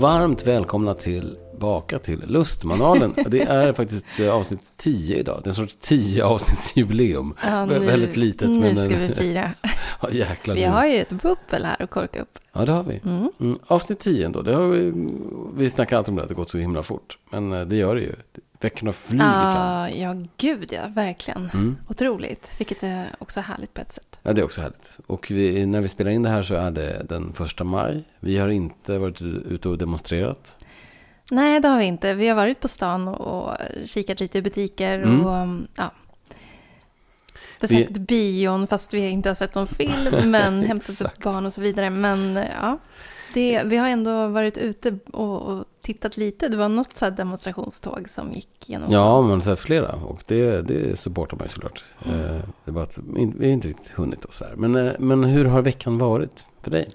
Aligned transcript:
Varmt 0.00 0.46
välkomna 0.46 0.94
tillbaka 0.94 1.98
till 1.98 2.22
Lustmanualen. 2.26 3.14
Det 3.26 3.42
är 3.42 3.72
faktiskt 3.72 4.06
eh, 4.20 4.34
avsnitt 4.34 4.72
10 4.76 5.16
idag. 5.16 5.40
Det 5.44 5.46
är 5.46 5.50
en 5.50 5.54
sorts 5.54 5.76
10 5.80 6.24
avsnittsjubileum. 6.24 7.34
Ja, 7.42 7.64
nu, 7.64 7.78
Väldigt 7.78 8.16
litet. 8.16 8.48
Nu 8.50 8.60
men, 8.60 8.76
ska 8.76 8.96
vi 8.96 9.08
fira. 9.08 9.50
Ja, 10.02 10.10
jäklar. 10.10 10.54
Vi 10.54 10.60
nu. 10.60 10.68
har 10.68 10.86
ju 10.86 10.96
ett 10.96 11.10
bubbel 11.10 11.64
här 11.64 11.82
att 11.82 11.90
korka 11.90 12.22
upp. 12.22 12.38
Ja, 12.52 12.64
det 12.64 12.72
har 12.72 12.82
vi. 12.82 13.00
Mm. 13.04 13.30
Mm, 13.40 13.58
avsnitt 13.66 14.00
10 14.00 14.26
ändå. 14.26 14.42
Det 14.42 14.54
har 14.54 14.68
vi, 14.68 14.92
vi 15.56 15.70
snackar 15.70 15.96
alltid 15.96 16.08
om 16.08 16.16
det, 16.16 16.22
att 16.22 16.28
det 16.28 16.34
gått 16.34 16.50
så 16.50 16.58
himla 16.58 16.82
fort. 16.82 17.18
Men 17.30 17.52
eh, 17.52 17.60
det 17.60 17.76
gör 17.76 17.94
det 17.94 18.02
ju. 18.02 18.14
Veckorna 18.60 18.92
flyger 18.92 19.24
fram. 19.24 19.56
Ah, 19.56 19.88
ja, 19.88 20.16
gud 20.36 20.72
ja, 20.72 20.88
verkligen. 20.88 21.50
Mm. 21.54 21.76
Otroligt, 21.88 22.52
vilket 22.58 22.82
är 22.82 23.06
också 23.18 23.40
härligt 23.40 23.74
på 23.74 23.80
ett 23.80 23.92
sätt. 23.92 24.18
Ja, 24.22 24.32
det 24.32 24.40
är 24.40 24.44
också 24.44 24.60
härligt. 24.60 24.90
Och 25.06 25.30
vi, 25.30 25.66
när 25.66 25.80
vi 25.80 25.88
spelar 25.88 26.10
in 26.10 26.22
det 26.22 26.28
här 26.28 26.42
så 26.42 26.54
är 26.54 26.70
det 26.70 27.06
den 27.08 27.32
första 27.32 27.64
maj. 27.64 28.04
Vi 28.20 28.38
har 28.38 28.48
inte 28.48 28.98
varit 28.98 29.20
ute 29.22 29.68
och 29.68 29.78
demonstrerat. 29.78 30.56
Nej, 31.30 31.60
det 31.60 31.68
har 31.68 31.78
vi 31.78 31.84
inte. 31.84 32.14
Vi 32.14 32.28
har 32.28 32.36
varit 32.36 32.60
på 32.60 32.68
stan 32.68 33.08
och 33.08 33.56
kikat 33.84 34.20
lite 34.20 34.38
i 34.38 34.42
butiker 34.42 34.98
Mm. 34.98 35.26
och 35.26 35.42
um, 35.42 35.66
ja. 35.76 35.92
Besökt 37.60 37.98
bion 37.98 38.66
fast 38.66 38.94
vi 38.94 39.08
inte 39.08 39.28
har 39.28 39.34
sett 39.34 39.54
någon 39.54 39.66
film, 39.66 40.30
men 40.30 40.62
hämtat 40.62 41.00
upp 41.00 41.18
barn 41.22 41.46
och 41.46 41.52
så 41.52 41.60
vidare. 41.60 41.90
Men 41.90 42.34
ja, 42.62 42.78
det, 43.34 43.62
vi 43.64 43.76
har 43.76 43.88
ändå 43.88 44.28
varit 44.28 44.58
ute 44.58 44.98
och, 45.12 45.42
och 45.42 45.64
tittat 45.82 46.16
lite. 46.16 46.48
Det 46.48 46.56
var 46.56 46.68
något 46.68 46.96
så 46.96 47.10
demonstrationståg 47.10 48.08
som 48.08 48.32
gick 48.32 48.68
genom 48.68 48.92
Ja, 48.92 49.22
man 49.22 49.30
har 49.30 49.40
sett 49.40 49.60
flera 49.60 49.92
och 49.92 50.22
det, 50.26 50.62
det 50.62 50.98
supportar 50.98 51.36
man 51.36 51.44
ju 51.44 51.48
såklart. 51.48 51.84
Mm. 52.04 52.20
Eh, 52.20 52.40
Det 52.64 52.70
är 52.70 52.72
bara 52.72 52.84
att 52.84 52.98
vi 53.38 53.50
inte 53.50 53.68
riktigt 53.68 53.92
hunnit 53.92 54.24
och 54.24 54.34
sådär. 54.34 54.54
Men, 54.56 54.74
eh, 54.74 54.92
men 54.98 55.24
hur 55.24 55.44
har 55.44 55.62
veckan 55.62 55.98
varit 55.98 56.44
för 56.62 56.70
dig? 56.70 56.90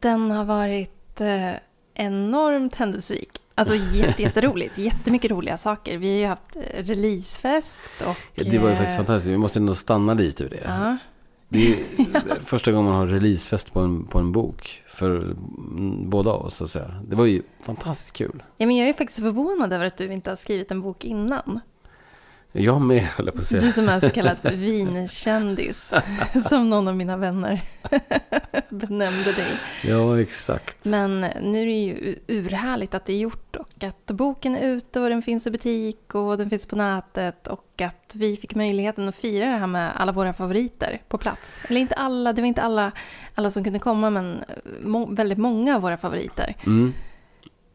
Den 0.00 0.30
har 0.30 0.44
varit 0.44 1.20
eh, 1.20 1.52
enormt 1.94 2.74
händelserik. 2.74 3.30
Alltså 3.54 3.74
jätte, 3.74 4.22
jätteroligt. 4.22 4.78
Jättemycket 4.78 5.30
roliga 5.30 5.58
saker. 5.58 5.98
Vi 5.98 6.10
har 6.12 6.18
ju 6.18 6.26
haft 6.26 6.56
eh, 6.56 6.82
releasefest 6.84 7.80
och... 8.00 8.16
Ja, 8.34 8.44
det 8.50 8.58
var 8.58 8.68
ju 8.68 8.76
faktiskt 8.76 8.96
fantastiskt. 8.96 9.32
Vi 9.32 9.38
måste 9.38 9.58
ändå 9.58 9.74
stanna 9.74 10.14
lite 10.14 10.44
vid 10.44 10.52
det. 10.52 10.62
Ja, 10.64 10.96
Det 11.48 11.72
är 11.72 11.78
första 12.44 12.72
gången 12.72 12.90
man 12.90 12.98
har 12.98 13.06
releasefest 13.06 13.72
på 13.72 13.80
en, 13.80 14.06
på 14.06 14.18
en 14.18 14.32
bok. 14.32 14.82
För 14.86 15.34
båda 16.06 16.32
oss 16.32 16.54
så 16.54 16.64
att 16.64 16.70
säga. 16.70 16.94
Det 17.08 17.16
var 17.16 17.26
ju 17.26 17.42
fantastiskt 17.62 18.12
kul. 18.12 18.42
ja, 18.56 18.66
men 18.66 18.76
jag 18.76 18.88
är 18.88 18.92
faktiskt 18.92 19.20
förvånad 19.20 19.72
över 19.72 19.86
att 19.86 19.96
du 19.96 20.12
inte 20.12 20.30
har 20.30 20.36
skrivit 20.36 20.70
en 20.70 20.80
bok 20.80 21.04
innan. 21.04 21.60
Jag 22.52 22.80
med 22.80 23.02
höll 23.02 23.26
jag 23.26 23.34
på 23.34 23.40
att 23.40 23.46
säga. 23.46 23.62
Du 23.62 23.72
som 23.72 23.88
är 23.88 24.00
så 24.00 24.10
kallad 24.10 24.36
vinkändis, 24.52 25.92
som 26.48 26.70
någon 26.70 26.88
av 26.88 26.96
mina 26.96 27.16
vänner 27.16 27.60
benämnde 28.68 29.32
dig. 29.32 29.52
Ja, 29.84 30.20
exakt. 30.20 30.84
Men 30.84 31.20
nu 31.42 31.62
är 31.62 31.66
det 31.66 31.72
ju 31.72 32.18
urhärligt 32.26 32.94
att 32.94 33.04
det 33.04 33.12
är 33.12 33.18
gjort 33.18 33.56
och 33.56 33.84
att 33.84 34.06
boken 34.06 34.56
är 34.56 34.66
ute 34.68 35.00
och 35.00 35.08
den 35.08 35.22
finns 35.22 35.46
i 35.46 35.50
butik 35.50 36.14
och 36.14 36.38
den 36.38 36.50
finns 36.50 36.66
på 36.66 36.76
nätet 36.76 37.46
och 37.46 37.82
att 37.82 38.12
vi 38.14 38.36
fick 38.36 38.54
möjligheten 38.54 39.08
att 39.08 39.16
fira 39.16 39.46
det 39.46 39.56
här 39.56 39.66
med 39.66 39.92
alla 39.96 40.12
våra 40.12 40.32
favoriter 40.32 41.02
på 41.08 41.18
plats. 41.18 41.58
Eller 41.68 41.80
inte 41.80 41.94
alla, 41.94 42.32
det 42.32 42.42
var 42.42 42.48
inte 42.48 42.62
alla, 42.62 42.92
alla 43.34 43.50
som 43.50 43.64
kunde 43.64 43.78
komma 43.78 44.10
men 44.10 44.44
må, 44.82 45.06
väldigt 45.06 45.38
många 45.38 45.76
av 45.76 45.82
våra 45.82 45.96
favoriter. 45.96 46.56
Mm. 46.66 46.92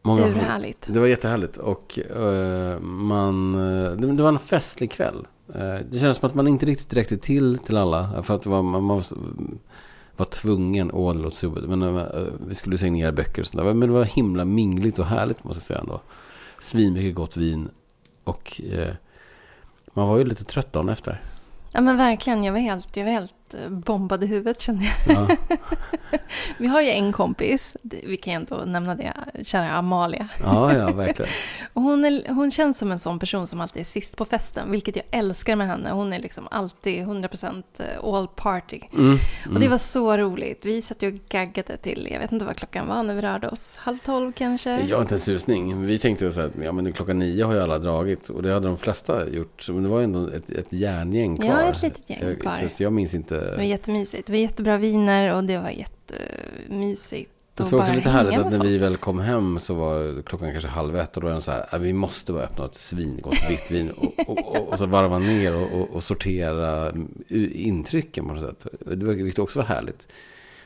Många 0.06 0.28
Urhärligt. 0.28 0.86
Det 0.86 1.00
var 1.00 1.06
jättehärligt 1.06 1.56
och 1.56 1.98
eh, 1.98 2.80
man, 2.80 3.54
eh, 3.54 3.92
det, 3.92 4.12
det 4.12 4.22
var 4.22 4.28
en 4.28 4.38
festlig 4.38 4.90
kväll. 4.90 5.26
Eh, 5.54 5.76
det 5.90 5.98
kändes 5.98 6.16
som 6.16 6.28
att 6.28 6.34
man 6.34 6.48
inte 6.48 6.66
riktigt 6.66 6.94
räckte 6.94 7.16
till 7.16 7.58
till 7.58 7.76
alla. 7.76 8.22
För 8.22 8.34
att 8.34 8.42
det 8.42 8.48
var, 8.48 8.62
man, 8.62 8.84
man 8.84 8.96
var, 8.96 9.04
var 10.16 10.26
tvungen, 10.26 10.90
åh 10.92 11.14
det 11.14 11.20
låter 11.20 11.36
så 11.36 11.46
jobbigt, 11.46 11.64
men 11.64 11.82
eh, 11.82 12.04
vi 12.46 12.54
skulle 12.54 12.78
signera 12.78 13.12
böcker 13.12 13.42
och 13.42 13.46
sånt 13.46 13.64
där. 13.64 13.74
Men 13.74 13.88
det 13.88 13.94
var 13.94 14.04
himla 14.04 14.44
mingligt 14.44 14.98
och 14.98 15.06
härligt 15.06 15.44
måste 15.44 15.58
jag 15.58 15.66
säga 15.66 15.80
ändå. 15.80 16.00
Svinmycket 16.60 17.14
gott 17.14 17.36
vin 17.36 17.68
och 18.24 18.60
man 19.86 20.08
var 20.08 20.18
ju 20.18 20.24
lite 20.24 20.44
trött 20.44 20.72
dagen 20.72 20.88
efter. 20.88 21.22
Ja 21.72 21.80
men 21.80 21.96
verkligen, 21.96 22.44
jag 22.44 22.52
var 22.52 22.60
helt, 22.60 22.96
jag 22.96 23.04
var 23.04 23.12
helt 23.12 23.34
eh, 23.62 23.68
bombad 23.70 24.24
i 24.24 24.26
huvudet 24.26 24.60
kände 24.60 24.84
jag. 25.06 25.16
Ja, 25.16 25.36
Vi 26.58 26.66
har 26.66 26.80
ju 26.80 26.88
en 26.88 27.12
kompis, 27.12 27.76
vi 27.82 28.16
kan 28.16 28.32
ju 28.32 28.36
ändå 28.36 28.56
nämna 28.66 28.94
det, 28.94 29.12
kära 29.42 29.70
Amalia. 29.70 30.28
ja, 30.42 30.74
ja 30.76 30.92
verkligen. 30.92 31.30
Och 31.72 31.82
hon, 31.82 32.04
är, 32.04 32.34
hon 32.34 32.50
känns 32.50 32.78
som 32.78 32.92
en 32.92 32.98
sån 32.98 33.18
person 33.18 33.46
som 33.46 33.60
alltid 33.60 33.80
är 33.80 33.84
sist 33.84 34.16
på 34.16 34.24
festen, 34.24 34.70
vilket 34.70 34.96
jag 34.96 35.04
älskar 35.10 35.56
med 35.56 35.66
henne. 35.66 35.90
Hon 35.90 36.12
är 36.12 36.18
liksom 36.18 36.48
alltid 36.50 37.06
100% 37.06 37.62
all 38.02 38.28
party. 38.28 38.80
Mm, 38.92 39.18
Och 39.54 39.60
det 39.60 39.68
var 39.68 39.78
så 39.78 40.16
roligt. 40.16 40.64
Vi 40.66 40.82
satt 40.82 41.02
ju 41.02 41.08
och 41.08 41.20
gaggade 41.28 41.76
till, 41.76 42.08
jag 42.12 42.20
vet 42.20 42.32
inte 42.32 42.44
vad 42.44 42.56
klockan 42.56 42.88
var 42.88 43.02
när 43.02 43.14
vi 43.14 43.22
rörde 43.22 43.48
oss, 43.48 43.76
halv 43.76 43.98
tolv 43.98 44.32
kanske? 44.32 44.80
Jag 44.80 44.96
har 44.96 45.02
inte 45.02 45.14
en 45.14 45.20
susning. 45.20 45.86
Vi 45.86 45.98
tänkte 45.98 46.32
så 46.32 46.40
här, 46.40 46.46
att 46.46 46.54
ja, 46.64 46.72
men 46.72 46.92
klockan 46.92 47.18
nio 47.18 47.44
har 47.44 47.54
ju 47.54 47.60
alla 47.60 47.78
dragit. 47.78 48.28
Och 48.28 48.42
det 48.42 48.52
hade 48.52 48.66
de 48.66 48.78
flesta 48.78 49.28
gjort. 49.28 49.68
Men 49.68 49.82
det 49.82 49.88
var 49.88 50.00
ändå 50.02 50.28
ett, 50.28 50.50
ett 50.50 50.72
järngäng 50.72 51.36
kvar. 51.36 51.46
Ja, 51.46 51.62
ett 51.62 51.82
litet 51.82 52.10
gäng 52.10 52.36
kvar. 52.36 52.52
Så 52.76 52.82
jag 52.82 52.92
minns 52.92 53.14
inte. 53.14 53.43
Det 53.50 53.56
var 53.56 53.64
jättemysigt. 53.64 54.26
Det 54.26 54.32
var 54.32 54.38
jättebra 54.38 54.76
viner 54.76 55.34
och 55.34 55.44
det 55.44 55.58
var 55.58 55.70
jättemysigt. 55.70 57.30
Det 57.56 57.72
var 57.72 57.80
också 57.80 57.92
lite 57.92 58.08
härligt 58.08 58.38
att 58.38 58.50
när 58.50 58.58
folk. 58.58 58.70
vi 58.70 58.78
väl 58.78 58.96
kom 58.96 59.18
hem 59.18 59.58
så 59.58 59.74
var 59.74 60.22
klockan 60.22 60.50
kanske 60.52 60.68
halv 60.68 60.96
ett. 60.96 61.16
Och 61.16 61.20
då 61.20 61.26
var 61.26 61.32
den 61.32 61.42
så 61.42 61.50
här, 61.50 61.66
"Ja, 61.72 61.78
vi 61.78 61.92
måste 61.92 62.32
bara 62.32 62.42
öppna 62.42 62.64
ett 62.64 62.74
svingott 62.74 63.50
vitt 63.50 63.70
vin. 63.70 63.90
Och, 63.90 64.28
och, 64.28 64.56
och, 64.56 64.68
och 64.68 64.78
så 64.78 64.86
varva 64.86 65.18
ner 65.18 65.54
och, 65.56 65.90
och, 65.90 66.04
sortera 66.04 66.92
intrycken 67.28 68.26
på 68.26 68.32
något 68.34 68.42
sätt. 68.42 68.66
Det 68.80 69.06
var, 69.06 69.14
vilket 69.14 69.38
också 69.38 69.58
var 69.58 69.66
härligt. 69.66 70.06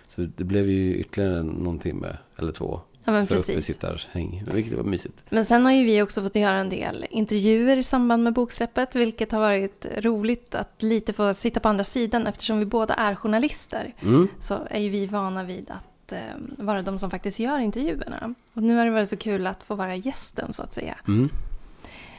Så 0.09 0.27
det 0.37 0.45
blev 0.45 0.71
ju 0.71 0.97
ytterligare 0.97 1.43
någon 1.43 1.78
timme 1.78 2.16
eller 2.37 2.53
två. 2.53 2.81
Ja, 3.08 3.12
men 3.12 3.26
så 3.26 3.34
precis. 3.34 3.48
uppesittarhäng. 3.48 4.42
Vilket 4.52 4.72
var 4.72 4.84
mysigt. 4.84 5.24
Men 5.30 5.46
sen 5.46 5.64
har 5.64 5.72
ju 5.72 5.84
vi 5.84 6.02
också 6.02 6.22
fått 6.22 6.36
göra 6.36 6.56
en 6.56 6.69
del 6.69 7.06
intervjuer 7.10 7.76
i 7.76 7.82
samband 7.82 8.22
med 8.22 8.32
boksläppet, 8.32 8.94
vilket 8.96 9.32
har 9.32 9.41
varit 9.41 9.86
roligt 9.96 10.54
att 10.54 10.82
lite 10.82 11.12
få 11.12 11.34
sitta 11.34 11.60
på 11.60 11.68
andra 11.68 11.84
sidan 11.84 12.26
eftersom 12.26 12.58
vi 12.58 12.64
båda 12.64 12.94
är 12.94 13.14
journalister. 13.14 13.94
Mm. 14.00 14.28
Så 14.41 14.58
är 14.70 14.80
ju 14.80 14.88
vi 14.88 15.06
vana 15.06 15.44
vid 15.44 15.70
att 15.70 16.12
eh, 16.12 16.18
vara 16.58 16.82
de 16.82 16.98
som 16.98 17.10
faktiskt 17.10 17.38
gör 17.38 17.58
intervjuerna. 17.58 18.34
Och 18.52 18.62
nu 18.62 18.76
har 18.76 18.84
det 18.84 18.91
varit 18.91 19.08
så 19.08 19.16
kul 19.16 19.47
att 19.47 19.62
få 19.62 19.74
vara 19.74 19.97
gästen 19.97 20.52
så 20.52 20.62
att 20.62 20.74
säga. 20.74 20.97
Mm. 21.08 21.28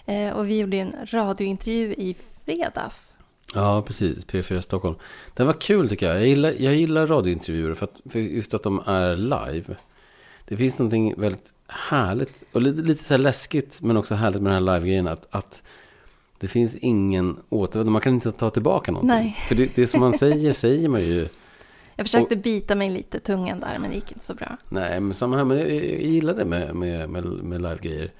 Eh, 0.05 0.33
och 0.33 0.49
vi 0.49 0.59
gjorde 0.59 0.75
ju 0.75 0.81
en 0.81 0.95
radiointervju 1.05 1.93
i 1.93 2.15
fredags. 2.45 3.15
Ja, 3.55 3.83
precis. 3.87 4.25
P4 4.25 4.61
Stockholm. 4.61 4.95
Den 5.33 5.47
var 5.47 5.53
kul 5.53 5.89
tycker 5.89 6.07
jag. 6.07 6.15
Jag 6.15 6.27
gillar, 6.27 6.53
jag 6.59 6.75
gillar 6.75 7.07
radiointervjuer 7.07 7.73
för, 7.73 7.85
att, 7.85 8.01
för 8.05 8.19
just 8.19 8.53
att 8.53 8.63
de 8.63 8.83
är 8.85 9.15
live. 9.17 9.75
Det 10.49 10.57
finns 10.57 10.79
någonting 10.79 11.13
väldigt 11.17 11.53
härligt 11.67 12.43
och 12.51 12.61
lite, 12.61 12.81
lite 12.81 13.03
så 13.03 13.17
läskigt 13.17 13.81
men 13.81 13.97
också 13.97 14.15
härligt 14.15 14.41
med 14.41 14.53
den 14.53 14.63
här 14.63 14.73
live-grejen. 14.73 15.07
Att, 15.07 15.27
att 15.31 15.63
det 16.39 16.47
finns 16.47 16.75
ingen 16.75 17.37
återvändo. 17.49 17.91
Man 17.91 18.01
kan 18.01 18.13
inte 18.13 18.31
ta 18.31 18.49
tillbaka 18.49 18.91
någonting. 18.91 19.17
Nej. 19.17 19.37
För 19.47 19.55
det, 19.55 19.75
det 19.75 19.87
som 19.87 19.99
man 19.99 20.13
säger, 20.13 20.53
säger 20.53 20.89
man 20.89 21.01
ju. 21.01 21.27
Jag 21.95 22.05
försökte 22.05 22.35
bita 22.35 22.75
mig 22.75 22.89
lite 22.89 23.19
tungan 23.19 23.59
där, 23.59 23.79
men 23.79 23.89
det 23.89 23.95
gick 23.95 24.11
inte 24.11 24.25
så 24.25 24.33
bra. 24.33 24.57
Nej, 24.69 24.99
men 24.99 25.13
samma 25.13 25.37
här. 25.37 25.45
Men 25.45 25.57
jag, 25.57 25.71
jag 25.71 26.01
gillar 26.01 26.33
det 26.33 26.45
med, 26.45 26.75
med, 26.75 27.09
med, 27.09 27.25
med 27.25 27.61
live-grejer. 27.61 28.11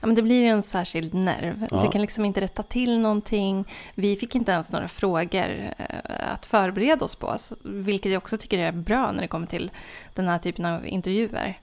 Ja, 0.00 0.06
men 0.06 0.14
det 0.14 0.22
blir 0.22 0.44
en 0.44 0.62
särskild 0.62 1.14
nerv. 1.14 1.66
Ja. 1.70 1.82
Du 1.82 1.88
kan 1.90 2.00
liksom 2.00 2.24
inte 2.24 2.40
rätta 2.40 2.62
till 2.62 2.98
någonting. 2.98 3.64
Vi 3.94 4.16
fick 4.16 4.34
inte 4.34 4.52
ens 4.52 4.72
några 4.72 4.88
frågor 4.88 5.72
eh, 5.78 6.32
att 6.34 6.46
förbereda 6.46 7.04
oss 7.04 7.14
på. 7.14 7.36
Vilket 7.62 8.12
jag 8.12 8.18
också 8.18 8.38
tycker 8.38 8.58
är 8.58 8.72
bra 8.72 9.12
när 9.12 9.22
det 9.22 9.28
kommer 9.28 9.46
till 9.46 9.70
den 10.14 10.28
här 10.28 10.38
typen 10.38 10.64
av 10.64 10.86
intervjuer. 10.86 11.58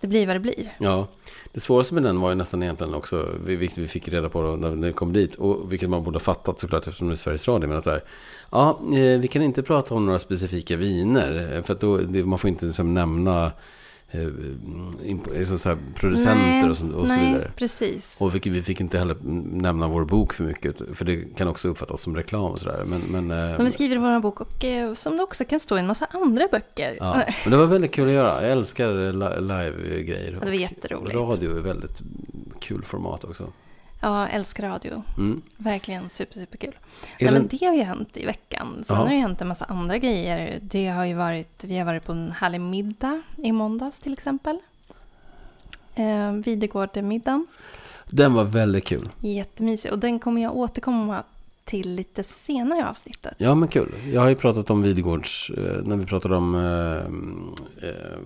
Det 0.00 0.06
blir 0.06 0.26
vad 0.26 0.36
det 0.36 0.40
blir. 0.40 0.72
Ja, 0.78 1.08
det 1.52 1.60
svåraste 1.60 1.94
med 1.94 2.02
den 2.02 2.20
var 2.20 2.28
ju 2.28 2.34
nästan 2.34 2.62
egentligen 2.62 2.94
också, 2.94 3.28
vilket 3.44 3.78
vi 3.78 3.88
fick 3.88 4.08
reda 4.08 4.28
på 4.28 4.42
då 4.42 4.56
när 4.56 4.86
vi 4.86 4.92
kom 4.92 5.12
dit, 5.12 5.34
och 5.34 5.72
vilket 5.72 5.90
man 5.90 6.02
borde 6.02 6.14
ha 6.14 6.20
fattat 6.20 6.58
såklart 6.58 6.86
eftersom 6.86 7.08
det 7.08 7.14
är 7.14 7.16
Sveriges 7.16 7.48
Radio, 7.48 7.68
men 7.68 7.78
att 7.78 7.84
så 7.84 7.90
här, 7.90 8.02
ja, 8.50 8.80
eh, 8.94 9.20
vi 9.20 9.28
kan 9.28 9.42
inte 9.42 9.62
prata 9.62 9.94
om 9.94 10.06
några 10.06 10.18
specifika 10.18 10.76
viner, 10.76 11.56
eh, 11.56 11.62
för 11.62 11.74
att 11.74 11.80
då, 11.80 11.96
det, 11.96 12.24
man 12.24 12.38
får 12.38 12.48
inte 12.48 12.66
liksom 12.66 12.94
nämna 12.94 13.52
så, 15.46 15.58
så 15.58 15.68
här, 15.68 15.78
producenter 15.94 16.70
och, 16.70 16.76
så, 16.76 16.86
och 16.86 17.06
så 17.06 17.14
nej, 17.14 17.26
vidare. 17.32 17.52
precis. 17.56 18.16
Och 18.20 18.34
vi, 18.34 18.40
vi 18.50 18.62
fick 18.62 18.80
inte 18.80 18.98
heller 18.98 19.16
nämna 19.62 19.88
vår 19.88 20.04
bok 20.04 20.32
för 20.34 20.44
mycket, 20.44 20.82
för 20.94 21.04
det 21.04 21.36
kan 21.36 21.48
också 21.48 21.68
uppfattas 21.68 22.02
som 22.02 22.16
reklam 22.16 22.50
och 22.52 22.58
sådär. 22.58 22.84
Men, 22.86 23.00
men, 23.26 23.50
eh, 23.50 23.56
Som 23.56 23.64
vi 23.64 23.70
skriver 23.70 23.96
i 23.96 23.98
vår 23.98 24.20
bok 24.20 24.40
och 24.40 24.64
eh, 24.64 24.92
som 24.94 25.16
det 25.16 25.22
också 25.22 25.44
kan 25.44 25.60
stå 25.60 25.76
i 25.76 25.80
en 25.80 25.86
massa 25.86 26.06
andra 26.10 26.48
böcker. 26.52 26.96
ja, 27.00 27.22
men 27.44 27.50
det 27.50 27.56
var 27.56 27.66
väldigt 27.66 27.92
kul 27.92 28.08
att 28.08 28.14
göra. 28.14 28.42
Jag 28.42 28.52
älskar 28.52 28.88
li- 29.12 29.40
live-grejer. 29.40 30.32
Det 30.40 30.46
var 30.46 30.52
jätteroligt. 30.52 31.16
Radio 31.16 31.56
är 31.56 31.60
väldigt 31.60 32.00
kul 32.60 32.82
format 32.84 33.24
också. 33.24 33.52
Ja, 34.00 34.28
älskar 34.28 34.68
radio. 34.68 35.02
Mm. 35.18 35.42
Verkligen 35.56 36.08
super, 36.08 36.34
superkul. 36.34 36.74
Nej, 37.02 37.16
det- 37.18 37.30
men 37.30 37.48
det 37.48 37.66
har 37.66 37.74
ju 37.74 37.82
hänt 37.82 38.16
i 38.16 38.26
veckan. 38.26 38.82
Sen 38.84 38.96
Ja. 38.96 39.02
har 39.02 39.08
det 39.08 39.14
hänt 39.20 39.40
en 39.40 39.48
massa 39.48 39.64
andra 39.64 39.98
grejer. 39.98 40.58
Det 40.62 40.88
har 40.88 41.04
ju 41.04 41.14
varit, 41.14 41.64
vi 41.64 41.78
har 41.78 41.84
varit 41.86 42.04
på 42.04 42.12
en 42.12 42.32
härlig 42.32 42.60
middag 42.60 43.22
i 43.36 43.52
måndags 43.52 43.98
till 43.98 44.12
exempel. 44.12 44.58
Eh, 45.94 46.32
Videgård-middagen. 46.32 47.46
Den 48.10 48.34
var 48.34 48.44
väldigt 48.44 48.84
kul. 48.84 49.08
Jättemysig. 49.20 49.92
Och 49.92 49.98
den 49.98 50.18
kommer 50.18 50.42
jag 50.42 50.56
återkomma 50.56 51.22
till 51.64 51.94
lite 51.94 52.22
senare 52.22 52.78
i 52.78 52.82
avsnittet. 52.82 53.34
Ja, 53.38 53.54
men 53.54 53.68
kul. 53.68 53.94
Jag 54.12 54.20
har 54.20 54.28
ju 54.28 54.34
pratat 54.36 54.70
om 54.70 54.82
Videgårds, 54.82 55.50
eh, 55.50 55.82
när 55.84 55.96
vi 55.96 56.06
pratade 56.06 56.36
om 56.36 56.54
eh, 56.54 57.88
eh, 57.88 58.18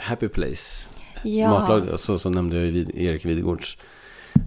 Happy 0.00 0.28
Place. 0.28 0.88
Ja, 1.24 1.50
Matlag, 1.50 2.00
så, 2.00 2.18
så 2.18 2.30
nämnde 2.30 2.56
jag 2.66 2.76
Erik 2.96 3.24
Videgårds 3.24 3.76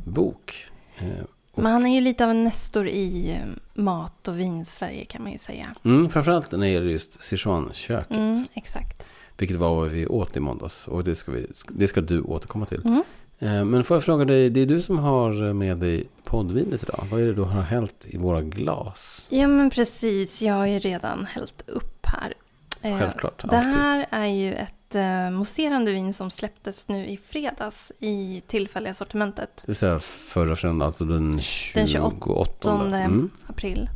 bok. 0.05 0.65
Eh, 1.01 1.23
och- 1.51 1.63
men 1.63 1.71
han 1.71 1.85
är 1.85 1.95
ju 1.95 2.01
lite 2.01 2.23
av 2.23 2.29
en 2.29 2.43
nestor 2.43 2.87
i 2.87 3.31
eh, 3.31 3.81
mat 3.83 4.27
och 4.27 4.39
vin-Sverige 4.39 5.05
kan 5.05 5.23
man 5.23 5.31
ju 5.31 5.37
säga. 5.37 5.75
Mm, 5.85 6.09
framförallt 6.09 6.51
när 6.51 6.59
det 6.59 6.69
gäller 6.69 6.91
just 6.91 7.23
Sichuan-köket. 7.23 8.17
Mm, 8.17 8.45
exakt. 8.53 9.03
Vilket 9.37 9.57
var 9.57 9.75
vad 9.75 9.89
vi 9.89 10.07
åt 10.07 10.37
i 10.37 10.39
måndags. 10.39 10.87
Och 10.87 11.03
det 11.03 11.15
ska, 11.15 11.31
vi, 11.31 11.47
det 11.69 11.87
ska 11.87 12.01
du 12.01 12.21
återkomma 12.21 12.65
till. 12.65 12.81
Mm. 12.85 13.03
Eh, 13.39 13.65
Men 13.65 13.83
får 13.83 13.95
jag 13.95 14.03
fråga 14.03 14.25
dig, 14.25 14.49
det 14.49 14.59
är 14.61 14.65
du 14.65 14.81
som 14.81 14.99
har 14.99 15.53
med 15.53 15.77
dig 15.77 16.03
poddvinet 16.23 16.83
idag. 16.83 17.07
Vad 17.11 17.21
är 17.21 17.25
det 17.25 17.33
du 17.33 17.41
har 17.41 17.61
hällt 17.61 18.05
i 18.07 18.17
våra 18.17 18.41
glas? 18.41 19.27
Ja, 19.31 19.47
men 19.47 19.69
precis. 19.69 20.41
Jag 20.41 20.53
har 20.53 20.65
ju 20.67 20.79
redan 20.79 21.25
hällt 21.25 21.63
upp 21.69 22.05
här. 22.05 22.33
Eh, 22.81 22.99
Självklart, 22.99 23.41
Det 23.49 23.57
alltid. 23.57 23.73
här 23.73 24.05
är 24.09 24.25
ju 24.27 24.53
ett 24.53 24.73
eh, 24.95 25.29
mousserande 25.31 25.91
vin 25.91 26.13
som 26.13 26.31
släpptes 26.31 26.87
nu 26.87 27.05
i 27.07 27.17
fredags 27.17 27.91
i 27.99 28.41
tillfälliga 28.47 28.93
sortimentet. 28.93 29.49
Det 29.55 29.67
vill 29.67 29.75
säga 29.75 29.99
förra 29.99 30.55
fredagen, 30.55 30.81
alltså 30.81 31.05
den 31.05 31.41
28. 31.41 31.79
Den 31.79 31.87
28 31.87 32.71
Mm. 32.95 33.29
april. 33.47 33.89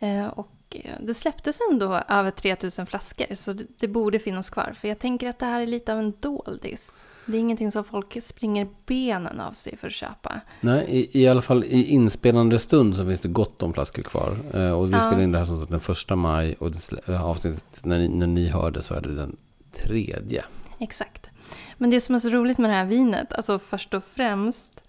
Eh, 0.00 0.26
och 0.26 0.48
eh, 0.70 0.90
det 1.00 1.14
släpptes 1.14 1.58
ändå 1.70 2.00
över 2.08 2.30
3000 2.30 2.86
flaskor 2.86 3.34
så 3.34 3.52
det, 3.52 3.64
det 3.78 3.88
borde 3.88 4.18
finnas 4.18 4.50
kvar. 4.50 4.74
För 4.80 4.88
jag 4.88 4.98
tänker 4.98 5.28
att 5.28 5.38
det 5.38 5.46
här 5.46 5.60
är 5.60 5.66
lite 5.66 5.92
av 5.92 5.98
en 5.98 6.12
doldis. 6.20 7.02
Det 7.28 7.36
är 7.36 7.40
ingenting 7.40 7.72
som 7.72 7.84
folk 7.84 8.22
springer 8.22 8.68
benen 8.86 9.40
av 9.40 9.52
sig 9.52 9.76
för 9.76 9.86
att 9.86 9.92
köpa. 9.92 10.40
Nej, 10.60 10.84
i, 10.88 11.22
i 11.22 11.28
alla 11.28 11.42
fall 11.42 11.64
i 11.64 11.84
inspelande 11.84 12.58
stund 12.58 12.96
så 12.96 13.06
finns 13.06 13.20
det 13.20 13.28
gott 13.28 13.62
om 13.62 13.72
flaskor 13.72 14.02
kvar. 14.02 14.36
Eh, 14.54 14.70
och 14.70 14.88
vi 14.88 14.92
Ja. 14.92 15.00
spelar 15.00 15.20
in 15.22 15.32
det 15.32 15.38
här 15.38 15.46
som 15.46 15.56
sagt 15.58 15.70
den 15.70 15.80
första 15.80 16.16
maj. 16.16 16.54
Och 16.58 16.70
det, 16.72 17.08
eh, 17.08 17.24
avsnittet, 17.24 17.84
när 17.84 17.98
ni, 17.98 18.08
när 18.08 18.26
ni 18.26 18.46
hör 18.48 18.70
det 18.70 18.82
så 18.82 18.94
är 18.94 19.00
det 19.00 19.14
den 19.14 19.36
tredje. 19.84 20.44
Exakt. 20.78 21.30
Men 21.76 21.90
det 21.90 22.00
som 22.00 22.14
är 22.14 22.18
så 22.18 22.28
roligt 22.28 22.58
med 22.58 22.70
det 22.70 22.74
här 22.74 22.84
vinet, 22.84 23.32
alltså 23.32 23.58
först 23.58 23.94
och 23.94 24.04
främst 24.04 24.80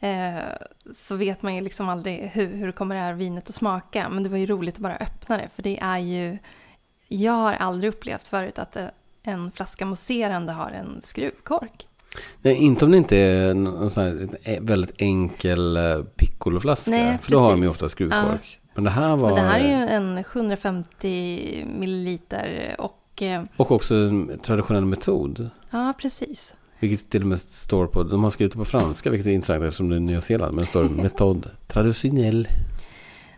eh, 0.00 0.34
så 0.94 1.16
vet 1.16 1.42
man 1.42 1.54
ju 1.54 1.60
liksom 1.60 1.88
aldrig 1.88 2.18
hur, 2.18 2.56
hur 2.56 2.72
kommer 2.72 2.94
det 2.94 3.00
här 3.00 3.14
vinet 3.14 3.48
att 3.48 3.54
smaka. 3.54 4.08
Men 4.08 4.22
det 4.22 4.28
var 4.28 4.38
ju 4.38 4.46
roligt 4.46 4.74
att 4.74 4.80
bara 4.80 4.96
öppna 4.96 5.36
det, 5.36 5.48
för 5.54 5.62
det 5.62 5.78
är 5.82 5.98
ju... 5.98 6.38
Jag 7.08 7.32
har 7.32 7.52
aldrig 7.52 7.92
upplevt 7.92 8.28
förut 8.28 8.58
att 8.58 8.76
en 9.22 9.50
flaska 9.50 9.86
mousserande 9.86 10.52
har 10.52 10.70
en 10.70 11.00
skruvkork. 11.02 11.88
Nej, 12.42 12.54
inte 12.54 12.84
om 12.84 12.90
det 12.90 12.96
inte 12.96 13.16
är 13.16 13.50
en, 13.50 13.90
sån 13.90 14.02
här 14.02 14.60
väldigt 14.60 15.02
enkel 15.02 15.76
eh, 15.76 16.02
piccoloflaska. 16.02 16.90
Nej, 16.90 17.18
för 17.18 17.32
då 17.32 17.38
har 17.38 17.50
de 17.50 17.62
ju 17.62 17.68
ofta 17.68 17.88
skruvkork. 17.88 18.60
Men 18.74 18.84
det 18.84 18.90
här 18.90 19.16
var... 19.16 19.28
Men 19.28 19.44
det 19.44 19.50
här 19.50 19.60
är 19.60 19.80
ju 19.80 19.88
en 19.88 20.24
750 20.24 21.64
milliliter 21.78 22.76
och... 22.78 22.98
eh, 23.22 23.42
Och 23.56 23.70
också 23.72 23.94
en 23.94 24.38
traditionell 24.42 24.84
metod. 24.84 25.50
Ja, 25.70 25.94
precis. 25.98 26.54
Vilket 26.78 27.10
till 27.10 27.20
och 27.20 27.26
med 27.28 27.40
står 27.40 27.86
på, 27.86 28.02
de 28.02 28.24
har 28.24 28.30
skrivit 28.30 28.52
det 28.52 28.58
på 28.58 28.64
franska 28.64 29.10
vilket 29.10 29.26
är 29.26 29.30
intressant 29.30 29.62
eftersom 29.62 29.88
det 29.88 29.96
är 29.96 30.00
Nya 30.00 30.20
Zeeland. 30.20 30.54
Men 30.54 30.64
det 30.64 30.70
står 30.70 30.84
metod 30.88 31.50
traditionell. 31.66 32.48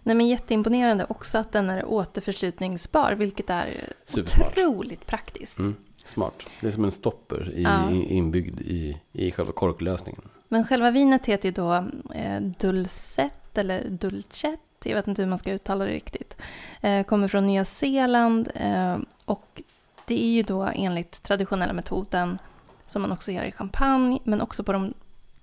Nej, 0.03 0.15
men 0.17 0.29
jätteimponerande 0.29 1.07
också 1.09 1.39
att 1.39 1.53
den 1.53 1.71
är 1.71 1.85
återförslutningsbar, 1.85 3.13
vilket 3.13 3.51
är 3.51 3.65
Supersmart. 4.05 4.59
otroligt 4.59 5.07
praktiskt. 5.07 5.59
Mm, 5.59 5.75
smart. 6.05 6.43
Det 6.61 6.67
är 6.67 6.71
som 6.71 6.85
en 6.85 6.91
stopper 6.91 7.53
i, 7.55 7.63
Ja. 7.63 7.91
inbyggd 7.91 8.61
i, 8.61 9.01
i 9.13 9.31
själva 9.31 9.53
korklösningen. 9.53 10.21
Men 10.49 10.65
själva 10.67 10.91
vinet 10.91 11.27
heter 11.27 11.49
ju 11.49 11.53
då 11.53 11.73
eh, 12.15 12.41
Dulcet 12.61 13.59
eller 13.59 13.89
Dulcet. 13.89 14.61
Jag 14.85 14.95
vet 14.95 15.07
inte 15.09 15.23
hur 15.23 15.29
man 15.29 15.39
ska 15.39 15.53
uttala 15.53 15.85
det 15.85 15.91
riktigt. 15.91 16.37
Eh, 16.81 17.03
kommer 17.05 17.29
från 17.29 17.47
Nya 17.47 17.65
Zeeland 17.65 18.49
eh, 18.55 18.97
och 19.25 19.63
det 20.07 20.25
är 20.25 20.31
ju 20.31 20.43
då 20.43 20.63
enligt 20.75 21.23
traditionella 21.23 21.73
metoden 21.73 22.39
som 22.87 23.03
man 23.03 23.13
också 23.13 23.33
gör 23.33 23.45
i 23.45 23.53
champagne 23.53 24.19
men 24.25 24.41
också 24.41 24.65
på 24.65 24.73
de 24.73 24.95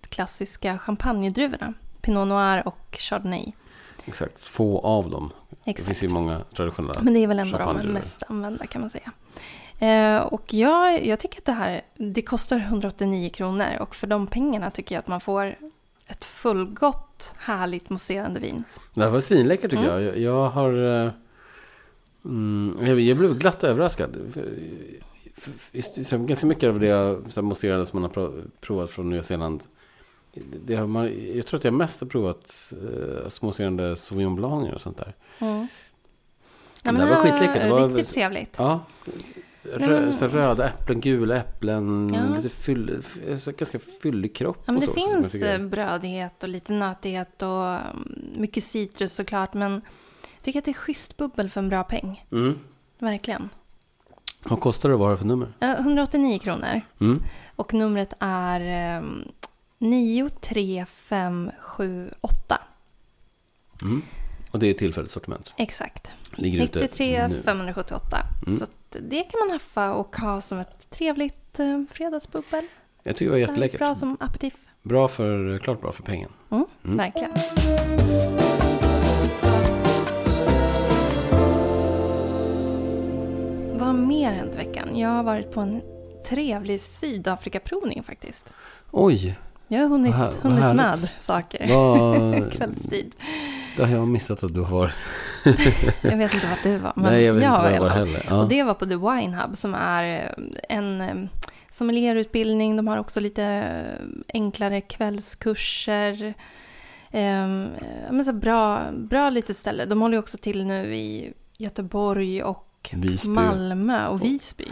klassiska 0.10 0.78
champagnedruvorna. 0.78 1.74
Pinot 2.02 2.28
Noir 2.28 2.68
och 2.68 2.98
Chardonnay. 3.00 3.52
Exakt, 4.06 4.40
få 4.44 4.80
av 4.80 5.10
dem. 5.10 5.32
Det 5.50 5.72
Exakt. 5.72 5.86
finns 5.86 6.04
ju 6.04 6.14
många 6.14 6.40
traditionella. 6.56 7.02
Men 7.02 7.14
det 7.14 7.20
är 7.20 7.28
väl 7.28 7.40
ändå 7.40 7.58
de 7.58 7.88
mest 7.88 8.24
använda 8.28 8.68
kan 8.68 8.82
man 8.82 8.90
säga. 8.90 9.12
Eh, 9.80 10.22
och 10.24 10.54
jag, 10.54 11.06
jag 11.06 11.20
tycker 11.20 11.38
att 11.38 11.46
det 11.46 11.52
här, 11.52 11.82
det 11.96 12.22
kostar 12.22 12.58
189 12.58 13.30
kronor 13.30 13.68
och 13.80 13.96
för 13.96 14.08
de 14.08 14.28
pengarna 14.28 14.72
tycker 14.72 14.96
jag 14.96 15.00
att 15.00 15.08
man 15.08 15.22
får 15.22 15.56
ett 16.08 16.26
fullgott, 16.26 17.34
härligt 17.38 17.90
mousserande 17.90 18.40
vin. 18.40 18.64
Det 18.94 19.02
här 19.04 19.10
var 19.10 19.20
svinläckert 19.20 19.72
tycker 19.72 19.84
Mm. 19.84 20.04
jag. 20.04 20.16
jag. 20.16 20.18
Jag 20.18 20.50
har... 20.50 21.14
eh, 22.26 22.30
Mm, 22.32 22.98
jag, 23.08 23.18
blev 23.18 23.38
glatt 23.38 23.64
överraskad. 23.64 24.16
Ganska 26.12 26.46
mycket 26.48 26.70
av 26.70 26.80
det 26.80 26.86
jag- 26.88 27.44
mousserande 27.44 27.86
som 27.86 28.02
man 28.02 28.04
har 28.04 28.14
pro- 28.14 28.42
provat 28.62 28.90
från 28.90 29.10
Nya 29.10 29.24
Zeeland. 29.24 29.64
Det 30.66 30.76
har 30.76 30.88
man, 30.88 31.12
jag 31.36 31.46
tror 31.46 31.58
att 31.58 31.64
jag 31.64 31.74
mest 31.74 32.02
har 32.02 32.08
provat 32.08 32.74
uh, 32.84 33.28
småserande 33.30 33.96
Sauvignon 33.96 34.36
Blanc 34.36 34.74
och 34.74 34.82
sånt 34.82 34.98
där. 34.98 35.14
Mm. 35.40 35.68
Det 36.84 36.92
där 36.92 37.08
var 37.10 37.16
skitläckert. 37.16 37.62
Det 37.62 37.70
var- 37.70 37.88
riktigt 37.90 38.14
trevligt. 38.14 38.56
Ja. 38.58 38.80
Nej, 39.64 39.88
Rö, 39.88 40.02
men- 40.02 40.14
så 40.14 40.28
röda 40.28 40.70
äpplen, 40.70 41.02
gula 41.02 41.36
äpplen, 41.38 42.10
Ja. 42.14 42.36
lite 42.36 42.50
fyll, 42.50 43.04
så 43.40 43.52
ganska 43.52 43.80
fyllig 43.80 44.36
kropp. 44.36 44.58
Ja, 44.66 44.72
men 44.72 44.80
det 44.80 44.86
så, 44.86 44.94
finns 44.94 45.36
eh, 45.36 45.62
brödighet 45.62 46.44
och 46.44 46.50
lite 46.50 46.74
nötighet 46.74 47.42
och 47.42 47.66
mm, 47.66 47.86
mycket 48.36 48.64
citrus 48.64 49.14
såklart. 49.14 49.54
Men 49.54 49.82
tycker 50.42 50.60
att 50.60 50.66
det 50.66 50.72
är 50.72 50.76
schysst 50.76 51.18
bubbel 51.18 51.50
för 51.50 51.62
en 51.62 51.70
bra 51.70 51.84
peng. 51.84 52.26
Mm. 52.32 52.60
Verkligen. 53.00 53.50
Vad 54.44 54.60
kostar 54.60 54.90
det? 54.90 54.96
Har 54.96 55.12
det 55.12 55.18
för 55.18 55.26
nummer? 55.26 55.54
Eh, 55.60 55.72
189 55.72 56.40
kronor. 56.40 56.82
Mm. 57.00 57.24
Och 57.56 57.74
numret 57.74 58.14
är 58.20 58.62
eh, 58.98 59.04
93578. 59.80 62.62
Mm. 63.82 64.02
Och 64.52 64.60
det 64.60 64.68
är 64.68 64.74
tillfälligt 64.74 65.12
sortiment. 65.12 65.54
Exakt. 65.58 66.12
Ligger 66.36 66.64
ute 66.64 66.80
93 66.80 67.28
nu. 67.28 67.42
578. 67.46 68.18
Mm. 68.48 68.58
Så 68.58 68.64
att 68.64 68.96
det 69.10 69.24
kan 69.24 69.40
man 69.40 69.50
haffa 69.52 69.94
och 69.94 70.16
ha 70.16 70.42
som 70.42 70.60
ett 70.60 70.90
trevligt 70.90 71.60
eh, 71.60 71.84
fredagsbubbel. 71.92 72.66
Jag 73.04 73.16
tycker 73.16 73.26
det 73.26 73.32
var 73.32 73.38
jätteläckert. 73.38 73.80
Bra 73.80 73.96
som 73.96 74.18
aperitif. 74.20 74.54
Bra 74.82 75.08
för, 75.08 75.58
klart 75.58 75.82
bra 75.82 75.92
för 75.92 76.04
pengen. 76.04 76.30
Mm, 76.50 76.66
Mm. 76.84 76.98
Verkligen. 76.98 77.32
Mer 84.02 84.32
hänt 84.32 84.54
i 84.54 84.58
veckan? 84.58 84.98
Jag 84.98 85.10
har 85.10 85.24
varit 85.24 85.52
på 85.52 85.60
en 85.62 85.82
trevlig 86.30 86.82
Sydafrikaprovning 86.82 88.04
faktiskt. 88.04 88.50
Oj, 88.92 89.36
Jag 89.68 89.80
har 89.82 89.88
hunnit, 89.88 90.14
här- 90.14 90.34
hunnit 90.42 90.76
med 90.76 91.10
saker. 91.20 91.68
vad... 91.76 92.52
Kvällstid. 92.58 93.16
det 93.78 93.84
har 93.86 93.92
jag 93.92 94.08
missat 94.08 94.44
att 94.44 94.54
du 94.54 94.62
har. 94.62 94.94
Jag 96.02 96.18
vet 96.18 96.34
inte 96.34 96.48
vart 96.48 96.64
du 96.64 96.78
var. 96.78 96.94
Men 96.96 97.14
Nej, 97.14 97.24
jag 97.24 97.34
vet 97.34 97.44
inte 97.44 97.58
var 97.58 97.70
jag 97.70 97.82
var 97.82 97.90
heller. 97.90 98.26
Ja. 98.30 98.42
Och 98.42 98.50
det 98.50 98.64
var 98.64 98.74
på 98.74 98.86
The 98.86 98.96
Wine 98.96 99.36
Hub 99.42 99.58
som 99.58 99.74
är 99.74 100.36
en 100.70 101.02
eh, 101.02 101.16
sommelierutbildning. 101.72 102.76
De 102.76 102.88
har 102.88 102.98
också 102.98 103.20
lite 103.20 103.44
eh, 103.44 104.06
enklare 104.34 104.82
kvällskurser. 104.82 106.34
Ehm, 107.12 107.64
eh, 107.82 108.12
men 108.12 108.26
så 108.26 108.34
bra, 108.34 108.82
bra 108.94 109.30
litet 109.30 109.58
ställe. 109.58 109.86
De 109.86 110.02
håller 110.02 110.18
också 110.20 110.38
till 110.38 110.66
nu 110.66 110.96
i 110.96 111.34
Göteborg 111.58 112.44
och 112.44 112.68
Visby. 112.92 113.30
Malmö 113.30 114.08
och 114.08 114.24
Visby. 114.24 114.66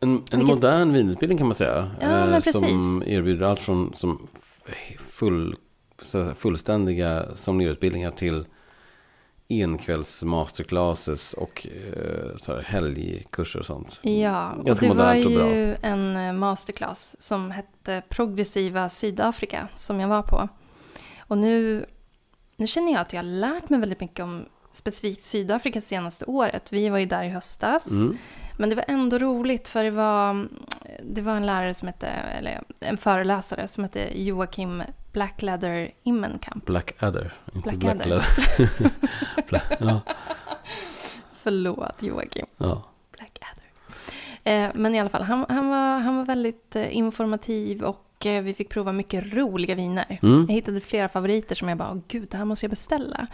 En, 0.00 0.08
en 0.10 0.20
Vilket- 0.30 0.48
modern 0.48 0.92
vinutbildning 0.92 1.38
kan 1.38 1.46
man 1.46 1.54
säga. 1.54 1.90
Ja, 2.00 2.30
eh, 2.34 2.40
som 2.40 3.02
erbjuder 3.06 3.46
allt 3.46 3.60
från 3.60 3.92
som 3.96 4.28
full, 5.08 5.56
fullständiga 6.36 7.26
sommelierutbildningar 7.36 8.10
till 8.10 8.46
enkvälls 9.48 10.22
masterclasses 10.22 11.32
och 11.32 11.66
eh, 11.66 12.36
så 12.36 12.52
här 12.54 12.62
helgkurser 12.62 13.58
och 13.60 13.66
sånt. 13.66 13.98
Ja, 14.02 14.52
och 14.52 14.64
Ganska 14.66 14.88
det 14.88 14.94
var 14.94 15.16
och 15.26 15.32
bra. 15.32 15.54
ju 15.54 15.76
en 15.82 16.16
eh, 16.16 16.32
masterclass 16.32 17.16
som 17.18 17.50
hette 17.50 18.02
Progressiva 18.08 18.88
Sydafrika 18.88 19.68
som 19.74 20.00
jag 20.00 20.08
var 20.08 20.22
på. 20.22 20.48
Och 21.18 21.38
nu, 21.38 21.86
nu 22.56 22.66
känner 22.66 22.92
jag 22.92 23.00
att 23.00 23.12
jag 23.12 23.18
har 23.18 23.24
lärt 23.30 23.68
mig 23.68 23.80
väldigt 23.80 24.00
mycket 24.00 24.22
om 24.24 24.44
specifikt 24.76 25.24
Sydafrika 25.24 25.80
senaste 25.80 26.24
året. 26.24 26.72
Vi 26.72 26.88
var 26.88 26.98
ju 26.98 27.06
där 27.06 27.22
i 27.24 27.28
höstas. 27.28 27.90
Mm. 27.90 28.18
Men 28.58 28.70
det 28.70 28.76
var 28.76 28.84
ändå 28.88 29.18
roligt 29.18 29.68
för 29.68 29.84
det 29.84 29.90
var, 29.90 30.48
det 31.02 31.20
var 31.22 31.36
en 31.36 31.46
lärare 31.46 31.74
som 31.74 31.88
hette, 31.88 32.06
eller 32.06 32.62
en 32.80 32.96
föreläsare 32.96 33.68
som 33.68 33.84
hette 33.84 34.22
Joakim 34.22 34.82
Blackleather 35.12 35.90
Immenkamp. 36.02 36.66
Blackadder, 36.66 37.32
inte 37.54 37.70
Blackadder. 37.76 38.04
Blackleather. 38.04 38.90
Bla- 39.48 39.76
ja, 39.80 40.00
Förlåt 41.42 42.02
Joakim. 42.02 42.46
ja. 42.56 42.82
Blackadder. 43.12 43.64
Eh, 44.44 44.70
men 44.74 44.94
i 44.94 45.00
alla 45.00 45.10
fall, 45.10 45.22
han, 45.22 45.46
han, 45.48 45.68
var, 45.68 45.98
han 45.98 46.16
var 46.16 46.24
väldigt 46.24 46.76
eh, 46.76 46.96
informativ 46.96 47.82
och 47.82 48.05
eh, 48.26 48.42
vi 48.42 48.54
fick 48.54 48.68
prova 48.68 48.92
mycket 48.92 49.32
roliga 49.34 49.74
viner. 49.74 50.18
Mm. 50.22 50.46
Jag 50.48 50.54
hittade 50.54 50.80
flera 50.80 51.08
favoriter 51.08 51.54
som 51.54 51.68
jag 51.68 51.78
bara, 51.78 52.00
gud, 52.08 52.28
det 52.30 52.36
här 52.36 52.44
måste 52.44 52.64
jag 52.66 52.70
beställa. 52.70 53.26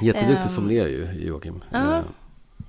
Jätteduktig 0.00 0.42
Ehm, 0.42 0.48
sommelier 0.48 0.88
ju, 0.88 1.26
Joakim. 1.26 1.64
ja. 1.70 2.02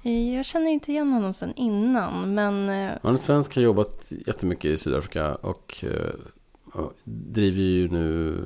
Eh, 0.03 0.35
Jag 0.35 0.45
känner 0.45 0.69
inte 0.69 0.91
igen 0.91 1.11
honom 1.11 1.33
sen 1.33 1.53
innan, 1.55 2.33
men... 2.33 2.69
eh, 2.69 2.91
Han 3.03 3.13
är 3.13 3.17
svensk, 3.17 3.55
har 3.55 3.61
jobbat 3.61 4.11
jättemycket 4.27 4.65
i 4.65 4.77
Sydafrika 4.77 5.35
och, 5.35 5.83
och 6.73 6.93
driver 7.03 7.61
ju 7.61 7.89
nu 7.89 8.37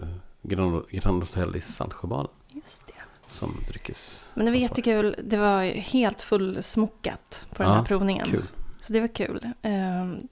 Grand, 0.42 0.84
Grand 0.90 1.24
Hotel 1.24 1.56
i 1.56 1.62
Saltsjöbaden 1.62 2.32
Just 2.54 2.88
det. 2.88 2.94
som 3.30 3.56
dryckes. 3.70 4.26
Men 4.34 4.46
det 4.46 4.52
var 4.52 4.58
jättekul. 4.58 5.16
Det 5.24 5.38
var 5.38 5.64
helt 5.64 6.22
fullsmockat 6.22 7.46
på 7.50 7.64
den 7.64 7.72
Ja, 7.72 7.78
här 7.78 7.84
provningen. 7.86 8.28
Kul. 8.28 8.44
Så 8.80 8.94
det 8.94 9.00
var 9.00 9.08
kul. 9.08 9.48
Ehm, 9.62 10.28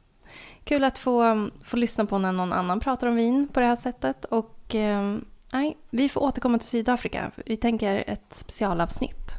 kul 0.70 0.84
att 0.84 1.00
få, 1.00 1.50
få 1.64 1.78
lyssna 1.78 2.06
på 2.06 2.18
när 2.18 2.32
någon 2.32 2.54
annan 2.54 2.80
pratar 2.80 3.08
om 3.08 3.16
vin 3.16 3.48
på 3.54 3.60
det 3.60 3.66
här 3.66 3.76
sättet. 3.76 4.26
Och 4.26 4.76
ehm, 4.76 5.26
nej, 5.54 5.78
vi 5.90 6.10
får 6.10 6.22
återkomma 6.24 6.58
till 6.58 6.68
Sydafrika. 6.68 7.32
Vi 7.46 7.58
tänker 7.58 8.04
ett 8.08 8.26
specialavsnitt. 8.32 9.36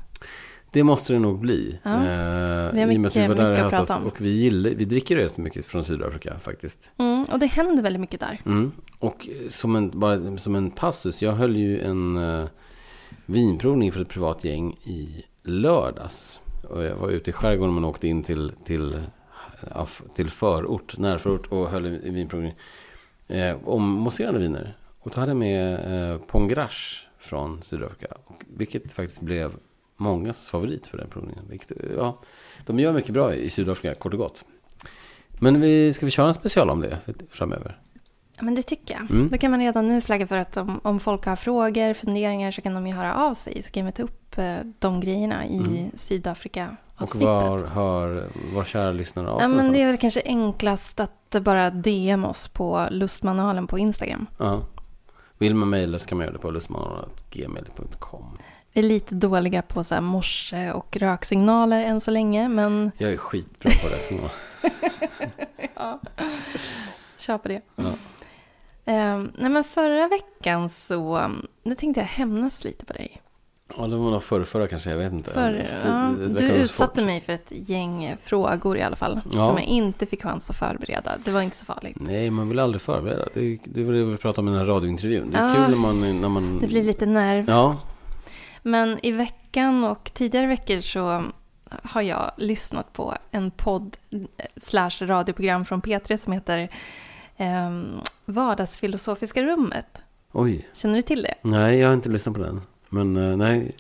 Det 0.73 0.85
måste 0.85 1.13
det 1.13 1.19
nog 1.19 1.41
bli. 1.41 1.79
Ja. 1.83 1.91
Eh, 1.91 2.73
Vi 2.73 2.81
har 2.81 2.87
och 2.87 2.89
mycket- 3.01 3.17
vi 3.17 3.27
var 3.27 3.35
där 3.35 3.51
mycket 3.51 3.65
att 3.65 3.71
prata 3.71 3.97
om. 3.97 4.07
Och 4.07 4.21
vi, 4.21 4.31
gillar, 4.31 4.71
vi 4.71 4.85
dricker 4.85 5.17
rätt 5.17 5.39
mycket 5.39 5.67
från 5.67 5.85
Sydafrika 5.85 6.39
faktiskt. 6.39 6.91
Mm, 6.99 7.25
och 7.33 7.39
det 7.39 7.47
händer 7.47 7.83
väldigt 7.83 8.01
mycket 8.01 8.21
där. 8.21 8.41
Mm. 8.47 8.73
Och 8.99 9.29
eh, 9.29 9.51
som 9.51 9.77
en, 9.77 10.01
bara 10.01 10.39
som 10.39 10.55
en 10.55 10.71
passus, 10.71 11.23
jag 11.23 11.33
höll 11.33 11.57
ju 11.57 11.81
en 11.81 12.17
uh, 12.17 12.47
vinprovning 13.27 13.93
för 13.93 14.01
ett 14.01 14.09
privat 14.09 14.45
gäng 14.45 14.73
i 14.73 15.25
lördags. 15.43 16.41
Och 16.71 16.85
jag 16.85 16.97
var 16.97 17.09
ute 17.09 17.31
i 17.31 17.33
skärgården 17.33 17.75
men 17.75 17.85
åkte 17.85 18.09
in 18.09 18.23
till, 18.23 18.53
till, 18.65 19.03
till 20.15 20.31
förort, 20.31 20.99
närförort 20.99 21.47
och 21.47 21.71
höll 21.71 21.87
en 21.87 22.15
vinprovning 22.15 22.55
eh, 23.29 23.57
om 23.65 23.83
mousserande 23.93 24.41
viner. 24.41 24.77
Och 25.01 25.11
då 25.15 25.21
hade 25.21 25.31
jag 25.31 25.37
med 25.37 25.75
eh, 25.75 26.19
Pongrash 26.19 27.07
från 27.19 27.63
Sydafrika. 27.63 28.07
Vilket 28.57 28.93
faktiskt 28.93 29.21
blev 29.21 29.53
mångas 29.97 30.49
favorit 30.49 30.87
för 30.87 30.99
den 30.99 31.09
provningen. 31.09 31.45
Vilket, 31.49 31.73
ja, 31.97 32.19
de 32.67 32.79
gör 32.79 32.93
mycket 32.93 33.15
bra 33.15 33.35
i 33.35 33.51
Sydafrika, 33.51 33.95
kort 33.95 34.13
och 34.13 34.19
gott. 34.19 34.45
Men 35.41 35.61
vi, 35.61 35.93
ska 35.93 36.07
vi 36.07 36.13
köra 36.13 36.29
en 36.29 36.35
special 36.35 36.71
om 36.71 36.81
det 36.81 36.99
framöver? 37.31 37.79
Ja, 38.37 38.45
men 38.45 38.55
det 38.55 38.63
tycker 38.63 38.95
jag. 38.95 39.11
Mm. 39.11 39.29
Då 39.29 39.39
kan 39.39 39.51
man 39.51 39.61
redan 39.61 39.89
nu 39.89 40.01
flagga 40.01 40.27
för 40.27 40.37
att 40.37 40.57
om, 40.57 40.81
om 40.85 41.01
folk 41.01 41.25
har 41.27 41.37
frågor, 41.37 41.95
funderingar 41.95 42.51
så 42.51 42.63
kan 42.63 42.75
de 42.75 42.87
ju 42.87 42.93
höra 42.93 43.15
av 43.15 43.35
sig. 43.35 43.63
Så 43.63 43.71
kan 43.71 43.87
vi 43.87 43.93
ta 43.93 44.03
upp 44.03 44.39
eh, 44.39 44.57
de 44.79 45.01
grejerna 45.01 45.47
i 45.47 45.57
Mm. 45.57 45.91
Och 47.01 47.11
Sydafrika-avsnittet. 47.11 47.77
var 47.77 47.83
hör 47.83 48.29
vår 48.55 48.65
kära 48.65 48.93
lyssnare 48.93 49.31
av 49.31 49.41
Ja, 49.41 49.47
sig 49.49 49.57
men 49.57 49.73
det 49.73 49.83
är 49.83 49.87
väl 49.87 49.99
kanske 49.99 50.23
enklast 50.25 51.01
att 51.01 51.37
bara 51.43 51.71
DM 51.71 52.25
oss 52.25 52.49
på 52.49 52.87
lustmanualen 52.91 53.67
på 53.67 53.79
Instagram. 53.79 54.27
Ja. 54.39 54.63
Vill 55.39 55.55
man 55.55 55.71
mejla 55.71 55.99
så 55.99 56.09
kan 56.09 56.19
man 56.19 56.25
göra 56.25 56.33
det 56.33 56.39
på 56.39 56.51
lustmanualen.gmail.com. 56.51 58.39
Vi 58.73 58.81
är 58.81 58.85
lite 58.85 59.15
dåliga 59.15 59.63
på 59.63 59.85
så 59.85 59.95
här 59.95 60.01
morse 60.03 60.73
och 60.73 60.97
röksignaler 60.97 61.83
än 61.85 62.01
så 62.01 62.11
länge, 62.11 62.49
men 62.49 62.91
Jag 62.99 63.13
är 63.13 63.17
skitbra 63.17 63.71
på 63.83 63.89
det. 63.89 64.03
Så. 64.03 64.31
ja. 65.75 66.01
kör 67.19 67.39
på 67.39 67.49
det. 67.49 67.61
Ja. 67.77 67.93
Ehm, 68.85 69.33
nej, 69.39 69.51
men 69.51 69.65
förra 69.65 70.09
veckan 70.09 70.69
så, 70.69 71.19
um, 71.19 71.47
nu 71.63 71.75
tänkte 71.75 72.01
jag 72.01 72.07
hämnas 72.07 72.65
lite 72.65 72.85
på 72.85 72.93
dig. 72.93 73.23
Ja, 73.79 73.87
det 73.87 73.97
var 73.97 74.11
nog 74.11 74.23
förra, 74.23 74.45
förra 74.45 74.69
kanske, 74.69 74.91
jag 74.91 74.99
vet 74.99 75.13
inte. 75.13 75.31
För, 75.31 75.51
Det- 75.53 75.67
ja, 75.85 75.91
det 76.29 76.49
du 76.49 76.49
utsatte 76.49 77.05
mig 77.05 77.21
för 77.21 77.33
ett 77.33 77.47
gäng 77.51 78.17
frågor 78.23 78.77
i 78.79 78.83
alla 78.83 78.97
fall, 78.97 79.21
Ja. 79.33 79.47
som 79.47 79.57
jag 79.57 79.65
inte 79.65 80.07
fick 80.07 80.23
chans 80.23 80.51
att 80.51 80.57
förbereda. 80.57 81.13
Det 81.25 81.31
var 81.31 81.41
inte 81.41 81.57
så 81.57 81.65
farligt. 81.65 81.97
Nej, 82.01 82.31
man 82.31 82.49
vill 82.49 82.59
aldrig 82.59 82.83
förbereda. 82.83 83.25
Det, 83.35 83.59
det 83.65 83.85
var 83.85 83.93
det 83.93 84.05
vi 84.05 84.17
pratade 84.17 84.41
om 84.41 84.55
i 84.55 84.59
den 84.59 84.67
här 84.67 84.75
radiointervjun. 84.75 85.31
Det 85.31 85.39
är 85.39 85.49
Ja. 85.49 85.55
kul 85.55 85.71
när 85.71 85.79
man... 85.79 86.21
När 86.21 86.29
man 86.29 86.59
Det 86.59 86.67
blir 86.67 86.83
lite 86.83 87.07
nerv. 87.07 87.45
Ja, 87.49 87.77
Men 88.63 88.99
i 89.03 89.13
veckan 89.13 89.85
och 89.85 90.11
tidigare 90.15 90.47
veckor 90.47 90.81
så 90.81 91.23
har 91.83 92.03
jag 92.03 92.31
lyssnat 92.37 92.93
på 92.93 93.15
en 93.31 93.51
podd 93.51 93.97
slash 94.57 94.91
radioprogram 95.01 95.65
från 95.65 95.83
P3 95.83 96.17
som 96.17 96.33
heter 96.33 96.69
eh, 97.37 97.71
Vardagsfilosofiska 98.25 99.43
rummet. 99.43 99.87
oj. 100.33 100.69
Känner 100.75 100.97
du 100.97 101.03
till 101.03 101.23
det? 101.23 101.35
Nej, 101.43 101.79
jag 101.79 101.89
har 101.89 101.95
inte 101.95 102.09
lyssnat 102.09 102.37
på 102.37 102.43
den. 102.43 102.61
Men 102.91 103.17
eh, 103.17 103.37
nej. 103.37 103.77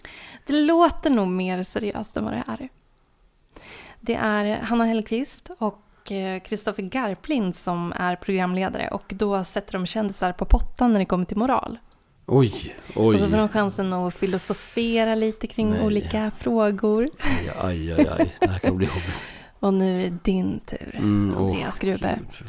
Det 0.46 0.52
låter 0.52 1.10
nog 1.10 1.28
mer 1.28 1.62
seriöst 1.62 2.16
än 2.16 2.24
vad 2.24 2.32
det 2.32 2.44
är. 2.46 2.68
Det 4.00 4.14
är 4.14 4.60
Hanna 4.62 4.84
Hellquist 4.84 5.50
och 5.58 6.12
eh, 6.12 6.40
Kristoffer 6.40 6.82
Garplind 6.82 7.56
som 7.56 7.92
är 7.96 8.16
programledare 8.16 8.88
och 8.88 9.04
då 9.16 9.44
sätter 9.44 9.72
de 9.72 9.86
kändisar 9.86 10.32
på 10.32 10.44
pottan 10.44 10.92
när 10.92 10.98
det 10.98 11.04
kommer 11.06 11.24
till 11.24 11.36
moral. 11.36 11.78
Oj, 12.26 12.74
oj. 12.96 13.14
Och 13.14 13.20
så 13.20 13.30
får 13.30 13.36
de 13.36 13.48
chansen 13.48 13.92
att 13.92 14.14
filosofera 14.14 15.14
lite 15.14 15.46
kring 15.46 15.70
Nej. 15.70 15.86
olika 15.86 16.30
frågor. 16.38 17.08
Aj, 17.20 17.52
aj, 17.60 17.92
aj, 17.92 18.08
aj. 18.18 18.36
Det 18.40 18.48
här 18.48 18.58
kan 18.58 18.76
bli 18.76 18.86
jobbigt. 18.86 19.18
Och 19.60 19.74
nu 19.74 19.94
är 20.02 20.10
det 20.10 20.18
din 20.24 20.60
tur, 20.60 20.94
Mm, 20.94 21.36
Andreas 21.36 21.78
Grube. 21.78 22.18
Gud. 22.38 22.46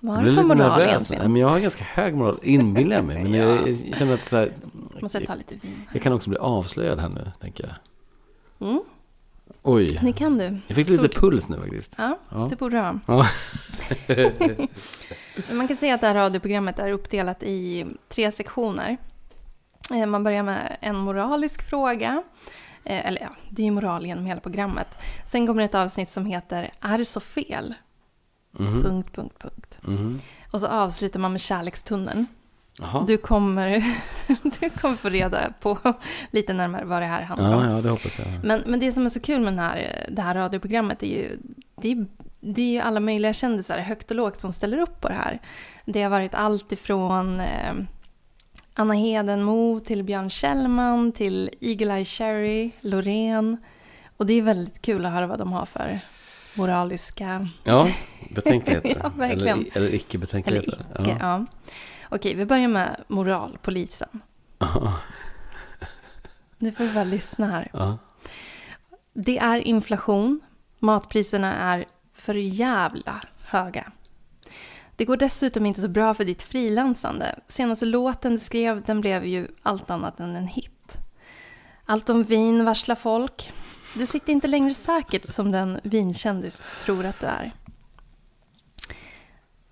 Vad 0.00 0.16
har 0.16 0.24
du 0.24 0.34
för 0.34 0.42
moral 0.42 0.80
egentligen? 0.80 1.20
Nej, 1.22 1.28
men 1.28 1.40
jag 1.40 1.48
har 1.48 1.58
ganska 1.60 1.84
hög 1.84 2.14
moral, 2.14 2.38
inbillar 2.42 2.96
jag 2.96 3.04
mig. 3.04 3.22
Men 3.22 3.34
Ja. 3.34 3.44
jag, 3.44 3.68
jag 3.68 3.96
känner 3.96 4.14
att 4.14 4.28
så 4.28 4.36
här, 4.36 4.52
Måste 5.00 5.18
jag 5.18 5.26
ta 5.26 5.34
lite 5.34 5.54
vin? 5.54 5.86
jag 5.92 6.02
kan 6.02 6.12
också 6.12 6.30
bli 6.30 6.38
avslöjad 6.38 6.98
här 7.00 7.08
nu, 7.08 7.30
tänker 7.40 7.64
jag. 7.64 8.68
Mm, 8.68 8.80
Oj, 9.62 9.98
det 10.02 10.12
kan 10.12 10.38
du. 10.38 10.58
jag 10.66 10.76
fick 10.76 10.86
Stort. 10.86 11.02
lite 11.02 11.20
puls 11.20 11.48
nu 11.48 11.56
faktiskt. 11.56 11.94
Ja, 11.98 12.18
Ja. 12.28 12.46
det 12.50 12.56
borde 12.56 12.76
du 12.76 12.80
ha. 12.82 12.98
Ja. 13.06 13.26
Man 15.52 15.68
kan 15.68 15.76
säga 15.76 15.94
att 15.94 16.00
det 16.00 16.06
här 16.06 16.14
radioprogrammet 16.14 16.78
är 16.78 16.90
uppdelat 16.92 17.42
i 17.42 17.86
tre 18.08 18.32
sektioner. 18.32 18.96
Eh, 19.90 20.06
Man 20.06 20.24
börjar 20.24 20.42
med 20.42 20.76
en 20.80 20.96
moralisk 20.96 21.62
fråga. 21.68 22.22
Eh, 22.84 23.06
Eller 23.06 23.20
ja, 23.20 23.28
det 23.48 23.62
är 23.62 23.64
ju 23.64 23.70
moral 23.70 24.06
genom 24.06 24.26
hela 24.26 24.40
programmet. 24.40 24.88
Sen 25.30 25.46
kommer 25.46 25.62
det 25.62 25.64
ett 25.64 25.74
avsnitt 25.74 26.08
som 26.08 26.26
heter 26.26 26.70
Är 26.80 26.98
det 26.98 27.04
så 27.04 27.20
fel? 27.20 27.74
Mhm. 28.52 28.82
Punkt, 28.82 29.12
punkt, 29.14 29.34
punkt. 29.38 29.78
Mhm. 29.82 30.20
Och 30.50 30.60
så 30.60 30.66
avslutar 30.66 31.20
man 31.20 31.32
med 31.32 31.40
kärlekstunneln. 31.40 32.26
Jaha. 32.80 33.04
Du 33.06 33.16
kommer, 33.16 33.68
du 34.60 34.70
kommer 34.70 34.96
få 34.96 35.08
reda 35.08 35.52
på 35.60 35.78
lite 36.30 36.52
närmare 36.52 36.84
vad 36.84 37.02
det 37.02 37.06
här 37.06 37.22
handlar 37.22 37.56
om. 37.56 37.64
Ja, 37.64 37.70
ja, 37.70 37.80
det 37.82 37.88
hoppas 37.88 38.18
jag. 38.18 38.26
Men, 38.44 38.62
men 38.66 38.80
det 38.80 38.92
som 38.92 39.06
är 39.06 39.10
så 39.10 39.20
kul 39.20 39.40
med 39.40 39.52
den 39.52 39.58
här, 39.58 40.06
det 40.10 40.22
här 40.22 40.34
radioprogrammet 40.34 41.02
är 41.02 41.06
ju, 41.06 41.38
det 41.76 41.92
är, 41.92 42.06
det 42.40 42.62
är 42.62 42.72
ju 42.72 42.78
alla 42.78 43.00
möjliga 43.00 43.32
kändisar, 43.32 43.78
högt 43.78 44.10
och 44.10 44.16
lågt, 44.16 44.40
som 44.40 44.52
ställer 44.52 44.78
upp 44.78 45.00
på 45.00 45.08
det 45.08 45.14
här. 45.14 45.38
Det 45.84 46.02
har 46.02 46.10
varit 46.10 46.34
allt 46.34 46.72
ifrån 46.72 47.40
eh, 47.40 47.74
Anna 48.74 48.94
Hedenmo 48.94 49.80
till 49.80 50.02
Björn 50.02 50.30
Kjellman 50.30 51.12
till 51.12 51.50
Eagle 51.60 51.94
Eye 51.94 52.04
Cherry, 52.04 52.70
Loreen. 52.80 53.56
Och 54.16 54.26
det 54.26 54.34
är 54.34 54.42
väldigt 54.42 54.82
kul 54.82 55.06
att 55.06 55.12
höra 55.12 55.26
vad 55.26 55.38
de 55.38 55.52
har 55.52 55.66
för 55.66 56.00
moraliska, 56.54 57.48
Ja, 57.64 57.88
betänkligheter. 58.30 59.00
Ja, 59.02 59.08
verkligen. 59.08 59.58
Eller, 59.58 59.76
eller 59.76 59.94
icke 59.94 60.18
eller 60.44 60.68
icke. 60.68 61.16
Ja. 61.20 61.46
Okej, 62.08 62.34
vi 62.34 62.46
börjar 62.46 62.68
med 62.68 63.04
moralpolisen. 63.08 64.20
Ja. 64.58 64.98
Nu 66.58 66.72
får 66.72 66.84
vi 66.84 66.94
bara 66.94 67.04
lyssna 67.04 67.46
här. 67.46 67.70
Ja. 67.72 67.98
Det 69.12 69.38
är 69.38 69.58
inflation. 69.60 70.40
Matpriserna 70.78 71.54
är 71.54 71.84
för 72.14 72.34
jävla 72.34 73.20
höga. 73.44 73.92
Det 74.96 75.04
går 75.04 75.16
dessutom 75.16 75.66
inte 75.66 75.80
så 75.80 75.88
bra 75.88 76.14
för 76.14 76.24
ditt 76.24 76.42
frilansande. 76.42 77.38
Senaste 77.48 77.86
låten 77.86 78.32
du 78.32 78.38
skrev, 78.38 78.82
den 78.82 79.00
blev 79.00 79.24
ju 79.26 79.48
allt 79.62 79.90
annat 79.90 80.20
än 80.20 80.36
en 80.36 80.46
hit. 80.46 80.98
Allt 81.84 82.10
om 82.10 82.22
vin 82.22 82.64
varslar 82.64 82.94
folk. 82.94 83.52
Du 83.94 84.06
sitter 84.06 84.32
inte 84.32 84.46
längre 84.46 84.74
säkert 84.74 85.26
som 85.26 85.52
den 85.52 85.80
vinkändis 85.82 86.62
du 86.78 86.84
tror 86.84 87.04
att 87.04 87.20
du 87.20 87.26
är. 87.26 87.52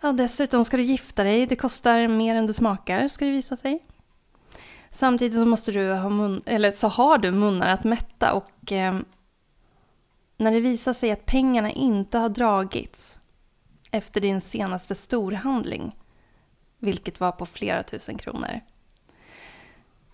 Ja, 0.01 0.13
dessutom 0.13 0.65
ska 0.65 0.77
du 0.77 0.83
gifta 0.83 1.25
dig. 1.25 1.47
Det 1.47 1.57
kostar 1.57 2.09
mer 2.09 2.35
än 2.35 2.47
det 2.47 2.55
smakar, 2.55 3.09
ska 3.09 3.25
det 3.25 3.31
visa 3.31 3.57
sig. 3.57 3.85
Samtidigt 4.91 5.35
så 5.35 5.45
måste 5.45 5.73
du 5.73 5.93
ha 5.93 6.09
mun, 6.09 6.43
eller 6.47 6.71
så 6.71 6.89
har 6.89 7.19
du 7.19 7.31
munnar 7.31 7.69
att 7.69 7.85
mätta 7.85 8.33
och 8.33 8.73
eh, 8.73 8.99
när 10.37 10.53
det 10.53 10.61
visar 10.61 10.93
sig 10.93 11.11
att 11.11 11.27
pengarna 11.27 11.71
inte 11.71 12.19
har 12.19 12.29
dragits 12.29 13.17
efter 13.91 14.21
din 14.21 14.41
senaste 14.41 14.95
storhandling, 14.95 15.97
vilket 16.79 17.21
var 17.21 17.33
på 17.33 17.47
flera 17.47 17.83
tusen 17.83 18.19
kronor, 18.19 18.61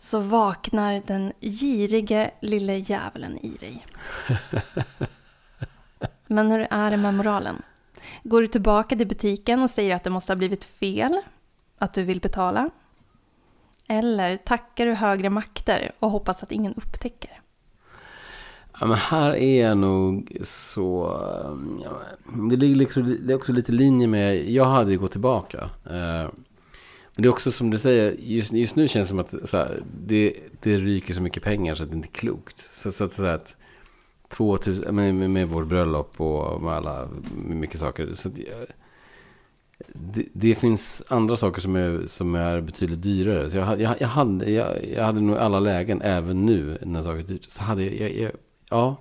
så 0.05 0.21
vaknar 0.21 1.03
den 1.07 1.33
girige 1.41 2.31
lille 2.41 2.77
djävulen 2.79 3.39
i 3.39 3.49
dig. 3.49 3.87
Men 6.27 6.51
hur 6.51 6.67
är 6.71 6.91
det 6.91 6.97
med 6.97 7.15
moralen? 7.15 7.63
Går 8.23 8.41
du 8.41 8.49
tillbaka 8.49 8.97
till 8.97 9.07
butiken 9.07 9.63
och 9.63 9.71
säger 9.71 9.97
att 9.97 10.05
det 10.05 10.11
måste 10.11 10.33
ha 10.33 10.37
blivit 10.37 10.65
fel, 10.65 11.21
att 11.79 11.95
du 11.95 12.03
vill 12.03 12.21
betala? 12.21 12.71
Eller 13.89 14.37
tackar 14.37 14.87
du 14.87 14.95
högre 14.95 15.31
makter 15.31 15.93
och 15.99 16.11
hoppas 16.11 16.43
att 16.43 16.53
ingen 16.53 16.75
upptäcker? 16.75 17.41
Ja, 18.81 18.87
men 18.87 18.97
här 18.97 19.37
är 19.37 19.67
jag 19.69 19.79
nog 19.79 20.37
så... 20.43 21.21
Ja, 21.85 22.01
det 22.51 22.57
ligger 22.57 22.77
liksom, 22.77 23.17
det 23.21 23.33
är 23.33 23.37
också 23.37 23.53
lite 23.53 23.73
i 23.73 23.75
linje 23.75 24.07
med... 24.07 24.51
Jag 24.51 24.65
hade 24.65 24.93
ju 24.93 24.99
gått 24.99 25.13
tillbaka. 25.13 25.71
Eh, 25.91 26.29
men 27.15 27.23
det 27.23 27.29
är 27.29 27.31
också 27.31 27.53
som 27.53 27.71
du 27.71 27.79
säger, 27.79 28.17
just, 28.19 28.53
just 28.53 28.77
nu 28.77 28.89
känns 28.89 29.09
det 29.09 29.11
som 29.11 29.19
att 29.19 29.49
så 29.49 29.57
här, 29.57 29.83
det, 30.07 30.35
det 30.63 30.79
ryker 30.79 31.15
så 31.15 31.21
mycket 31.21 31.43
pengar 31.43 31.75
så 31.75 31.83
att 31.83 31.89
det 31.89 31.97
inte 31.97 32.09
är 32.09 32.13
klokt. 32.13 32.59
Så, 32.59 32.93
så, 32.93 33.09
så, 33.09 33.15
så 33.15 33.27
att 33.27 33.57
2000, 34.29 34.95
med, 34.95 35.15
med, 35.15 35.31
med 35.31 35.49
vårt 35.49 35.67
bröllop 35.67 36.21
och 36.21 36.63
med 36.63 36.73
alla, 36.73 37.09
med 37.47 37.57
mycket 37.57 37.81
saker. 37.81 38.15
Så 38.15 38.29
att, 38.29 38.35
det, 39.89 40.27
det 40.33 40.55
finns 40.55 41.03
andra 41.09 41.37
saker 41.37 41.61
som 41.61 41.77
är, 41.77 42.07
som 42.07 42.35
är 42.35 42.61
betydligt 42.61 43.03
dyrare. 43.03 43.51
Så 43.51 43.57
jag, 43.57 43.81
jag, 43.81 44.01
jag, 44.01 44.09
hade, 44.09 44.51
jag, 44.51 44.85
jag 44.95 45.05
hade 45.05 45.21
nog 45.21 45.37
alla 45.37 45.61
lägen, 45.61 46.03
även 46.03 46.47
nu 46.47 46.79
när 46.83 47.03
saker 47.03 47.19
är 47.19 47.23
dyrt. 47.23 47.45
Så 47.45 47.63
hade 47.63 47.85
jag, 47.85 48.11
jag, 48.11 48.23
jag 48.23 48.33
ja, 48.71 48.97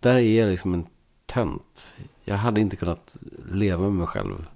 där 0.00 0.16
är 0.16 0.40
jag 0.40 0.50
liksom 0.50 0.74
en 0.74 0.86
tönt. 1.26 1.94
Jag 2.24 2.36
hade 2.36 2.60
inte 2.60 2.76
kunnat 2.76 3.16
leva 3.50 3.82
med 3.82 3.92
mig 3.92 4.06
själv. 4.06 4.46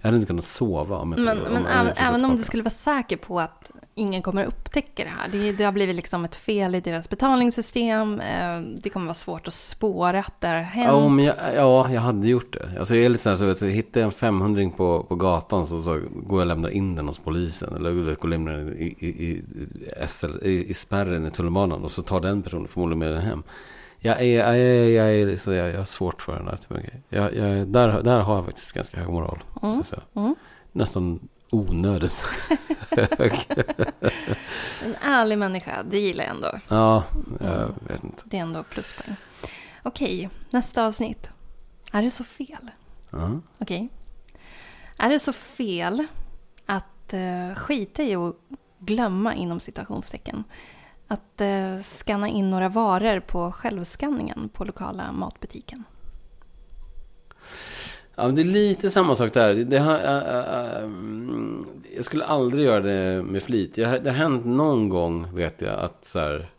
Jag 0.00 0.08
hade 0.08 0.16
inte 0.16 0.26
kunnat 0.26 0.44
sova 0.44 0.96
om 0.96 1.12
jag 1.12 1.20
Men, 1.20 1.38
om- 1.38 1.44
men 1.52 1.56
om 1.56 1.66
även, 1.66 1.92
även 1.96 2.24
om 2.24 2.36
du 2.36 2.42
skulle 2.42 2.62
vara 2.62 2.70
säker 2.70 3.16
på 3.16 3.40
att 3.40 3.70
ingen 3.94 4.22
kommer 4.22 4.44
upptäcka 4.44 5.04
det 5.04 5.10
här. 5.10 5.28
Det, 5.32 5.52
det 5.52 5.64
har 5.64 5.72
blivit 5.72 5.96
liksom 5.96 6.24
ett 6.24 6.36
fel 6.36 6.74
i 6.74 6.80
deras 6.80 7.08
betalningssystem. 7.08 8.20
eh, 8.20 8.60
Det 8.82 8.90
kommer 8.90 9.06
vara 9.06 9.14
svårt 9.14 9.46
att 9.46 9.54
spåra 9.54 10.20
att 10.20 10.40
det 10.40 10.46
har 10.48 10.54
hänt. 10.60 10.88
Ja, 10.92 11.08
men 11.08 11.24
jag, 11.24 11.36
ja, 11.56 11.90
jag 11.92 12.00
hade 12.00 12.28
gjort 12.28 12.52
det. 12.52 12.78
Alltså 12.78 12.94
jag 12.96 13.04
är 13.04 13.08
lite 13.08 13.22
så 13.22 13.28
här, 13.28 13.36
så 13.36 13.44
vet 13.46 13.60
du, 13.60 13.68
hittar 13.70 14.00
jag 14.00 14.06
en 14.06 14.12
500 14.12 14.70
på, 14.76 15.02
på 15.08 15.14
gatan 15.14 15.66
så, 15.66 15.82
så 15.82 15.90
går 15.92 16.00
jag 16.30 16.40
och 16.40 16.46
lämnar 16.46 16.68
in 16.70 16.94
den 16.96 17.06
hos 17.06 17.18
polisen. 17.18 17.74
Eller 17.76 17.92
går 17.92 18.16
och 18.20 18.28
lämnar 18.28 18.52
den 18.52 18.68
i, 18.78 18.94
i, 18.98 19.06
i, 19.08 19.42
SL, 20.08 20.26
i, 20.42 20.70
i 20.70 20.74
spärren 20.74 21.26
i 21.26 21.30
tunnelbanan. 21.30 21.84
Och 21.84 21.92
så 21.92 22.02
tar 22.02 22.20
den 22.20 22.42
personen 22.42 22.68
förmodligen 22.68 22.98
med 22.98 23.10
den 23.12 23.20
hem. 23.22 23.42
Jag, 24.02 24.20
är, 24.20 24.38
jag, 24.38 24.58
är, 24.58 24.88
jag, 24.88 25.14
är, 25.14 25.36
så 25.36 25.52
jag, 25.52 25.70
jag 25.70 25.78
har 25.78 25.84
svårt 25.84 26.22
för 26.22 26.36
den 26.36 26.46
där 26.46 26.56
typen 26.56 26.76
av 26.76 26.82
grejer. 26.82 27.02
jag, 27.08 27.34
jag, 27.34 27.68
där, 27.68 28.02
där 28.02 28.20
har 28.20 28.34
jag 28.34 28.44
faktiskt 28.44 28.72
ganska 28.72 29.00
hög 29.00 29.08
moral. 29.08 29.38
Mm. 29.62 29.82
Mm. 30.14 30.34
Nästan 30.72 31.28
onödigt 31.50 32.24
hög. 32.90 33.32
En 34.84 34.94
ärlig 35.02 35.38
människa, 35.38 35.82
det 35.82 35.98
gillar 35.98 36.24
jag 36.24 36.34
ändå. 36.34 36.60
Ja, 36.68 37.04
jag 37.40 37.74
vet 37.88 38.04
inte. 38.04 38.22
Det 38.24 38.38
är 38.38 38.42
ändå 38.42 38.62
pluspoäng. 38.62 39.16
Okej, 39.82 40.30
nästa 40.50 40.86
avsnitt. 40.86 41.30
Är 41.92 42.02
det 42.02 42.10
så 42.10 42.24
fel? 42.24 42.70
Ja. 43.10 43.40
Okej. 43.58 43.88
Är 44.96 45.10
det 45.10 45.18
så 45.18 45.32
fel 45.32 46.06
att 46.66 47.14
uh, 47.14 47.54
skita 47.54 48.02
i 48.02 48.14
att 48.14 48.36
glömma 48.78 49.34
inom 49.34 49.60
citationstecken? 49.60 50.44
Att 51.10 51.40
uh, 51.40 51.80
scanna 51.82 52.28
in 52.28 52.48
några 52.48 52.68
varor 52.68 53.20
på 53.20 53.52
självskanningen 53.52 54.50
på 54.52 54.64
lokala 54.64 55.12
matbutiken? 55.12 55.84
Ja, 58.14 58.28
det 58.28 58.42
är 58.42 58.44
lite 58.44 58.90
samma 58.90 59.16
sak 59.16 59.32
där. 59.32 59.54
Det 59.54 59.78
har, 59.78 59.98
äh, 59.98 60.76
äh, 60.76 60.82
mm, 60.82 61.66
jag 61.96 62.04
skulle 62.04 62.24
aldrig 62.24 62.64
göra 62.64 62.80
det 62.80 63.22
med 63.22 63.42
flit. 63.42 63.78
Jag, 63.78 64.04
det 64.04 64.10
har 64.10 64.16
hänt 64.16 64.44
någon 64.44 64.88
gång, 64.88 65.34
vet 65.34 65.62
jag, 65.62 65.80
att 65.80 66.04
så 66.04 66.18
här... 66.18 66.50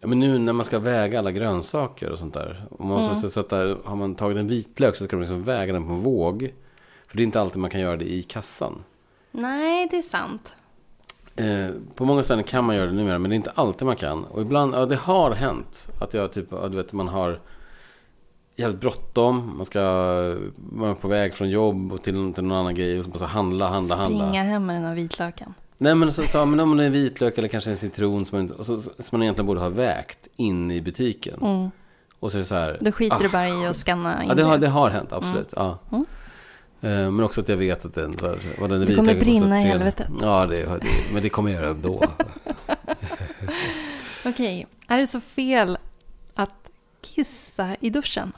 Ja, 0.00 0.08
men 0.08 0.20
nu 0.20 0.38
när 0.38 0.52
man 0.52 0.66
ska 0.66 0.78
väga 0.78 1.18
alla 1.18 1.32
grönsaker 1.32 2.10
och 2.10 2.18
sånt 2.18 2.34
där. 2.34 2.66
Om 2.78 2.88
man 2.88 3.02
måste 3.02 3.30
sätta, 3.30 3.56
har 3.84 3.96
man 3.96 4.14
tagit 4.14 4.38
en 4.38 4.48
vitlök 4.48 4.96
så 4.96 5.04
ska 5.04 5.16
man 5.16 5.20
liksom 5.20 5.44
väga 5.44 5.72
den 5.72 5.86
på 5.86 5.92
en 5.92 6.00
våg. 6.00 6.54
För 7.06 7.16
det 7.16 7.22
är 7.22 7.24
inte 7.24 7.40
alltid 7.40 7.58
man 7.58 7.70
kan 7.70 7.80
göra 7.80 7.96
det 7.96 8.12
i 8.12 8.22
kassan. 8.22 8.84
Nej, 9.30 9.88
det 9.90 9.98
är 9.98 10.02
sant. 10.02 10.56
Eh, 11.36 11.70
på 11.94 12.04
många 12.04 12.22
ställen 12.22 12.44
kan 12.44 12.64
man 12.64 12.76
göra 12.76 12.86
det 12.86 12.92
numera, 12.92 13.18
men 13.18 13.30
det 13.30 13.34
är 13.34 13.36
inte 13.36 13.52
alltid 13.54 13.86
man 13.86 13.96
kan. 13.96 14.24
Och 14.24 14.42
ibland, 14.42 14.74
ja 14.74 14.86
det 14.86 14.96
har 14.96 15.30
hänt 15.30 15.88
att 16.00 16.14
jag 16.14 16.32
typ, 16.32 16.46
ja, 16.50 16.68
du 16.68 16.76
vet, 16.76 16.92
man 16.92 17.08
har 17.08 17.40
jävligt 18.56 18.80
bråttom. 18.80 19.52
Man 19.56 19.66
ska, 19.66 19.80
man 20.72 20.90
är 20.90 20.94
på 20.94 21.08
väg 21.08 21.34
från 21.34 21.50
jobb 21.50 21.92
och 21.92 22.02
till, 22.02 22.32
till 22.34 22.44
någon 22.44 22.58
annan 22.58 22.74
grej. 22.74 22.98
Och 22.98 23.04
så 23.04 23.10
måste 23.10 23.24
handla, 23.24 23.68
handla, 23.68 23.94
Springa 23.94 24.24
handla. 24.24 24.42
hem 24.42 24.66
med 24.66 24.76
den 24.76 24.84
här 24.84 24.94
vitlöken. 24.94 25.54
Nej 25.78 25.94
men 25.94 26.12
så, 26.12 26.22
så, 26.26 26.46
men 26.46 26.60
om 26.60 26.76
det 26.76 26.84
är 26.84 26.90
vitlök 26.90 27.38
eller 27.38 27.48
kanske 27.48 27.70
en 27.70 27.76
citron 27.76 28.24
som 28.24 28.38
man, 28.38 28.64
så, 28.64 28.78
som 28.82 28.92
man 29.10 29.22
egentligen 29.22 29.46
borde 29.46 29.60
ha 29.60 29.68
vägt 29.68 30.28
in 30.36 30.70
i 30.70 30.80
butiken. 30.80 31.38
Mm. 31.42 31.70
Och 32.20 32.32
så 32.32 32.38
är 32.38 32.38
det 32.38 32.44
så 32.44 32.54
här. 32.54 32.78
Då 32.80 32.92
skiter 32.92 33.16
ah, 33.16 33.18
du 33.18 33.28
bara 33.28 33.48
i 33.48 33.66
att 33.66 33.76
scanna 33.76 34.22
in 34.22 34.28
Ja 34.28 34.34
det 34.34 34.42
har, 34.42 34.58
det. 34.58 34.68
har 34.68 34.90
hänt, 34.90 35.12
absolut. 35.12 35.52
Ja. 35.56 35.78
Mm. 35.92 36.06
Eh, 36.86 37.10
Men 37.10 37.20
också 37.20 37.40
att 37.40 37.48
jag 37.48 37.56
vet 37.56 37.84
att 37.84 37.94
den, 37.94 38.18
så 38.18 38.26
här, 38.26 38.38
vad 38.58 38.70
den 38.70 38.82
är 38.82 38.86
Det 38.86 38.94
kommer 38.94 39.14
brinna 39.14 39.60
i 39.60 39.64
helvetet. 39.64 40.08
Ja, 40.20 40.46
det, 40.46 40.56
det, 40.56 40.80
men 41.12 41.22
det 41.22 41.28
kommer 41.28 41.50
jag 41.50 41.60
göra 41.62 41.70
ändå. 41.70 42.04
Okej, 44.24 44.66
är 44.88 44.98
det 44.98 45.06
så 45.06 45.20
fel 45.20 45.78
att 46.34 46.70
kissa 47.00 47.76
i 47.80 47.90
duschen? 47.90 48.32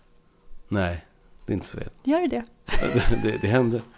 Nej, 0.68 1.04
det 1.46 1.52
är 1.52 1.54
inte 1.54 1.66
så 1.66 1.76
fel. 1.76 1.90
Gör 2.04 2.20
det 2.20 2.28
det? 2.28 2.44
Det, 2.66 3.18
det, 3.22 3.38
det 3.42 3.48
händer. 3.48 3.82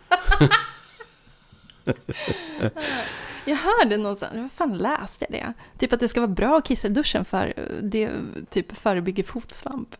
Jag 3.44 3.56
hörde 3.56 3.96
någonstans, 3.96 4.32
vad 4.36 4.52
fan 4.52 4.78
läste 4.78 5.26
jag 5.28 5.32
det? 5.40 5.52
Typ 5.78 5.92
att 5.92 6.00
det 6.00 6.08
ska 6.08 6.20
vara 6.20 6.28
bra 6.28 6.58
att 6.58 6.66
kissa 6.66 6.86
i 6.88 6.90
duschen 6.90 7.24
för 7.24 7.54
det 7.82 8.10
typ 8.50 8.76
förebygger 8.76 9.22
fotsvamp. 9.24 9.96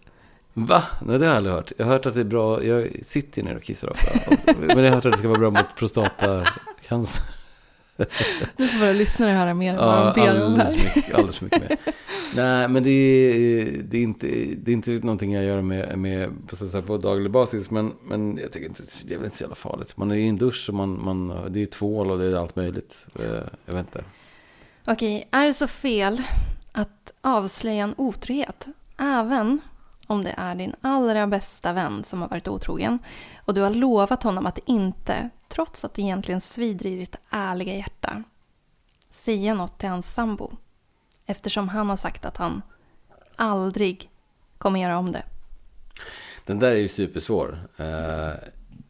Va? 0.55 0.83
Nej, 1.03 1.19
det 1.19 1.27
har 1.27 1.31
jag 1.33 1.37
aldrig 1.37 1.55
hört. 1.55 1.73
Jag 1.77 1.87
har 1.87 1.93
hört 1.93 2.07
att 2.07 2.15
det 2.15 2.21
är 2.21 2.25
bra. 2.25 2.65
Jag 2.65 2.89
sitter 3.03 3.43
ner 3.43 3.57
och 3.57 3.63
kissar 3.63 3.91
ofta. 3.91 4.11
Men 4.57 4.69
jag 4.69 4.77
har 4.77 4.89
hört 4.95 5.05
att 5.07 5.13
det 5.13 5.19
ska 5.19 5.29
vara 5.29 5.39
bra 5.39 5.51
mot 5.51 5.77
prostatacancer. 5.77 7.25
Nu 8.57 8.67
får 8.67 8.79
våra 8.81 8.93
lyssnare 8.93 9.31
höra 9.33 9.55
mer 9.55 9.71
än 9.71 9.77
vad 9.77 10.07
Ja, 10.07 10.13
de 10.17 10.21
ber 10.21 10.45
om 10.47 10.53
alldeles 10.53 10.75
här. 10.77 10.93
mycket, 10.97 11.15
alldeles 11.15 11.41
mycket 11.41 11.61
mer. 11.61 11.77
Nej, 12.37 12.69
men 12.69 12.83
det 12.83 12.91
är, 12.91 13.83
det 13.83 13.99
är, 13.99 14.03
inte, 14.03 14.27
det 14.57 14.71
är 14.71 14.73
inte 14.73 14.91
någonting 14.91 15.33
jag 15.33 15.45
gör 15.45 15.61
med, 15.63 15.99
med 15.99 16.31
på, 16.49 16.83
på 16.83 16.97
daglig 16.99 17.31
basis. 17.31 17.71
Men, 17.71 17.93
men 18.03 18.37
jag 18.43 18.53
tycker 18.53 18.67
inte, 18.69 18.83
det 19.05 19.15
är 19.15 19.19
väl 19.19 19.25
inte 19.25 19.37
så 19.37 19.43
jävla 19.45 19.55
farligt. 19.57 19.97
Man 19.97 20.11
är 20.11 20.15
ju 20.15 20.23
i 20.23 20.29
en 20.29 20.37
dusch 20.39 20.67
och 20.69 20.75
man, 20.75 21.05
man, 21.05 21.53
det 21.53 21.63
är 21.63 21.67
tvål 21.67 22.11
och 22.11 22.19
det 22.19 22.25
är 22.25 22.35
allt 22.35 22.57
möjligt. 22.57 23.07
Eh, 23.19 23.25
Jag 23.67 23.75
vet 23.75 23.87
inte. 23.87 24.05
Okej, 24.85 25.29
är 25.31 25.47
det 25.47 25.55
så 25.55 25.67
fel 25.67 26.23
att 26.73 27.13
avslöja 27.21 27.85
en 27.85 27.95
otrohet? 27.97 28.67
Även 28.99 29.61
om 30.11 30.25
det 30.25 30.35
är 30.37 30.55
din 30.55 30.75
allra 30.81 31.27
bästa 31.27 31.73
vän 31.73 32.05
som 32.05 32.23
har 32.23 32.29
varit 32.29 32.49
otrogen 32.49 32.99
och 33.45 33.55
du 33.55 33.61
har 33.61 33.71
lovat 33.71 34.23
honom 34.23 34.47
att 34.47 34.59
inte, 34.67 35.31
trots 35.49 35.85
att 35.85 35.95
det 35.95 36.03
egentligen 36.03 36.41
svider 36.41 36.87
i 36.87 36.99
ditt 36.99 37.17
ärliga 37.31 37.77
hjärta, 37.77 38.23
säga 39.11 39.55
något 39.55 39.79
till 39.79 39.89
hans 39.89 40.15
sambo. 40.15 40.51
Eftersom 41.27 41.69
han 41.69 41.89
har 41.89 41.97
sagt 41.97 42.25
att 42.25 42.37
han 42.37 42.63
aldrig 43.37 44.11
kommer 44.59 44.81
göra 44.81 44.99
om 44.99 45.13
det. 45.13 45.23
Den 46.45 46.59
där 46.59 46.73
är 46.73 46.79
ju 46.79 46.89
supersvår. 46.89 47.69
Eh, 47.77 48.35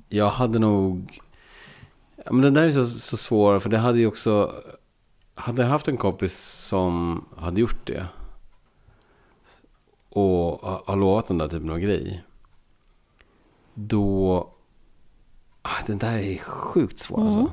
jag 0.08 0.30
hade 0.30 0.58
nog... 0.58 1.20
Men 2.30 2.40
den 2.40 2.54
där 2.54 2.64
är 2.64 2.72
så, 2.72 2.86
så 2.86 3.16
svår, 3.16 3.60
för 3.60 3.70
det 3.70 3.78
hade 3.78 3.98
ju 3.98 4.06
också... 4.06 4.62
Hade 5.34 5.62
jag 5.62 5.68
haft 5.68 5.88
en 5.88 5.96
kompis 5.96 6.38
som 6.42 7.24
hade 7.36 7.60
gjort 7.60 7.86
det 7.86 8.06
och 10.10 10.60
ha- 10.68 10.82
har 10.86 10.96
lovat 10.96 11.28
den 11.28 11.38
där 11.38 11.48
typen 11.48 11.70
av 11.70 11.78
grej. 11.78 12.24
Då... 13.74 14.38
Ah, 15.62 15.82
den 15.86 15.98
där 15.98 16.16
är 16.16 16.38
sjukt 16.38 16.98
svår 17.00 17.20
alltså. 17.26 17.52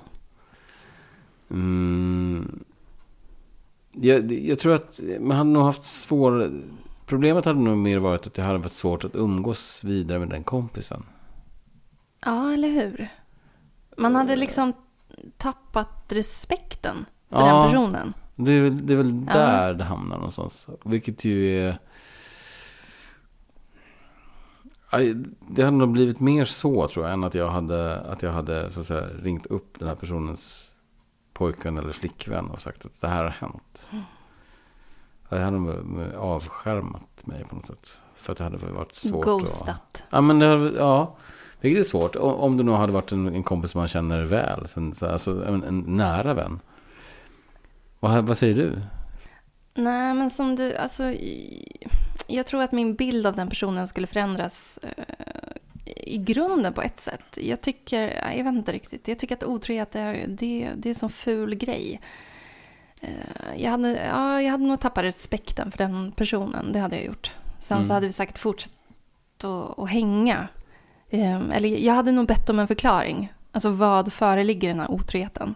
Mm. 1.49 2.63
Jag, 3.91 4.31
jag 4.31 4.59
tror 4.59 4.73
att 4.75 4.99
man 5.19 5.37
hade 5.37 5.49
nog 5.49 5.63
haft 5.63 5.85
svår... 5.85 6.51
Problemet 7.05 7.45
hade 7.45 7.59
nog 7.59 7.77
mer 7.77 7.97
varit 7.97 8.27
att 8.27 8.33
det 8.33 8.41
hade 8.41 8.57
varit 8.57 8.73
svårt 8.73 9.03
att 9.03 9.15
umgås 9.15 9.83
vidare 9.83 10.19
med 10.19 10.29
den 10.29 10.43
kompisen. 10.43 11.03
Ja, 12.25 12.53
eller 12.53 12.69
hur? 12.69 13.07
Man 13.97 14.15
hade 14.15 14.35
liksom 14.35 14.73
tappat 15.37 16.05
respekten 16.09 17.05
för 17.29 17.39
Ja. 17.39 17.61
den 17.63 17.71
personen. 17.71 18.13
Det 18.35 18.51
är 18.51 18.61
väl, 18.61 18.87
det 18.87 18.93
är 18.93 18.97
väl 18.97 19.23
Ja. 19.27 19.33
där 19.33 19.73
det 19.73 19.83
hamnar 19.83 20.15
någonstans. 20.17 20.65
Vilket 20.85 21.25
ju 21.25 21.59
är... 21.59 21.69
Aj, 21.69 21.77
Det 25.49 25.63
hade 25.63 25.77
nog 25.77 25.91
blivit 25.91 26.19
mer 26.19 26.45
så 26.45 26.87
tror 26.87 27.05
jag. 27.05 27.13
Än 27.13 27.23
att 27.23 27.33
jag 27.33 27.49
hade, 27.49 27.99
att 27.99 28.21
jag 28.21 28.31
hade 28.31 28.71
så 28.71 28.79
att 28.79 28.85
säga, 28.85 29.07
ringt 29.21 29.45
upp 29.45 29.79
den 29.79 29.87
här 29.87 29.95
personens 29.95 30.63
pojkvän 31.33 31.77
eller 31.77 31.93
flickvän 31.93 32.45
och 32.49 32.61
sagt 32.61 32.85
att 32.85 33.01
det 33.01 33.07
här 33.07 33.23
har 33.23 33.29
hänt. 33.29 33.89
Jag 35.29 35.37
hade 35.37 35.59
nog 35.59 36.13
avskärmat 36.17 37.25
mig 37.27 37.45
på 37.49 37.55
något 37.55 37.65
sätt. 37.65 38.01
För 38.15 38.31
att 38.31 38.37
det 38.37 38.43
hade 38.43 38.57
varit 38.57 38.95
svårt 38.95 39.15
att... 39.27 39.39
Ghostat. 39.41 40.03
Ja, 40.09 40.21
men 40.21 40.39
det, 40.39 40.71
ja, 40.77 41.15
vilket 41.61 41.79
är 41.85 41.89
svårt. 41.89 42.15
Om 42.15 42.57
det 42.57 42.63
nu 42.63 42.71
hade 42.71 42.93
varit 42.93 43.11
en, 43.11 43.27
en 43.35 43.43
kompis 43.43 43.75
man 43.75 43.87
känner 43.87 44.23
väl. 44.23 44.67
Sen, 44.67 44.93
så- 44.95 45.05
alltså 45.07 45.45
en, 45.45 45.63
en 45.63 45.79
nära 45.79 46.33
vän. 46.33 46.59
Vad, 47.99 48.27
vad 48.27 48.37
säger 48.37 48.55
du? 48.55 48.81
Nej, 49.73 50.13
men 50.13 50.29
som 50.29 50.55
du, 50.55 50.75
alltså, 50.75 51.03
i- 51.03 51.87
jag 52.27 52.45
tror 52.45 52.63
att 52.63 52.71
min 52.71 52.95
bild 52.95 53.27
av 53.27 53.35
den 53.35 53.49
personen 53.49 53.87
skulle 53.87 54.07
förändras 54.07 54.79
eh, 54.81 55.03
i 55.85 56.17
grunden 56.17 56.73
på 56.73 56.81
ett 56.81 56.99
sätt. 56.99 57.37
Jag 57.37 57.61
tycker, 57.61 58.31
jag 58.37 58.43
vet 58.43 58.53
inte 58.53 58.71
riktigt, 58.71 59.07
jag 59.07 59.19
tycker 59.19 59.35
att 59.35 59.43
otrohet 59.43 59.95
är, 59.95 60.13
det, 60.27 60.69
det 60.75 60.87
är 60.89 60.91
en 60.91 60.95
sån 60.95 61.09
ful 61.09 61.55
grej. 61.55 62.01
Eh, 63.01 63.09
jag, 63.63 63.71
hade, 63.71 64.05
ja, 64.05 64.41
jag 64.41 64.51
hade 64.51 64.63
nog 64.63 64.79
tappat 64.79 65.03
respekten 65.03 65.71
för 65.71 65.77
den 65.77 66.11
personen, 66.11 66.71
det 66.71 66.79
hade 66.79 66.95
jag 66.95 67.05
gjort. 67.05 67.31
Sen 67.59 67.77
Mm. 67.77 67.87
så 67.87 67.93
hade 67.93 68.07
vi 68.07 68.13
säkert 68.13 68.37
fortsatt 68.37 68.71
att, 69.43 69.79
att 69.79 69.89
hänga. 69.89 70.47
Eh, 71.09 71.41
eller 71.51 71.69
jag 71.69 71.93
hade 71.93 72.11
nog 72.11 72.27
bett 72.27 72.49
om 72.49 72.59
en 72.59 72.67
förklaring. 72.67 73.33
Alltså 73.51 73.69
vad 73.69 74.13
föreligger 74.13 74.67
den 74.67 74.79
här 74.79 74.91
otroheten? 74.91 75.55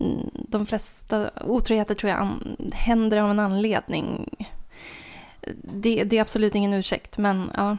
Mm, 0.00 0.30
De 0.48 0.66
flesta 0.66 1.30
otroheter 1.46 1.94
tror 1.94 2.10
jag 2.12 2.28
händer 2.72 3.18
av 3.18 3.30
en 3.30 3.38
anledning. 3.38 4.34
Det, 5.56 6.04
det 6.04 6.16
är 6.18 6.20
absolut 6.20 6.54
ingen 6.54 6.72
ursäkt, 6.72 7.18
men 7.18 7.50
ja, 7.56 7.76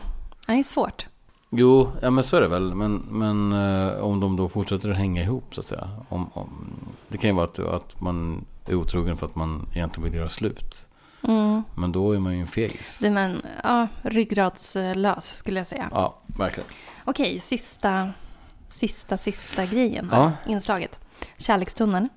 det 0.47 0.53
är 0.53 0.63
svårt. 0.63 1.07
Jo, 1.49 1.91
ja 2.01 2.11
men 2.11 2.23
så 2.23 2.37
är 2.37 2.41
det 2.41 2.47
väl. 2.47 2.75
Men, 2.75 2.95
men 2.95 3.51
eh, 3.51 3.99
om 3.99 4.19
de 4.19 4.35
då 4.35 4.49
fortsätter 4.49 4.89
att 4.89 4.97
hänga 4.97 5.21
ihop 5.23 5.55
så 5.55 5.61
att 5.61 5.67
säga. 5.67 5.89
Om, 6.09 6.29
om, 6.33 6.75
det 7.07 7.17
kan 7.17 7.29
ju 7.29 7.35
vara 7.35 7.45
att, 7.45 7.59
att 7.59 8.01
man 8.01 8.45
är 8.65 8.75
otrogen 8.75 9.15
för 9.15 9.25
att 9.25 9.35
man 9.35 9.67
egentligen 9.73 10.03
vill 10.09 10.19
göra 10.19 10.29
slut. 10.29 10.85
Mm. 11.27 11.63
Men 11.75 11.91
då 11.91 12.11
är 12.11 12.19
man 12.19 12.33
ju 12.33 12.41
en 12.41 12.47
fegis. 12.47 12.97
Du 13.01 13.09
men, 13.09 13.41
ja, 13.63 13.87
ryggradslös 14.01 15.37
skulle 15.37 15.59
jag 15.59 15.67
säga. 15.67 15.89
Ja, 15.91 16.15
verkligen. 16.25 16.69
Okej, 17.05 17.39
sista, 17.39 18.11
sista, 18.69 19.17
sista 19.17 19.65
grejen 19.65 20.09
här, 20.09 20.21
Ja. 20.21 20.31
inslaget. 20.51 20.99
Kärlekstunneln. 21.37 22.09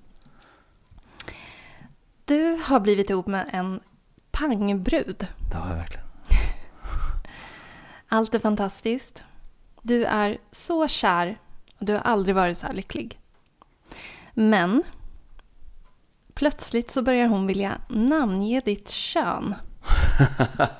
Du 2.24 2.58
har 2.64 2.80
blivit 2.80 3.10
ihop 3.10 3.26
med 3.26 3.50
en 3.52 3.80
pangbrud. 4.38 5.26
Det 5.50 5.56
har 5.56 5.68
jag 5.68 5.76
verkligen. 5.76 6.06
Allt 8.08 8.34
är 8.34 8.38
fantastiskt. 8.38 9.22
Du 9.82 10.04
är 10.04 10.38
så 10.50 10.88
kär 10.88 11.38
och 11.78 11.84
du 11.84 11.92
har 11.92 12.00
aldrig 12.00 12.34
varit 12.34 12.58
så 12.58 12.66
här 12.66 12.74
lycklig. 12.74 13.20
Men 14.34 14.82
plötsligt 16.34 16.90
så 16.90 17.02
börjar 17.02 17.26
hon 17.26 17.46
vilja 17.46 17.78
namnge 17.88 18.62
ditt 18.64 18.90
kön. 18.90 19.54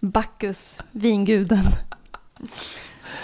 Bacchus, 0.00 0.78
vinguden. 0.92 1.64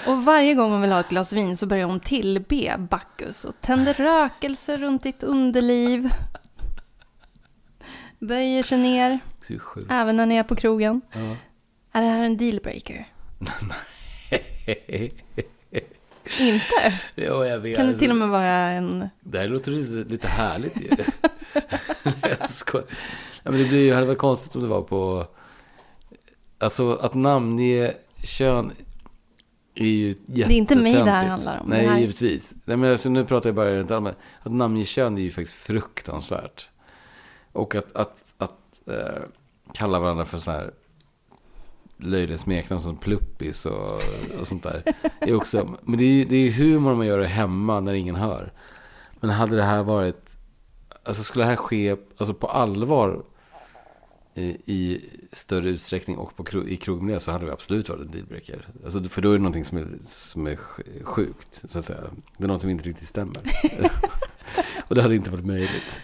Och 0.07 0.25
varje 0.25 0.55
gång 0.55 0.73
hon 0.73 0.81
vill 0.81 0.93
ha 0.93 1.01
ett 1.01 1.09
glas 1.09 1.33
vin 1.33 1.57
så 1.57 1.67
börjar 1.67 1.87
hon 1.87 2.01
tillbe 2.01 2.77
Bacchus 2.79 3.45
och 3.45 3.61
tänder 3.61 3.95
rökelse 3.95 4.77
runt 4.77 5.03
ditt 5.03 5.23
underliv. 5.23 6.11
Böjer 8.21 8.63
sig 8.63 8.79
ner, 8.79 9.19
även 9.91 10.17
när 10.17 10.27
ni 10.27 10.37
är 10.37 10.43
på 10.43 10.57
krogen. 10.57 11.01
Ja. 11.13 11.37
Är 11.93 12.03
det 12.03 12.09
här 12.09 12.25
en 12.25 12.37
dealbreaker? 12.37 13.07
Inte? 16.41 16.99
jo, 17.15 17.45
jag 17.45 17.59
vet. 17.59 17.77
Kan 17.77 17.87
det 17.87 17.99
till 17.99 18.11
och 18.11 18.17
med 18.17 18.29
vara 18.29 18.51
en... 18.53 19.09
Det 19.21 19.39
här 19.39 19.49
låter 19.49 19.71
lite, 19.71 20.11
lite 20.11 20.29
härligt 20.29 20.77
ju. 20.77 20.89
jag 22.23 22.51
skojar. 22.51 22.87
Ja, 23.43 23.51
men 23.51 23.63
det 23.63 23.69
blir 23.69 23.81
ju 23.85 23.93
hade 23.95 24.07
varit 24.07 24.19
konstigt 24.19 24.57
om 24.57 24.63
det 24.63 24.69
var 24.69 24.83
på... 24.83 25.27
Alltså 26.59 26.95
att 26.95 27.15
namnge 27.15 27.93
kön 28.25 28.73
är 29.75 29.85
ju. 29.87 30.15
Det 30.27 30.43
är 30.43 30.51
inte 30.51 30.77
mig 30.77 30.93
det 30.93 31.11
här 31.11 31.27
handlar 31.27 31.61
om. 31.61 31.69
Nej, 31.69 31.87
här- 31.87 31.99
givetvis. 31.99 32.55
Nej, 32.65 32.77
men 32.77 32.91
alltså, 32.91 33.11
nu 33.11 33.25
pratar 33.25 33.49
jag 33.49 33.55
bara 33.57 33.77
rent 33.77 33.91
allmänt. 33.91 34.17
Att 34.43 34.53
namnge 34.53 34.85
kön 34.85 35.19
är 35.19 35.23
ju 35.23 35.31
faktiskt 35.31 35.57
fruktansvärt. 35.57 36.70
Och 37.53 37.75
att, 37.75 37.97
att, 37.97 38.25
att 38.39 38.89
eh, 38.89 39.23
kalla 39.75 40.01
varandra 40.01 40.25
för 40.25 40.39
så 40.39 40.51
här 40.51 40.71
löjliga 41.97 42.39
smeknamn 42.39 42.83
som 42.83 42.97
pluppis 42.97 43.67
och, 43.67 44.03
och 44.41 44.47
sånt 44.47 44.63
där. 44.63 44.83
Är 45.21 45.35
också, 45.35 45.75
men 45.83 45.99
det 45.99 46.05
är 46.05 46.09
ju 46.09 46.25
det 46.25 46.37
är 46.37 46.51
humor 46.53 46.95
man 46.95 47.07
gör 47.07 47.19
det 47.19 47.27
hemma 47.27 47.81
när 47.81 47.93
ingen 47.93 48.17
hör. 48.17 48.53
Men 49.21 49.31
hade 49.31 49.57
det 49.57 49.63
här 49.63 49.83
varit, 49.83 50.31
alltså 51.05 51.23
skulle 51.23 51.45
det 51.45 51.49
här 51.49 51.57
ske 51.57 51.91
alltså 51.91 52.35
på 52.35 52.47
allvar 52.47 53.23
i, 54.35 54.43
i 54.67 55.11
större 55.33 55.69
utsträckning 55.69 56.19
och 56.19 56.37
på, 56.37 56.69
i 56.69 56.77
krogmiljö 56.77 57.21
så 57.21 57.31
hade 57.31 57.47
det 57.47 57.53
absolut 57.53 57.89
varit 57.89 58.07
en 58.07 58.11
dealbreaker. 58.11 58.69
Alltså, 58.85 59.05
för 59.05 59.23
då 59.23 59.29
är 59.29 59.33
det 59.33 59.39
någonting 59.39 59.65
som 59.65 59.79
är, 59.79 59.89
som 60.03 60.47
är 60.47 60.57
sj- 60.57 61.05
sjukt, 61.05 61.65
så 61.69 61.79
att 61.79 61.85
säga. 61.85 62.01
Det 62.37 62.45
är 62.45 62.49
något 62.49 62.61
som 62.61 62.71
inte 62.71 62.89
riktigt 62.89 63.09
stämmer. 63.09 63.43
och 64.89 64.95
det 64.95 65.03
hade 65.03 65.15
inte 65.15 65.31
varit 65.31 65.47
möjligt. 65.47 66.01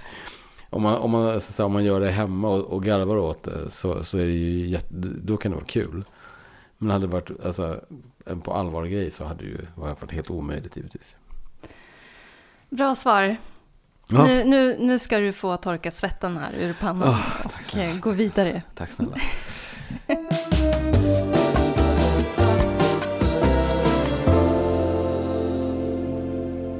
Om 0.76 0.82
man, 0.82 0.96
om 0.96 1.10
man, 1.10 1.40
så 1.40 1.52
säga, 1.52 1.66
om 1.66 1.72
man 1.72 1.84
gör 1.84 2.00
det 2.00 2.10
hemma 2.10 2.48
och, 2.48 2.64
och 2.64 2.84
garvar 2.84 3.16
åt 3.16 3.42
det 3.42 3.70
så, 3.70 4.04
så 4.04 4.18
är 4.18 4.24
det 4.24 4.32
ju 4.32 4.66
jätte, 4.66 4.94
då 4.98 5.36
kan 5.36 5.50
det 5.50 5.56
vara 5.56 5.66
kul. 5.66 6.04
Men 6.78 6.90
hade 6.90 7.06
det 7.06 7.12
varit 7.12 7.44
alltså, 7.44 7.80
en 8.26 8.40
på 8.40 8.52
allvar 8.52 8.84
grej 8.84 9.10
så 9.10 9.24
hade 9.24 9.44
det 9.44 9.50
ju 9.50 9.58
varit 9.74 10.12
helt 10.12 10.30
omöjligt 10.30 10.76
givetvis. 10.76 11.16
Bra 12.70 12.94
svar. 12.94 13.36
Ja. 14.06 14.26
Nu, 14.26 14.44
nu, 14.44 14.76
nu 14.78 14.98
ska 14.98 15.18
du 15.18 15.32
få 15.32 15.56
torka 15.56 15.90
svetten 15.90 16.36
här 16.36 16.52
ur 16.52 16.76
pannan 16.80 17.16
tack 17.42 17.94
och 17.94 18.00
gå 18.00 18.10
vidare. 18.10 18.62
Tack 18.74 18.90
snälla. 18.90 19.16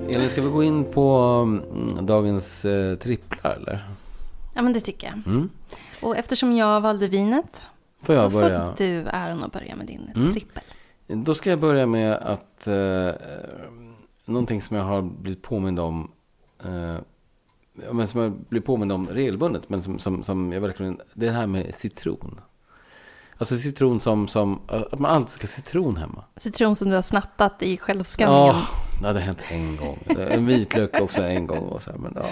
Elin, 0.09 0.31
ska 0.31 0.42
vi 0.42 0.49
gå 0.49 0.62
in 0.62 0.85
på 0.85 1.11
mm, 1.73 2.07
dagens 2.07 2.64
eh, 2.64 2.97
tripplar 2.99 3.51
eller? 3.51 3.88
Ja, 4.55 4.62
men 4.62 4.73
det 4.73 4.81
tycker 4.81 5.07
jag. 5.07 5.27
Mm. 5.35 5.49
Och 6.03 6.16
eftersom 6.16 6.53
jag 6.57 6.81
valde 6.81 7.09
vinet 7.09 7.62
Får 8.03 8.14
jag 8.14 8.33
så 8.33 8.38
börja? 8.38 8.75
får 8.77 8.85
du 8.85 9.05
äran 9.11 9.45
att 9.45 9.53
börja 9.53 9.77
med 9.77 9.87
din 9.87 10.11
Mm. 10.16 10.33
trippel. 10.33 10.62
Då 11.07 11.35
ska 11.35 11.51
jag 11.51 11.61
börja 11.61 11.87
med 11.87 12.12
att 12.14 12.66
eh, 12.66 13.11
någonting 14.25 14.62
som 14.62 14.77
jag 14.77 14.85
har 14.85 15.03
blivit 15.03 15.42
påmind 15.42 15.81
om 15.81 16.11
eh, 16.64 16.97
men 17.92 18.07
som 18.07 18.21
jag 18.21 18.33
blir 18.49 18.61
påmind 18.61 18.92
om 18.92 19.09
regelbundet, 19.09 19.69
men 19.69 19.83
som, 19.83 19.99
som, 19.99 20.23
som 20.23 20.53
jag 20.53 20.61
verkligen, 20.61 21.01
det 21.14 21.31
här 21.31 21.47
med 21.47 21.75
citron. 21.75 22.40
Alltså 23.38 23.57
citron 23.57 24.01
som, 24.01 24.29
som, 24.29 24.61
att 24.68 24.99
man 24.99 25.11
alltid 25.11 25.31
ska 25.31 25.42
ha 25.42 25.49
citron 25.49 25.96
hemma. 25.96 26.25
Citron 26.37 26.77
som 26.77 26.88
du 26.88 26.94
har 26.94 27.03
snattat 27.03 27.62
i 27.62 27.77
självskanningen. 27.77 28.46
Ja, 28.46 28.66
det 29.01 29.07
hade 29.07 29.20
hänt 29.20 29.38
en 29.51 29.77
gång. 29.77 29.99
En 30.07 30.46
vitlök 30.46 31.01
också 31.01 31.22
en 31.22 31.46
gång. 31.46 31.59
Och 31.68 31.83
så 31.83 31.90
här, 31.90 31.99
men, 31.99 32.12
ja. 32.16 32.27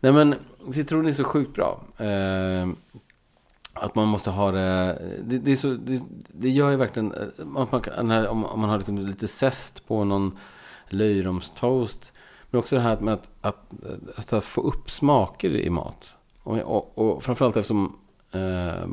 Nej 0.00 0.12
men 0.12 0.34
citron 0.72 1.06
är 1.06 1.12
så 1.12 1.24
sjukt 1.24 1.54
bra. 1.54 1.80
Eh, 1.98 2.68
att 3.72 3.94
man 3.94 4.08
måste 4.08 4.30
ha 4.30 4.50
det. 4.50 4.98
Det, 5.24 5.38
det, 5.38 5.52
är 5.52 5.56
så, 5.56 5.68
det, 5.68 6.02
det 6.28 6.48
gör 6.50 6.70
ju 6.70 6.76
verkligen. 6.76 7.12
eh, 7.12 7.26
Om 7.38 7.66
man, 7.70 7.80
kan- 7.80 8.26
om, 8.26 8.44
om 8.44 8.60
man 8.60 8.70
har 8.70 8.76
liksom 8.78 8.98
lite 8.98 9.28
zest 9.28 9.88
på 9.88 10.04
någon 10.04 10.38
löjromstoast. 10.88 12.12
Men 12.50 12.58
också 12.58 12.76
det 12.76 12.82
här 12.82 12.98
med 12.98 13.14
att, 13.14 13.30
att, 13.40 13.72
att, 14.16 14.32
att 14.32 14.44
få 14.44 14.60
upp 14.60 14.90
smaker 14.90 15.50
i 15.56 15.70
mat. 15.70 16.14
Och, 16.42 16.56
och, 16.58 16.98
och 16.98 17.22
framförallt 17.24 17.56
eftersom 17.56 17.96
Eh, 18.32 18.88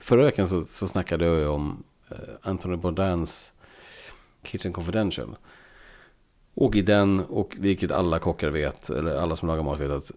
förra 0.00 0.24
veckan 0.24 0.48
så, 0.48 0.64
så 0.64 0.86
snackade 0.86 1.26
jag 1.26 1.38
ju 1.38 1.46
om 1.46 1.84
eh, 2.08 2.16
Anthony 2.42 2.76
Bourdains 2.76 3.52
Kitchen 4.42 4.72
Confidential. 4.72 5.36
Och 6.54 6.76
i 6.76 6.82
den, 6.82 7.20
och 7.20 7.56
vilket 7.58 7.90
alla 7.90 8.18
kockar 8.18 8.50
vet, 8.50 8.90
eller 8.90 9.16
alla 9.16 9.36
som 9.36 9.48
lagar 9.48 9.62
mat 9.62 9.80
vet, 9.80 9.90
att 9.90 10.12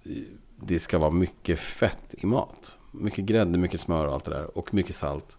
det 0.56 0.80
ska 0.80 0.98
vara 0.98 1.12
mycket 1.12 1.60
fett 1.60 2.15
i 2.17 2.26
mat. 2.26 2.76
Mycket 2.91 3.26
grädde, 3.26 3.58
mycket 3.58 3.82
smör 3.82 4.08
och 4.08 4.13
allt 4.13 4.26
det 4.26 4.32
där. 4.32 4.58
Och 4.58 4.74
mycket 4.74 4.95
salt. 4.95 5.38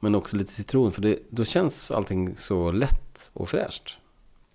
Men 0.00 0.14
också 0.14 0.36
lite 0.36 0.52
citron, 0.52 0.92
för 0.92 1.02
det, 1.02 1.18
då 1.30 1.44
känns 1.44 1.90
allting 1.90 2.36
så 2.36 2.70
lätt 2.70 3.30
och 3.32 3.48
fräscht. 3.48 3.98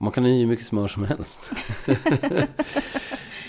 Man 0.01 0.11
kan 0.11 0.23
ha 0.23 0.31
hur 0.31 0.47
mycket 0.47 0.65
smör 0.65 0.87
som 0.87 1.03
helst. 1.03 1.39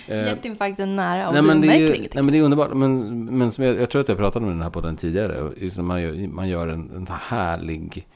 Eh, 0.09 0.17
Hjärtinfarkten 0.27 0.97
nära 0.97 1.29
och 1.29 1.33
nej, 1.35 1.43
du 1.43 1.49
men 1.49 1.61
det 1.61 1.67
är 1.67 1.69
märker 1.69 1.81
ju, 1.81 1.87
ingenting. 1.89 2.11
nej, 2.15 2.23
men 2.25 2.33
det 2.33 2.39
är 2.39 2.43
underbart. 2.43 2.75
Men, 2.75 3.25
men 3.39 3.53
som 3.53 3.65
jag, 3.65 3.77
jag 3.81 3.91
tror 3.91 4.03
att 4.03 4.09
jag 4.09 4.17
pratade 4.19 4.45
om 4.47 4.53
den 4.53 4.63
här 4.63 4.71
podden 4.71 4.97
tidigare. 4.97 5.41
och 5.41 5.53
Just 5.59 5.77
när 5.77 5.85
man 5.85 6.03
gör, 6.03 6.29
man 6.29 6.49
gör 6.49 6.69
en, 6.69 6.91
en 6.97 7.07
härlig 7.11 8.07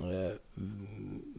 eh, 0.00 0.34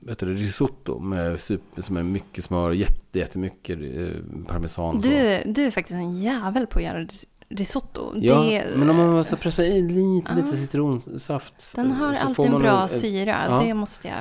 vet 0.08 0.20
du, 0.20 0.34
risotto 0.36 1.00
med 1.00 1.40
super, 1.40 1.82
som 1.82 1.98
är 1.98 2.04
mycket 2.04 2.44
smör, 2.46 2.72
jätte, 2.72 3.20
jättemycket 3.20 3.80
eh, 3.80 4.46
parmesan. 4.48 4.96
och 4.96 5.02
Du, 5.02 5.42
du 5.46 5.64
är 5.66 5.72
faktiskt 5.72 5.96
en 5.96 6.22
jävel 6.22 6.68
på 6.68 6.80
att 6.80 6.86
göra 6.86 7.00
ris- 7.00 7.26
risotto. 7.50 8.12
Ja, 8.16 8.42
det, 8.42 8.66
men 8.76 8.90
om 8.90 8.96
man 8.96 9.10
måste 9.12 9.36
pressa 9.36 9.66
i 9.66 9.82
lite, 9.82 10.36
lite 10.36 10.58
citronsaft. 10.58 11.74
den 11.76 11.92
har 11.92 12.14
alltid 12.14 12.46
en 12.46 12.60
bra 12.62 12.82
en- 12.82 12.90
syra. 12.90 13.36
ja. 13.48 13.62
Det 13.66 13.74
måste 13.74 14.08
jag, 14.08 14.18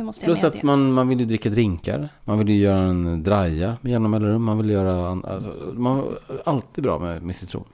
det 0.00 0.04
måste 0.04 0.24
jag 0.24 0.26
Plus 0.26 0.42
medge. 0.42 0.58
att 0.58 0.62
man, 0.62 0.92
man 0.92 1.08
vill 1.08 1.20
ju 1.20 1.26
dricka 1.26 1.50
drinkar. 1.50 2.08
Man 2.24 2.38
vill 2.38 2.48
ju 2.48 2.56
göra 2.56 2.78
en 2.78 3.22
draja 3.22 3.76
med 3.80 3.92
jämna 3.92 4.08
mellanrum. 4.08 4.42
Man 4.42 4.58
vill 4.58 4.70
göra... 4.70 5.20
Alltså, 5.24 5.72
man, 5.72 6.16
alltid 6.44 6.84
bra 6.84 6.98
med, 6.98 7.22
med 7.22 7.36
citron. 7.36 7.64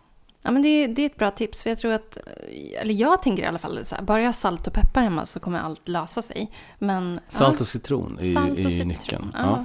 Ja, 0.42 0.50
men 0.50 0.62
det, 0.62 0.86
det 0.86 1.02
är 1.02 1.06
ett 1.06 1.16
bra 1.16 1.30
tips. 1.30 1.62
För 1.62 1.70
jag 1.70 1.78
tror 1.78 1.92
att, 1.92 2.18
eller 2.80 2.94
jag 2.94 3.22
tänker 3.22 3.42
i 3.42 3.46
alla 3.46 3.58
fall 3.58 3.84
så 3.84 3.94
här, 3.94 4.02
bara 4.02 4.20
jag 4.20 4.28
har 4.28 4.32
salt 4.32 4.66
och 4.66 4.72
peppar 4.72 5.00
hemma 5.02 5.26
så 5.26 5.40
kommer 5.40 5.58
allt 5.58 5.88
lösa 5.88 6.22
sig. 6.22 6.50
Men, 6.78 7.20
Salt 7.28 7.54
ja, 7.54 7.60
och 7.60 7.66
citron 7.66 8.18
är, 8.20 8.32
salt 8.32 8.50
och 8.52 8.58
är 8.58 8.70
citron. 8.70 8.88
nyckeln. 8.88 9.30
Ja. 9.34 9.40
Ja. 9.40 9.64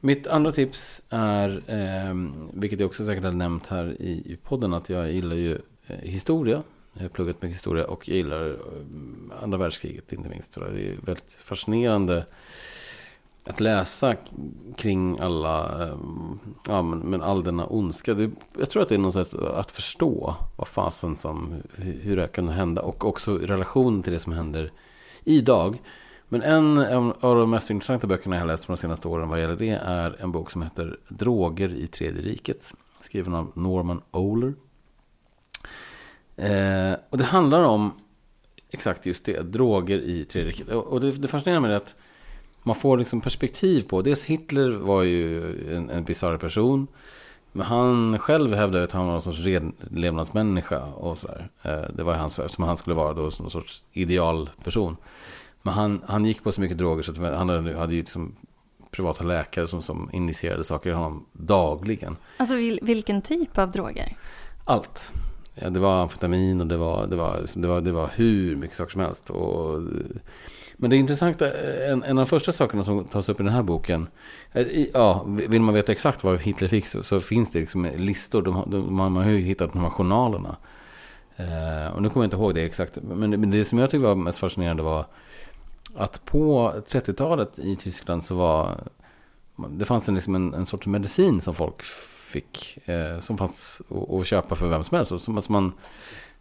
Mitt 0.00 0.26
andra 0.26 0.52
tips 0.52 1.02
är, 1.10 1.62
ehm, 1.66 2.48
vilket 2.52 2.80
jag 2.80 2.86
också 2.86 3.04
säkert 3.04 3.24
har 3.24 3.32
nämnt 3.32 3.66
här 3.66 3.96
i, 4.02 4.32
i 4.32 4.38
podden, 4.42 4.74
att 4.74 4.88
jag 4.88 5.12
gillar 5.12 5.36
ju 5.36 5.58
eh, 5.86 5.96
historia. 6.02 6.62
Jag 6.98 7.04
har 7.04 7.08
pluggat 7.08 7.42
mycket 7.42 7.56
historia 7.56 7.86
och 7.86 8.08
jag 8.08 8.16
gillar 8.16 8.50
eh, 8.50 9.42
andra 9.42 9.58
världskriget 9.58 10.12
inte 10.12 10.28
minst. 10.28 10.54
Det 10.54 10.60
är 10.60 10.96
väldigt 11.02 11.32
fascinerande 11.32 12.26
att 13.44 13.60
läsa 13.60 14.16
kring 14.76 15.18
alla, 15.18 15.84
eh, 15.84 15.96
ja 16.68 16.82
men, 16.82 16.98
men 16.98 17.22
all 17.22 17.44
denna 17.44 17.66
ondska. 17.66 18.14
Det, 18.14 18.30
jag 18.58 18.70
tror 18.70 18.82
att 18.82 18.88
det 18.88 18.94
är 18.94 18.98
något 18.98 19.14
sätt 19.14 19.34
att 19.34 19.70
förstå 19.70 20.34
vad 20.56 20.68
fasen 20.68 21.16
som, 21.16 21.54
hur 21.76 22.16
det 22.16 22.22
det 22.22 22.28
kan 22.28 22.48
hända 22.48 22.82
och 22.82 23.04
också 23.04 23.30
relationen 23.32 23.48
relation 23.48 24.02
till 24.02 24.12
det 24.12 24.20
som 24.20 24.32
händer 24.32 24.72
idag. 25.24 25.78
Men 26.28 26.42
en 26.42 26.78
av 27.20 27.36
de 27.36 27.50
mest 27.50 27.70
intressanta 27.70 28.06
böckerna 28.06 28.36
jag 28.36 28.42
har 28.42 28.46
läst 28.46 28.64
från 28.64 28.76
de 28.76 28.80
senaste 28.80 29.08
åren 29.08 29.28
vad 29.28 29.40
gäller 29.40 29.56
det 29.56 29.70
är 29.70 30.22
en 30.22 30.32
bok 30.32 30.50
som 30.50 30.62
heter 30.62 30.98
Droger 31.08 31.74
i 31.74 31.86
tredje 31.86 32.22
riket. 32.22 32.74
Skriven 33.00 33.34
av 33.34 33.52
Norman 33.54 34.02
Ohler. 34.10 34.54
Eh, 36.38 36.96
och 37.10 37.18
det 37.18 37.24
handlar 37.24 37.62
om 37.62 37.92
exakt 38.70 39.06
just 39.06 39.24
det, 39.24 39.42
droger 39.42 39.98
i 39.98 40.24
tredje 40.24 40.50
riket. 40.50 40.68
Och 40.68 41.00
det, 41.00 41.12
det 41.12 41.28
fascinerar 41.28 41.60
mig 41.60 41.74
att 41.74 41.94
man 42.62 42.74
får 42.74 42.98
liksom 42.98 43.20
perspektiv 43.20 43.88
på, 43.88 44.02
dels 44.02 44.24
Hitler 44.24 44.70
var 44.70 45.02
ju 45.02 45.52
en, 45.76 45.90
en 45.90 46.04
bisarr 46.04 46.36
person. 46.36 46.86
Men 47.52 47.66
han 47.66 48.18
själv 48.18 48.54
hävdade 48.54 48.84
att 48.84 48.92
han 48.92 49.06
var 49.06 49.12
någon 49.12 49.22
sorts 49.22 49.40
redlevnadsmänniska 49.40 50.84
och 50.84 51.18
sådär. 51.18 51.48
Eh, 51.62 51.94
det 51.94 52.02
var 52.02 52.14
hans, 52.14 52.40
som 52.48 52.64
han 52.64 52.76
skulle 52.76 52.96
vara 52.96 53.12
då, 53.12 53.30
som 53.30 53.44
någon 53.44 53.50
sorts 53.50 53.84
idealperson. 53.92 54.96
Men 55.62 55.74
han, 55.74 56.02
han 56.06 56.24
gick 56.24 56.44
på 56.44 56.52
så 56.52 56.60
mycket 56.60 56.78
droger 56.78 57.02
så 57.02 57.10
att 57.10 57.18
han 57.18 57.48
hade, 57.48 57.76
hade 57.76 57.94
ju 57.94 58.00
liksom 58.00 58.36
privata 58.90 59.24
läkare 59.24 59.66
som, 59.66 59.82
som 59.82 60.10
initierade 60.12 60.64
saker 60.64 60.90
i 60.90 60.92
honom 60.92 61.26
dagligen. 61.32 62.16
Alltså 62.36 62.56
vil, 62.56 62.78
vilken 62.82 63.22
typ 63.22 63.58
av 63.58 63.70
droger? 63.70 64.16
Allt. 64.64 65.12
Ja, 65.62 65.70
det 65.70 65.80
var 65.80 66.02
amfetamin 66.02 66.60
och 66.60 66.66
det 66.66 66.76
var, 66.76 67.06
det, 67.06 67.16
var, 67.16 67.40
det, 67.54 67.68
var, 67.68 67.80
det 67.80 67.92
var 67.92 68.10
hur 68.14 68.56
mycket 68.56 68.76
saker 68.76 68.92
som 68.92 69.00
helst. 69.00 69.30
Och, 69.30 69.80
men 70.76 70.90
det 70.90 70.96
intressanta, 70.96 71.46
eh, 71.52 71.92
en, 71.92 72.02
en 72.02 72.18
av 72.18 72.24
de 72.24 72.26
första 72.28 72.52
sakerna 72.52 72.82
som 72.82 73.04
tas 73.04 73.28
upp 73.28 73.40
i 73.40 73.42
den 73.42 73.52
här 73.52 73.62
boken. 73.62 74.06
Eh, 74.52 74.62
i- 74.66 74.90
Ja, 74.94 75.24
vill 75.26 75.62
man 75.62 75.74
veta 75.74 75.92
exakt 75.92 76.24
vad 76.24 76.38
Hitler 76.40 76.68
fick 76.68 76.86
så, 76.86 77.02
så 77.02 77.20
finns 77.20 77.50
det 77.52 77.60
liksom 77.60 77.84
listor. 77.96 78.42
De, 78.42 78.54
de, 78.54 78.70
de, 78.70 78.94
man 78.94 79.16
har 79.16 79.30
ju 79.30 79.38
hittat 79.38 79.72
de 79.72 79.78
här 79.82 79.90
journalerna. 79.90 80.56
Eh, 81.36 81.94
och 81.94 82.02
nu 82.02 82.08
kommer 82.10 82.24
jag 82.24 82.26
inte 82.26 82.36
ihåg 82.36 82.54
det 82.54 82.62
exakt. 82.62 82.98
Men, 83.02 83.30
men 83.30 83.50
det 83.50 83.64
som 83.64 83.78
jag 83.78 83.90
tyckte 83.90 84.06
var 84.06 84.14
mest 84.14 84.38
fascinerande 84.38 84.82
var 84.82 85.06
att 85.96 86.24
på 86.24 86.72
30-talet 86.90 87.58
i 87.58 87.76
Tyskland 87.76 88.24
så 88.24 88.34
var 88.34 88.76
det 89.68 89.84
fanns 89.84 90.08
en, 90.08 90.14
liksom 90.14 90.34
en, 90.34 90.54
en 90.54 90.66
sorts 90.66 90.86
medicin 90.86 91.40
som 91.40 91.54
folk 91.54 91.82
fick. 92.28 92.78
Eh, 92.88 93.18
som 93.18 93.38
fanns 93.38 93.82
att, 94.20 94.26
köpa 94.26 94.54
för 94.54 94.68
vem 94.68 94.84
som 94.84 94.96
helst. 94.96 95.12
Och 95.12 95.22
Som, 95.22 95.42
man, 95.48 95.72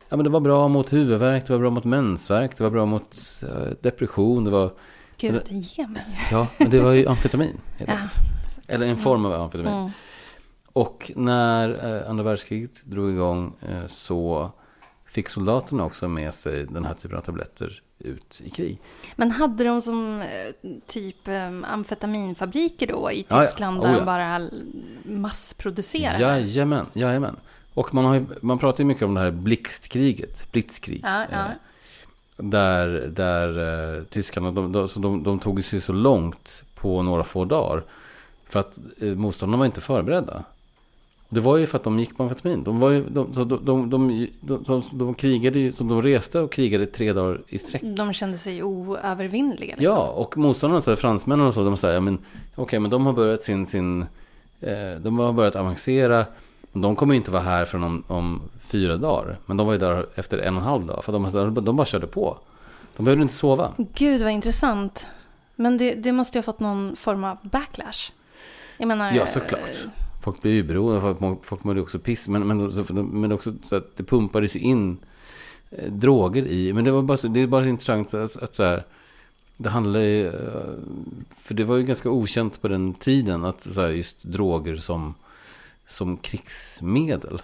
ja, 0.10 0.18
men 0.18 0.24
det 0.24 0.30
var 0.30 0.40
bra 0.40 0.68
mot 0.68 0.94
huvudvärk, 0.94 1.48
det 1.48 1.54
var 1.54 1.60
bra 1.60 1.70
mot 1.70 1.84
mensvärk, 1.84 2.58
det 2.58 2.64
var 2.64 2.72
bra 2.72 2.86
mot 2.86 3.18
eh, 3.44 3.72
depression. 3.82 4.44
Det 4.44 4.52
var, 4.52 4.72
Gud, 5.18 5.42
ge 5.50 5.88
mig. 5.88 6.28
ja, 6.32 6.48
men 6.58 6.70
det 6.70 6.80
var 6.80 6.92
ju 6.92 7.08
amfetamin. 7.08 7.58
Ja. 7.88 7.98
Eller 8.68 8.88
en 8.88 8.98
form 8.98 9.26
av 9.26 9.34
amfetamin. 9.34 9.74
Mm. 9.74 9.92
Och 10.74 11.12
när 11.16 11.96
eh, 11.96 12.10
andra 12.10 12.24
världskriget 12.24 12.86
drog 12.86 13.10
igång 13.10 13.56
eh, 13.70 13.88
så 13.88 14.52
fick 15.06 15.30
soldaterna 15.30 15.86
också 15.86 16.08
med 16.08 16.34
sig 16.34 16.66
den 16.66 16.86
här 16.86 16.94
typen 16.94 17.18
av 17.18 17.22
tabletter 17.22 17.82
ut 18.00 18.42
i 18.44 18.50
krig. 18.50 18.80
Men 19.16 19.32
hade 19.32 19.64
de 19.64 19.82
som 19.82 20.22
eh, 20.22 20.28
typ 20.88 21.28
eh, 21.28 21.48
amfetaminfabriker 21.64 22.88
då 22.88 23.12
i 23.12 23.26
Ja, 23.30 23.36
ja. 23.36 23.42
Tyskland 23.42 23.78
Oh, 23.80 23.84
där 23.84 23.92
ja. 23.94 24.00
de 24.00 24.06
bara 24.06 24.42
massproducerade? 25.22 26.22
Jajamän, 26.22 26.86
jajamän. 26.94 27.36
Och 27.74 27.94
man, 27.94 28.06
har 28.06 28.16
ju, 28.16 28.26
man 28.42 28.60
pratar 28.60 28.84
ju 28.84 28.86
mycket 28.88 29.04
om 29.04 29.14
det 29.14 29.20
här 29.20 29.32
blixtkriget, 29.32 30.52
blitzkrig. 30.52 31.02
Ja, 31.04 31.26
ja. 31.32 31.38
Eh, 31.46 31.52
Där, 32.38 32.88
där 33.08 33.50
eh, 33.98 34.04
tyskarna, 34.04 34.52
de, 34.52 34.72
de, 34.72 34.88
de, 34.96 35.24
de 35.24 35.40
tog 35.40 35.64
sig 35.64 35.82
så 35.82 35.94
långt 35.94 36.64
på 36.76 37.02
några 37.02 37.24
få 37.24 37.46
dagar. 37.46 37.84
För 38.50 38.60
att 38.60 38.80
eh, 39.02 39.08
motståndarna 39.16 39.58
var 39.58 39.66
inte 39.66 39.82
förberedda. 39.82 40.44
Det 41.30 41.40
var 41.40 41.58
ju 41.58 41.68
för 41.68 41.78
att 41.78 41.84
de 41.84 42.00
gick 42.00 42.18
på 42.18 42.24
amfetamin. 42.24 42.64
De, 42.64 42.80
var 42.80 42.90
ju, 42.90 43.10
de, 43.10 43.34
så 43.34 43.44
de, 43.44 43.66
de, 43.66 43.90
de, 43.90 44.28
de, 44.42 44.64
de, 44.64 44.84
de 44.94 45.14
krigade 45.14 45.60
ju, 45.60 45.72
så 45.72 45.84
de 45.84 46.02
reste 46.02 46.40
och 46.40 46.52
krigade 46.52 46.86
tre 46.86 47.14
dagar 47.14 47.42
i 47.48 47.58
sträck. 47.58 47.82
De 47.82 48.14
kände 48.14 48.38
sig 48.38 48.64
oövervinnliga. 48.64 49.76
Liksom. 49.76 49.84
Ja, 49.84 50.08
och 50.08 50.38
motståndarna, 50.38 50.82
så 50.82 50.92
här, 50.92 50.96
fransmännen 50.96 51.48
och 51.48 51.54
så, 51.54 51.64
de 51.64 51.78
säger, 51.78 51.94
ja, 51.94 52.00
men 52.00 52.18
okej, 52.56 52.80
men 52.80 52.92
de 52.92 53.06
har 53.06 53.14
börjat 53.14 53.42
sin, 53.42 53.66
sin 53.66 54.02
eh, 54.62 54.96
de 55.00 55.20
har 55.20 55.34
börjat 55.34 55.56
avancera. 55.56 56.26
De 56.74 56.96
kommer 56.96 57.14
ju 57.14 57.18
inte 57.18 57.32
vara 57.32 57.44
här 57.44 57.66
förrän 57.66 57.84
om, 57.84 58.04
om 58.08 58.42
fyra 58.60 58.98
dagar. 58.98 59.38
Men 59.46 59.58
de 59.58 59.68
var 59.68 59.74
ju 59.74 59.80
där 59.80 60.06
efter 60.16 60.38
en 60.38 60.56
och 60.56 60.62
en 60.62 60.68
halv 60.68 60.86
dag, 60.86 61.04
för 61.04 61.12
de, 61.12 61.54
de 61.66 61.76
bara 61.76 61.86
körde 61.86 62.08
på. 62.08 62.38
De 62.98 63.04
behövde 63.04 63.22
inte 63.22 63.34
sova. 63.34 63.72
Gud 63.78 64.22
vad 64.22 64.32
intressant. 64.32 65.06
Men 65.56 65.78
det, 65.78 65.94
det 65.94 66.12
måste 66.12 66.38
ju 66.38 66.40
ha 66.40 66.44
fått 66.44 66.60
någon 66.60 66.96
form 66.96 67.24
av 67.24 67.38
backlash. 67.42 68.12
Jag 68.78 68.88
menar... 68.88 69.12
Ja, 69.12 69.26
såklart. 69.26 69.88
Folk 70.28 70.42
blir 70.42 70.54
ju 70.54 70.64
beroende, 70.64 71.02
folk 71.20 71.46
folk 71.46 71.64
mådde 71.64 71.82
också 71.82 72.00
piss. 72.00 72.28
Men, 72.28 72.48
men, 72.48 72.72
så- 72.72 72.94
men 72.94 73.32
också 73.32 73.54
så 73.64 73.76
att 73.76 73.98
det 73.98 74.04
pumpades 74.04 74.56
ju 74.56 74.60
in 74.60 74.98
eh, 75.70 75.92
droger 75.92 76.46
i. 76.48 76.74
Men 76.74 76.86
det, 76.86 76.92
var 76.92 77.02
bara, 77.02 77.18
så- 77.18 77.28
det 77.28 77.40
är 77.40 77.48
bara 77.48 77.68
intressant 77.68 78.14
att, 78.14 78.38
att 78.44 78.56
så 78.56 78.64
här, 78.64 78.84
det 79.58 79.70
handlar 79.70 80.00
ju, 80.00 80.28
eh, 80.28 80.34
för 81.42 81.54
det 81.54 81.64
var 81.64 81.78
ju 81.78 81.84
ganska 81.84 82.10
okänt 82.10 82.62
på 82.62 82.68
den 82.68 82.94
tiden 82.94 83.46
att 83.46 83.62
så 83.62 83.82
här, 83.82 83.90
just 83.90 84.24
droger 84.24 84.76
som, 84.76 85.14
som 85.88 86.18
krigsmedel. 86.18 87.42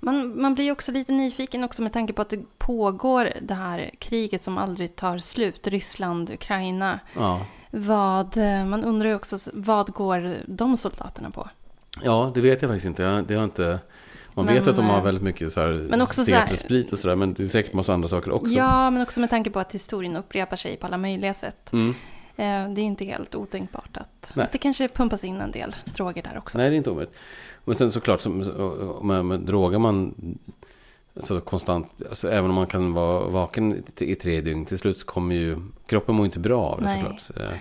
Man, 0.00 0.40
man 0.40 0.54
blir 0.54 0.72
också 0.72 0.92
lite 0.92 1.12
nyfiken 1.12 1.64
också 1.64 1.82
med 1.82 1.92
tanke 1.92 2.12
på 2.12 2.22
att 2.22 2.30
det 2.30 2.58
pågår 2.58 3.32
det 3.42 3.54
här 3.54 3.90
kriget 3.98 4.42
som 4.42 4.58
aldrig 4.58 4.96
tar 4.96 5.18
slut. 5.18 5.66
Ryssland, 5.66 6.30
Ukraina. 6.30 7.00
Ja. 7.14 7.46
Vad, 7.70 8.36
eh, 8.36 8.64
man 8.64 8.84
undrar 8.84 9.08
ju 9.08 9.14
också, 9.14 9.38
vad 9.52 9.92
går 9.92 10.34
de 10.46 10.76
soldaterna 10.76 11.30
på? 11.30 11.48
ja, 12.02 12.32
det 12.34 12.40
vet 12.40 12.62
jag 12.62 12.70
faktiskt 12.70 12.86
inte. 12.86 13.24
Det 13.28 13.34
har 13.34 13.44
inte 13.44 13.80
man 14.34 14.44
Men, 14.46 14.54
vet 14.54 14.66
att 14.66 14.76
de 14.76 14.86
har 14.86 14.98
eh, 14.98 15.04
väldigt 15.04 15.22
mycket 15.22 15.52
så 15.52 15.60
här, 15.60 15.86
men 15.90 16.00
också 16.00 16.24
så 16.24 16.34
här- 16.34 16.56
sprit 16.56 16.92
och 16.92 16.98
sådär. 16.98 17.14
Men 17.14 17.34
det 17.34 17.42
är 17.42 17.46
säkert 17.46 17.72
massa 17.72 17.94
andra 17.94 18.08
saker 18.08 18.30
också. 18.30 18.54
Ja, 18.54 18.90
men 18.90 19.02
också 19.02 19.20
med 19.20 19.30
tanke 19.30 19.50
på 19.50 19.58
att 19.60 19.74
historien 19.74 20.16
upprepar 20.16 20.56
sig 20.56 20.76
på 20.76 20.86
alla 20.86 20.98
möjliga 20.98 21.34
sätt. 21.34 21.72
Mm. 21.72 21.94
Eh, 22.38 22.68
Det 22.70 22.80
är 22.80 22.84
inte 22.84 23.04
helt 23.04 23.34
otänkbart 23.34 23.96
att, 23.96 24.32
att 24.38 24.52
det 24.52 24.58
kanske 24.58 24.88
pumpas 24.88 25.24
in 25.24 25.40
en 25.40 25.50
del 25.50 25.76
droger 25.84 26.22
där 26.22 26.38
också. 26.38 26.58
Nej, 26.58 26.70
det 26.70 26.76
är 26.76 26.78
inte 26.78 26.90
omöjligt. 26.90 27.14
Men 27.64 27.74
sen 27.74 27.92
såklart, 27.92 28.20
så- 28.20 29.00
med, 29.02 29.24
med, 29.24 29.40
drogar 29.40 29.78
man 29.78 30.14
alltså 31.16 31.40
konstant, 31.40 32.02
alltså 32.08 32.30
även 32.30 32.50
om 32.50 32.54
man 32.56 32.66
kan 32.66 32.92
vara 32.92 33.28
vaken 33.28 33.82
i, 33.98 34.14
tre 34.14 34.40
dygn, 34.40 34.66
till 34.66 34.78
slut 34.78 34.98
så 34.98 35.06
kommer 35.06 35.34
ju 35.34 35.56
kroppen 35.86 36.14
mår 36.14 36.24
inte 36.26 36.38
bra 36.38 36.62
av 36.66 36.80
det 36.80 36.84
Nej. 36.86 37.00
såklart. 37.02 37.22
Eh, 37.50 37.56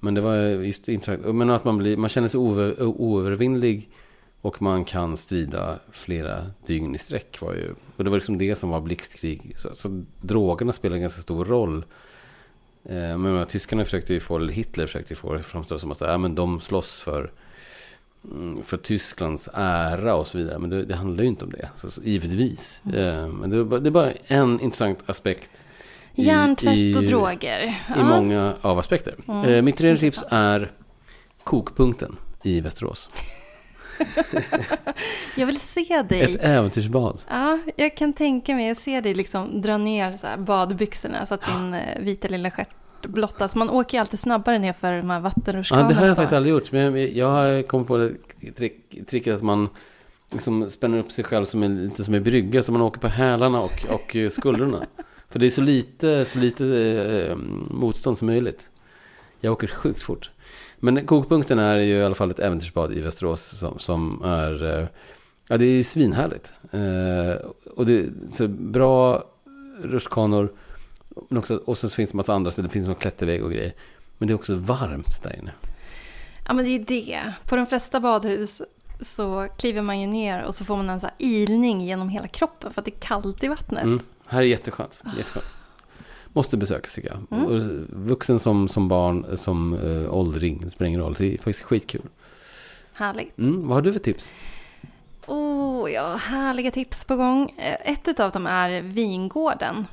Men 0.00 0.14
det 0.14 0.20
var 0.20 0.36
just 0.36 0.88
intressant. 0.88 1.34
Men 1.34 1.50
att 1.50 1.64
man, 1.64 1.78
blir, 1.78 1.96
man 1.96 2.08
känner 2.08 2.28
sig 2.28 2.40
oöver, 2.40 2.82
oövervinnlig 2.82 3.88
och 4.40 4.62
man 4.62 4.84
kan 4.84 5.16
strida 5.16 5.78
flera 5.92 6.46
dygn 6.66 6.94
i 6.94 6.98
sträck. 6.98 7.40
Var 7.40 7.52
ju, 7.52 7.74
och 7.96 8.04
det 8.04 8.10
var 8.10 8.16
liksom 8.16 8.38
det 8.38 8.56
som 8.56 8.70
var 8.70 8.80
blixtkrig. 8.80 9.52
Så, 9.56 9.68
så 9.74 10.02
drogerna 10.20 10.72
spelar 10.72 10.96
en 10.96 11.02
ganska 11.02 11.22
stor 11.22 11.44
roll. 11.44 11.84
Eh, 12.84 12.94
Men 12.94 13.22
menar, 13.22 13.44
tyskarna 13.44 13.84
försökte 13.84 14.14
ju 14.14 14.20
få, 14.20 14.36
eller 14.36 14.52
Hitler 14.52 14.86
försökte 14.86 15.12
ju 15.12 15.16
få 15.16 15.34
det 15.34 15.42
framstå 15.42 15.78
som 15.78 15.92
att 15.92 16.00
ja, 16.00 16.18
men 16.18 16.34
de 16.34 16.60
slåss 16.60 17.00
för, 17.00 17.30
mm, 18.24 18.62
för 18.62 18.76
Tysklands 18.76 19.48
ära 19.54 20.14
och 20.14 20.26
så 20.26 20.38
vidare. 20.38 20.58
Men 20.58 20.70
det, 20.70 20.84
det 20.84 20.94
handlar 20.94 21.22
ju 21.22 21.28
inte 21.28 21.44
om 21.44 21.50
det, 21.52 21.68
så, 21.76 21.90
så, 21.90 22.02
givetvis. 22.02 22.80
Eh, 22.94 23.28
Men 23.28 23.50
det 23.50 23.56
är, 23.56 23.64
bara, 23.64 23.80
det 23.80 23.88
är 23.88 23.90
bara 23.90 24.12
en 24.26 24.60
intressant 24.60 24.98
aspekt. 25.06 25.50
i- 26.14 26.24
Hjärntvätt 26.24 26.76
i- 26.78 26.94
och 26.96 27.02
droger. 27.04 27.58
I 27.66 27.74
Ja. 27.96 28.04
många 28.04 28.54
av 28.60 28.78
aspekter. 28.78 29.14
Mm, 29.28 29.44
Eh, 29.44 29.62
mitt 29.62 29.76
tredje 29.76 30.00
tips 30.00 30.24
är 30.30 30.70
kokpunkten 31.44 32.16
i 32.42 32.60
Västerås. 32.60 33.08
Jag 35.36 35.46
vill 35.46 35.60
se 35.60 36.02
dig. 36.08 36.20
Ett 36.34 36.44
äventyrsbad. 36.44 37.22
Ja, 37.28 37.58
jag 37.76 37.96
kan 37.96 38.12
tänka 38.12 38.54
mig. 38.54 38.68
Jag 38.68 38.76
ser 38.76 39.02
dig 39.02 39.14
liksom 39.14 39.60
dra 39.60 39.76
ner 39.78 40.12
så 40.12 40.26
badbyxorna 40.38 41.26
så 41.26 41.34
att 41.34 41.46
din 41.46 41.74
eh, 41.74 41.80
vita 42.00 42.28
lilla 42.28 42.50
stjärt 42.50 42.68
blottas. 43.02 43.56
Man 43.56 43.70
åker 43.70 43.98
ju 43.98 44.00
alltid 44.00 44.18
snabbare 44.18 44.58
ner 44.58 44.72
för 44.72 44.92
de 44.92 45.10
här 45.10 45.16
Ja, 45.16 45.20
vattenrutschkanorna. 45.20 45.88
det 45.88 45.94
har 45.94 46.06
jag 46.06 46.16
faktiskt 46.16 46.32
aldrig 46.32 46.54
gjort. 46.54 46.72
Men 46.72 47.16
jag- 47.16 47.30
har 47.30 47.62
kommit 47.62 47.88
på 47.88 47.96
det 47.96 48.12
trick, 48.56 49.06
tricket 49.10 49.34
att 49.34 49.42
man 49.42 49.68
liksom 50.32 50.70
spänner 50.70 50.98
upp 50.98 51.12
sig 51.12 51.24
själv 51.24 51.44
som 51.44 51.62
en, 51.62 51.84
lite 51.84 52.04
som 52.04 52.14
en 52.14 52.22
brygga. 52.22 52.62
Så 52.62 52.72
man 52.72 52.82
åker 52.82 53.00
på 53.00 53.08
hälarna 53.08 53.60
och, 53.60 53.86
och 53.88 54.16
skuldrorna. 54.32 54.86
För 55.28 55.38
det 55.38 55.46
är 55.46 55.50
så 55.50 55.62
lite, 55.62 56.24
så 56.24 56.38
lite 56.38 56.66
eh, 57.30 57.36
motstånd 57.70 58.18
som 58.18 58.26
möjligt. 58.26 58.70
Jag 59.40 59.52
åker 59.52 59.66
sjukt 59.66 60.02
fort. 60.02 60.30
Men 60.78 61.06
kokpunkten 61.06 61.58
är 61.58 61.76
ju 61.76 61.94
i 61.94 62.02
alla 62.02 62.14
fall 62.14 62.30
ett 62.30 62.38
äventyrsbad 62.38 62.92
i 62.92 63.00
Västerås 63.00 63.58
som, 63.58 63.78
som 63.78 64.22
är... 64.24 64.78
Eh, 64.78 64.86
ja, 65.48 65.56
det 65.56 65.64
är 65.64 65.82
svinhärligt. 65.82 66.52
Eh, 66.70 67.46
och 67.76 67.86
det 67.86 67.98
är 67.98 68.10
så 68.32 68.48
bra 68.48 69.24
rutschkanor. 69.82 70.52
Men 71.28 71.38
också, 71.38 71.56
och 71.56 71.78
så 71.78 71.88
finns 71.88 72.10
det 72.10 72.16
massa 72.16 72.34
andra 72.34 72.50
ställen. 72.50 72.68
Det 72.68 72.72
finns 72.72 72.86
någon 72.86 72.96
klätterväg 72.96 73.44
och 73.44 73.52
grejer. 73.52 73.74
Men 74.18 74.28
det 74.28 74.32
är 74.32 74.34
också 74.34 74.54
varmt 74.54 75.22
där 75.22 75.38
inne. 75.38 75.52
Ja, 76.46 76.52
men 76.52 76.64
det 76.64 76.70
är 76.70 76.78
ju 76.78 76.84
det. 76.84 77.32
På 77.48 77.56
de 77.56 77.66
flesta 77.66 78.00
badhus 78.00 78.62
så 79.00 79.48
kliver 79.58 79.82
man 79.82 80.00
ju 80.00 80.06
ner 80.06 80.42
och 80.42 80.54
så 80.54 80.64
får 80.64 80.76
man 80.76 80.90
en 80.90 81.00
så 81.00 81.08
ilning 81.18 81.80
genom 81.80 82.08
hela 82.08 82.28
kroppen 82.28 82.72
för 82.72 82.80
att 82.80 82.84
det 82.84 82.94
är 82.96 83.00
kallt 83.00 83.44
i 83.44 83.48
vattnet. 83.48 83.82
Mm. 83.82 84.00
Här 84.26 84.38
är 84.38 84.46
jätteskönt. 84.46 85.02
jätteskönt. 85.16 85.46
Måste 86.32 86.56
besökas 86.56 86.92
tycker 86.94 87.08
jag. 87.08 87.38
Mm. 87.40 87.86
Vuxen 87.90 88.38
som, 88.38 88.68
som 88.68 88.88
barn, 88.88 89.36
som 89.36 89.74
äh, 89.74 90.14
åldring, 90.14 90.60
det 90.64 90.70
spelar 90.70 90.88
ingen 90.88 91.00
roll. 91.00 91.14
Det 91.18 91.34
är 91.34 91.38
faktiskt 91.38 91.62
skitkul. 91.62 92.02
Härligt. 92.92 93.38
Mm. 93.38 93.68
Vad 93.68 93.76
har 93.76 93.82
du 93.82 93.92
för 93.92 94.00
tips? 94.00 94.32
Oh, 95.26 95.90
ja, 95.92 96.14
härliga 96.16 96.70
tips 96.70 97.04
på 97.04 97.16
gång. 97.16 97.50
Eh, 97.56 97.92
Ett 97.92 98.20
av 98.20 98.30
dem 98.30 98.46
är 98.46 98.80
vingården. 98.82 99.86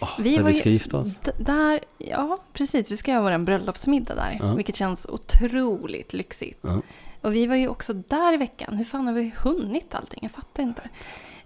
Oh, 0.00 0.20
Vi 0.20 0.30
där 0.36 0.42
var 0.42 0.48
vi 0.48 0.54
ju- 0.54 0.60
ska 0.60 0.70
gifta 0.70 0.96
oss. 0.98 1.18
Där, 1.38 1.80
ja, 1.98 2.38
precis. 2.52 2.90
Vi 2.90 2.96
ska 2.96 3.10
göra 3.10 3.38
vår 3.38 3.44
bröllopsmiddag 3.44 4.14
där. 4.14 4.38
Ja. 4.42 4.54
Vilket 4.54 4.76
känns 4.76 5.06
otroligt 5.06 6.12
lyxigt. 6.12 6.58
Ja. 6.62 6.82
Och 7.20 7.34
vi 7.34 7.46
var 7.46 7.56
ju 7.56 7.68
också 7.68 7.92
där 7.92 8.32
i 8.34 8.36
veckan. 8.36 8.76
Hur 8.76 8.84
fan 8.84 9.06
har 9.06 9.14
vi 9.14 9.34
hunnit 9.42 9.94
allting? 9.94 10.18
Jag 10.22 10.30
fattar 10.32 10.62
inte. 10.62 10.82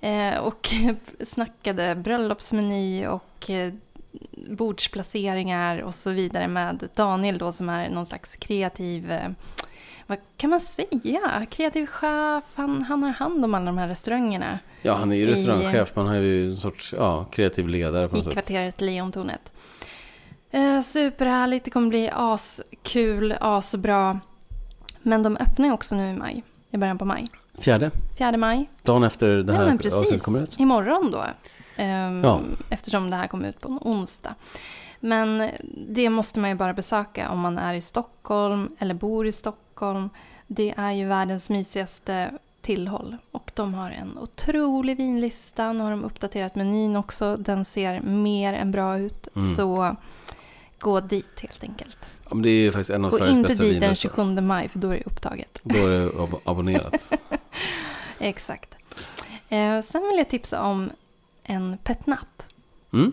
Eh, 0.01 0.39
och 0.39 0.75
snackade 1.25 1.95
bröllopsmeny 1.95 3.07
och 3.07 3.51
eh, 3.51 3.73
bordsplaceringar 4.49 5.83
och 5.83 5.95
så 5.95 6.11
vidare 6.11 6.49
med 6.49 6.89
Daniel 6.95 7.39
då 7.39 7.53
som 7.53 7.69
är 7.69 7.91
någon 7.91 8.07
slags 8.07 8.37
kreativ, 8.37 9.13
eh, 9.13 9.29
vad 10.07 10.19
kan 10.37 10.51
man 10.51 10.61
säga, 10.61 11.47
kreativ 11.51 11.87
chef. 11.87 12.45
Han, 12.55 12.83
han 12.83 13.03
har 13.03 13.11
hand 13.11 13.45
om 13.45 13.55
alla 13.55 13.67
de 13.67 13.79
här 13.79 13.89
restaurangerna. 13.89 14.59
Ja, 14.83 14.95
han 14.95 15.13
är 15.13 15.17
ju 15.17 15.27
restaurangchef, 15.27 15.97
men 15.97 16.07
han 16.07 16.17
är 16.17 16.21
ju 16.21 16.51
en 16.51 16.57
sorts 16.57 16.95
ja, 16.97 17.25
kreativ 17.25 17.69
ledare 17.69 18.09
på 18.09 18.17
I 18.17 18.19
något 18.19 18.25
sätt. 18.25 18.33
kvarteret 18.33 18.81
Lejontornet. 18.81 19.53
Eh, 20.51 20.83
superhärligt, 20.83 21.65
det 21.65 21.71
kommer 21.71 21.89
bli 21.89 22.11
askul, 22.13 23.35
asbra. 23.41 24.21
Men 25.03 25.23
de 25.23 25.37
öppnar 25.37 25.67
ju 25.67 25.73
också 25.73 25.97
nu 25.97 26.11
i 26.11 26.13
maj, 26.13 26.43
i 26.71 26.77
början 26.77 26.99
på 26.99 27.05
maj. 27.05 27.29
Fjärde, 27.59 27.91
4 28.19 28.37
maj. 28.37 28.71
dagen 28.83 29.03
efter 29.03 29.29
det 29.37 29.53
här 29.53 29.75
avsnittet 29.75 30.23
kommer 30.23 30.43
ut. 30.43 30.59
Imorgon 30.59 31.11
då. 31.11 31.25
Ehm, 31.77 32.21
Ja. 32.25 32.41
Eftersom 32.71 33.11
det 33.11 33.17
här 33.17 33.27
kommer 33.27 33.49
ut 33.49 33.61
på 33.61 33.69
en 33.69 33.79
onsdag. 33.81 34.35
Men 35.01 35.51
det 35.89 36.11
måste 36.11 36.39
man 36.41 36.51
ju 36.51 36.57
bara 36.57 36.73
besöka 36.75 37.31
om 37.31 37.39
man 37.41 37.59
är 37.59 37.75
i 37.75 37.81
Stockholm 37.81 38.77
eller 38.79 38.95
bor 38.95 39.27
i 39.27 39.33
Stockholm. 39.33 40.11
Det 40.47 40.75
är 40.77 40.93
ju 40.93 41.07
världens 41.07 41.51
mysigaste 41.51 42.31
tillhåll. 42.61 43.17
Och 43.31 43.51
de 43.55 43.75
har 43.75 43.91
en 43.91 44.19
otrolig 44.19 44.97
vinlista. 44.97 45.73
Nu 45.73 45.85
har 45.85 45.91
de 45.91 46.05
uppdaterat 46.05 46.55
menyn 46.55 46.97
också. 46.97 47.37
Den 47.37 47.65
ser 47.65 48.01
mer 48.01 48.53
än 48.53 48.71
bra 48.73 48.99
ut. 48.99 49.29
Mm. 49.37 49.55
Så 49.57 49.97
gå 50.79 51.01
dit 51.01 51.41
helt 51.41 51.63
enkelt. 51.63 51.99
Ja, 52.29 52.35
men 52.35 52.43
det 52.43 52.51
är 52.51 52.71
faktiskt 52.71 52.91
en 52.91 53.05
av 53.05 53.11
Gå 53.11 53.17
Sveriges 53.19 53.37
inte 53.37 53.49
bästa 53.49 53.63
dit 53.65 53.73
den 53.73 53.81
vinlistor. 53.81 54.09
27 54.09 54.41
maj 54.41 54.69
för 54.69 54.79
då 54.79 54.89
är 54.89 54.95
det 54.95 55.03
upptaget. 55.07 55.59
Då 55.63 55.79
är 55.87 55.89
det 56.01 56.07
ab- 56.19 56.41
abonnerat. 56.45 57.13
Exakt. 58.19 58.75
Eh, 59.49 59.81
sen 59.81 60.03
vill 60.03 60.19
jag 60.19 60.29
tipsa 60.29 60.63
om 60.63 60.91
en 61.45 61.79
petnatt. 61.85 62.47
Mm. 62.93 63.13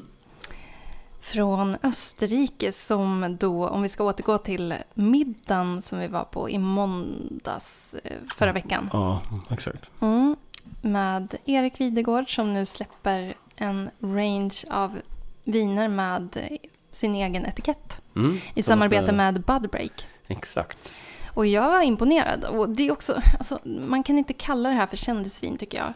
från 1.22 1.78
Österrike 1.84 2.72
som 2.72 3.38
då, 3.39 3.67
om 3.67 3.82
vi 3.82 3.89
ska 3.89 4.04
återgå 4.04 4.38
till 4.38 4.74
middagen 4.94 5.82
som 5.82 6.00
vi 6.00 6.08
var 6.08 6.24
på 6.24 6.50
i 6.50 6.58
måndags 6.58 7.96
eh, 8.04 8.17
förra 8.36 8.52
veckan. 8.52 8.89
Ja, 8.94 9.22
exakt. 9.50 9.89
Mm, 10.02 10.36
med 10.82 11.36
Erik 11.46 11.80
Videgård 11.82 12.36
som 12.36 12.54
nu 12.54 12.65
släpper 12.65 13.34
en 13.56 13.89
range 14.00 14.56
av 14.70 15.00
viner 15.44 15.88
med 15.88 16.58
sin 16.91 17.15
egen 17.15 17.46
etikett 17.46 18.02
Mm. 18.15 18.38
i 18.56 18.63
samarbete 18.63 19.02
måste- 19.02 19.15
med 19.15 19.41
Budbreak. 19.41 20.08
Exakt. 20.28 20.91
Och 21.34 21.46
jag 21.46 21.72
var 21.72 21.82
imponerad. 21.82 22.44
Och 22.44 22.70
det 22.70 22.88
är 22.88 22.91
också, 22.91 23.22
alltså, 23.39 23.60
man 23.65 24.04
kan 24.04 24.17
inte 24.17 24.34
kalla 24.34 24.70
det 24.70 24.76
här 24.76 24.88
för 24.88 24.98
kändisvin 24.98 25.58
tycker 25.58 25.78
jag. 25.78 25.94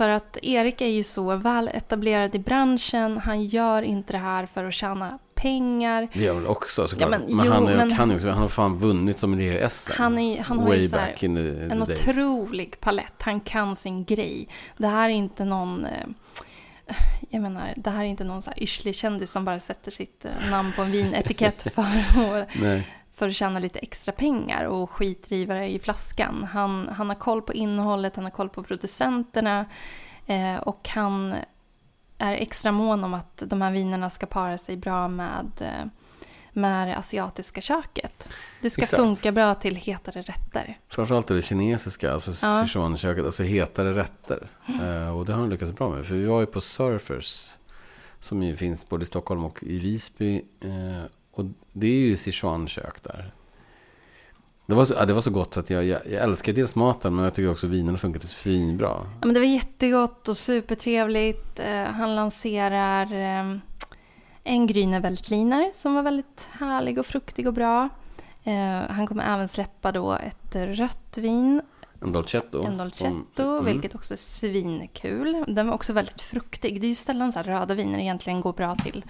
För 0.00 0.08
att 0.08 0.36
Erik 0.42 0.80
är 0.80 0.86
ju 0.86 1.02
så 1.02 1.36
väl 1.36 1.68
etablerad 1.68 2.34
i 2.34 2.38
branschen. 2.38 3.18
Han 3.18 3.44
gör 3.44 3.82
inte 3.82 4.12
det 4.12 4.18
här 4.18 4.46
för 4.46 4.64
att 4.64 4.74
tjäna 4.74 5.18
pengar. 5.34 6.08
Det 6.12 6.20
gör 6.20 6.34
väl 6.34 6.46
också 6.46 6.88
såklart. 6.88 7.10
Ja, 7.12 7.18
men 7.18 7.36
men 7.36 7.46
jo, 7.46 7.52
han, 7.52 7.68
är, 7.68 7.76
men- 7.76 7.96
kan 7.96 8.10
ju 8.10 8.16
också, 8.16 8.28
han 8.28 8.38
har 8.38 8.48
fan 8.48 8.78
vunnit 8.78 9.18
som 9.18 9.40
i 9.40 9.66
SM. 9.70 9.92
Han, 9.96 10.18
är, 10.18 10.42
han 10.42 10.58
har 10.58 10.74
ju 10.74 10.88
så 10.88 10.96
här, 10.96 11.14
en 11.24 11.78
days. 11.78 12.08
otrolig 12.08 12.80
palett. 12.80 13.12
Han 13.22 13.40
kan 13.40 13.76
sin 13.76 14.04
grej. 14.04 14.48
Det 14.76 14.86
här 14.86 15.08
är 15.08 15.12
inte 15.12 15.44
någon... 15.44 15.84
eh, 15.84 16.06
Jag 17.30 17.42
menar, 17.42 17.72
det 17.76 17.90
här 17.90 18.00
är 18.00 18.08
inte 18.08 18.24
någon 18.24 18.42
så 18.42 18.50
här 18.50 18.62
yrslig 18.62 18.94
kändis 18.94 19.30
som 19.30 19.44
bara 19.44 19.60
sätter 19.60 19.90
sitt 19.90 20.24
eh, 20.24 20.50
namn 20.50 20.72
på 20.76 20.82
en 20.82 20.90
vinetikett 20.90 21.62
för 21.74 21.82
att, 21.82 22.48
Nej. 22.60 22.86
För 23.20 23.28
att 23.28 23.34
tjäna 23.34 23.58
lite 23.58 23.78
extra 23.78 24.12
pengar 24.12 24.64
och 24.64 24.90
skitrivare 24.90 25.68
i 25.68 25.78
flaskan. 25.78 26.44
Han, 26.52 26.88
han 26.88 27.08
har 27.08 27.16
koll 27.16 27.42
på 27.42 27.52
innehållet, 27.52 28.16
han 28.16 28.24
har 28.24 28.30
koll 28.30 28.48
på 28.48 28.62
producenterna 28.62 29.66
eh, 30.26 30.56
och 30.56 30.88
han 30.88 31.34
är 32.18 32.32
extra 32.32 32.72
mån 32.72 33.04
om 33.04 33.14
att 33.14 33.42
de 33.46 33.62
här 33.62 33.70
vinerna 33.70 34.10
ska 34.10 34.26
para 34.26 34.58
sig 34.58 34.76
bra 34.76 35.08
med, 35.08 35.46
eh, 35.60 35.86
med 36.52 36.88
det 36.88 36.96
asiatiska 36.96 37.60
köket. 37.60 38.28
Det 38.60 38.70
ska 38.70 38.82
Exakt. 38.82 39.02
funka 39.02 39.32
bra 39.32 39.54
till 39.54 39.76
hetare 39.76 40.22
rätter. 40.22 40.78
Framförallt 40.88 41.26
det 41.26 41.42
kinesiska, 41.42 42.12
alltså 42.12 42.46
Ja. 42.46 42.64
Sichuan-köket, 42.64 43.24
alltså 43.24 43.42
hetare 43.42 43.96
rätter. 43.96 44.48
Eh, 44.66 45.16
och 45.16 45.26
det 45.26 45.32
har 45.32 45.40
han 45.40 45.50
lyckats 45.50 45.72
bra 45.72 45.90
med. 45.90 46.06
För 46.06 46.14
vi 46.14 46.24
var 46.24 46.40
ju 46.40 46.46
på 46.46 46.60
Surfers, 46.60 47.54
som 48.20 48.42
ju 48.42 48.56
finns 48.56 48.88
både 48.88 49.02
i 49.02 49.06
Stockholm 49.06 49.44
och 49.44 49.62
i 49.62 49.78
Visby. 49.78 50.42
Eh, 50.60 51.04
och 51.32 51.44
det 51.72 51.86
är 51.86 51.90
ju 52.08 52.16
Sichuan-kök 52.16 53.02
där. 53.02 53.34
Det 54.66 54.74
var, 54.74 54.84
så, 54.84 54.94
ja, 54.94 55.04
det 55.06 55.12
var 55.12 55.20
så 55.20 55.30
gott 55.30 55.54
så 55.54 55.60
att 55.60 55.70
jag, 55.70 55.84
jag, 55.84 56.00
jag 56.06 56.22
älskar 56.22 56.52
dels 56.52 56.74
maten, 56.74 57.14
men 57.14 57.24
jag 57.24 57.34
tycker 57.34 57.50
också 57.50 57.66
vinerna 57.66 57.98
funkade 57.98 58.26
svinbra. 58.26 58.88
Ja, 59.20 59.26
men 59.26 59.34
det 59.34 59.40
var 59.40 59.46
jättegott 59.46 60.28
och 60.28 60.36
supertrevligt. 60.36 61.58
Eh, 61.60 61.82
han 61.82 62.16
lanserar 62.16 63.04
eh, 63.12 63.56
en 64.44 64.68
Grüne 64.68 65.00
Veltliner 65.00 65.70
som 65.74 65.94
var 65.94 66.02
väldigt 66.02 66.48
härlig 66.50 66.98
och 66.98 67.06
fruktig 67.06 67.46
och 67.46 67.54
bra. 67.54 67.88
Eh, 68.44 68.80
han 68.88 69.06
kommer 69.06 69.34
även 69.34 69.48
släppa 69.48 69.92
då 69.92 70.12
ett 70.12 70.56
rött 70.56 71.18
vin, 71.18 71.62
En 72.00 72.12
dolcetto. 72.12 72.64
en 72.64 72.76
Dolcetto, 72.76 73.42
Mm. 73.42 73.64
vilket 73.64 73.94
också 73.94 74.14
är 74.14 74.18
svinkul. 74.18 75.44
Den 75.48 75.66
var 75.66 75.74
också 75.74 75.92
väldigt 75.92 76.22
fruktig. 76.22 76.80
Det 76.80 76.86
är 76.86 76.88
ju 76.88 76.94
sällan 76.94 77.32
så 77.32 77.38
här 77.38 77.44
röda 77.44 77.74
viner 77.74 77.98
egentligen 77.98 78.40
går 78.40 78.52
bra 78.52 78.74
till, 78.74 79.04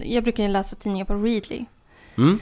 Jag 0.04 0.24
brukar 0.24 0.44
ju 0.44 0.50
läsa 0.50 0.76
tidningar 0.76 1.06
på 1.06 1.14
Readly. 1.14 1.66
Mm. 2.18 2.40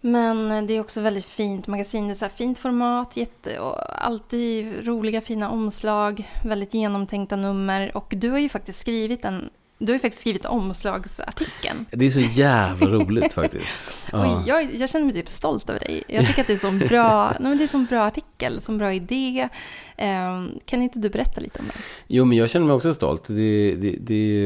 Men 0.00 0.66
det 0.66 0.76
är 0.76 0.80
också 0.80 1.00
väldigt 1.00 1.24
fint 1.24 1.66
magasin. 1.66 2.06
Det 2.06 2.12
är 2.12 2.14
så 2.14 2.28
fint 2.28 2.58
format, 2.58 3.16
jätte, 3.16 3.58
och 3.58 4.04
alltid 4.06 4.86
roliga 4.86 5.20
fina 5.20 5.50
omslag, 5.50 6.30
väldigt 6.44 6.74
genomtänkta 6.74 7.36
nummer. 7.36 7.96
Och 7.96 8.14
du 8.16 8.30
har 8.30 8.38
ju 8.38 8.48
faktiskt 8.48 8.80
skrivit 8.80 9.24
en, 9.24 9.50
du 9.86 9.92
har 9.92 9.94
ju 9.94 9.98
faktiskt 9.98 10.20
skrivit 10.20 10.44
omslagsartikeln. 10.44 11.86
Det 11.90 12.06
är 12.06 12.10
så 12.10 12.20
jävla 12.20 12.86
roligt 12.86 13.32
faktiskt. 13.42 13.64
Ja. 14.12 14.36
Och 14.36 14.48
jag, 14.48 14.74
jag 14.74 14.90
känner 14.90 15.04
mig 15.04 15.14
typ 15.14 15.28
stolt 15.28 15.70
över 15.70 15.80
dig. 15.80 16.04
Jag 16.08 16.26
tycker 16.26 16.40
att 16.40 16.46
det 16.46 16.64
är 16.64 16.68
en 16.68 16.78
bra, 16.78 17.30
nej 17.40 17.48
men 17.48 17.58
det 17.58 17.60
är 17.60 17.62
en 17.62 17.68
sån 17.68 17.86
bra 17.86 18.02
artikel, 18.02 18.60
sån 18.60 18.78
bra 18.78 18.92
idé. 18.92 19.48
Ehm, 19.96 20.58
kan 20.64 20.82
inte 20.82 20.98
du 20.98 21.10
berätta 21.10 21.40
lite 21.40 21.58
om 21.58 21.64
den? 21.66 21.76
Jo, 22.08 22.24
men 22.24 22.38
jag 22.38 22.50
känner 22.50 22.66
mig 22.66 22.76
också 22.76 22.94
stolt. 22.94 23.24
Det, 23.26 23.74
det, 23.74 23.96
det, 24.00 24.36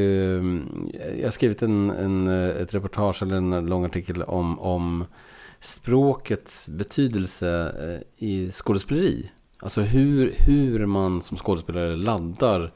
jag 1.19 1.27
har 1.27 1.31
skrivit 1.31 1.63
en, 1.63 1.91
en, 1.91 2.29
ett 2.49 2.75
reportage 2.75 3.23
eller 3.23 3.37
en 3.37 3.67
lång 3.67 3.85
artikel 3.85 4.23
om, 4.23 4.59
om 4.59 5.05
språkets 5.61 6.69
betydelse 6.69 7.73
eh, 7.83 8.29
i 8.29 8.51
skådespeleri. 8.51 9.31
Alltså 9.61 9.81
hur, 9.81 10.35
hur 10.39 10.87
man 10.87 11.23
som 11.23 11.37
skådespelare 11.37 11.97
laddar 11.97 12.73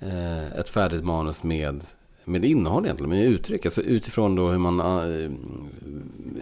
Eh, 0.00 0.58
ett 0.58 0.68
färdigt 0.68 1.04
manus 1.04 1.42
med, 1.42 1.84
med 2.24 2.44
innehåll 2.44 2.84
egentligen, 2.84 3.10
med 3.10 3.26
uttryck. 3.26 3.66
Alltså 3.66 3.82
utifrån 3.82 4.34
då 4.34 4.48
hur 4.48 4.58
man 4.58 4.80
eh, 4.80 5.30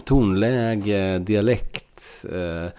tonläge, 0.04 1.18
dialekt. 1.18 2.24
Eh, 2.32 2.70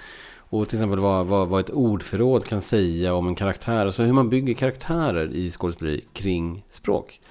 och 0.50 0.70
till 0.70 0.78
exempel 0.78 1.00
vad, 1.00 1.26
vad, 1.26 1.48
vad 1.48 1.60
ett 1.60 1.70
ordförråd 1.70 2.46
kan 2.46 2.62
säga 2.62 3.14
om 3.14 3.28
en 3.28 3.36
karaktär. 3.36 3.86
Alltså 3.86 4.04
hur 4.04 4.14
man 4.14 4.30
bygger 4.30 4.54
karaktärer 4.54 5.30
i 5.34 5.52
skådespeleri 5.52 6.02
kring 6.14 6.64
språk. 6.70 7.22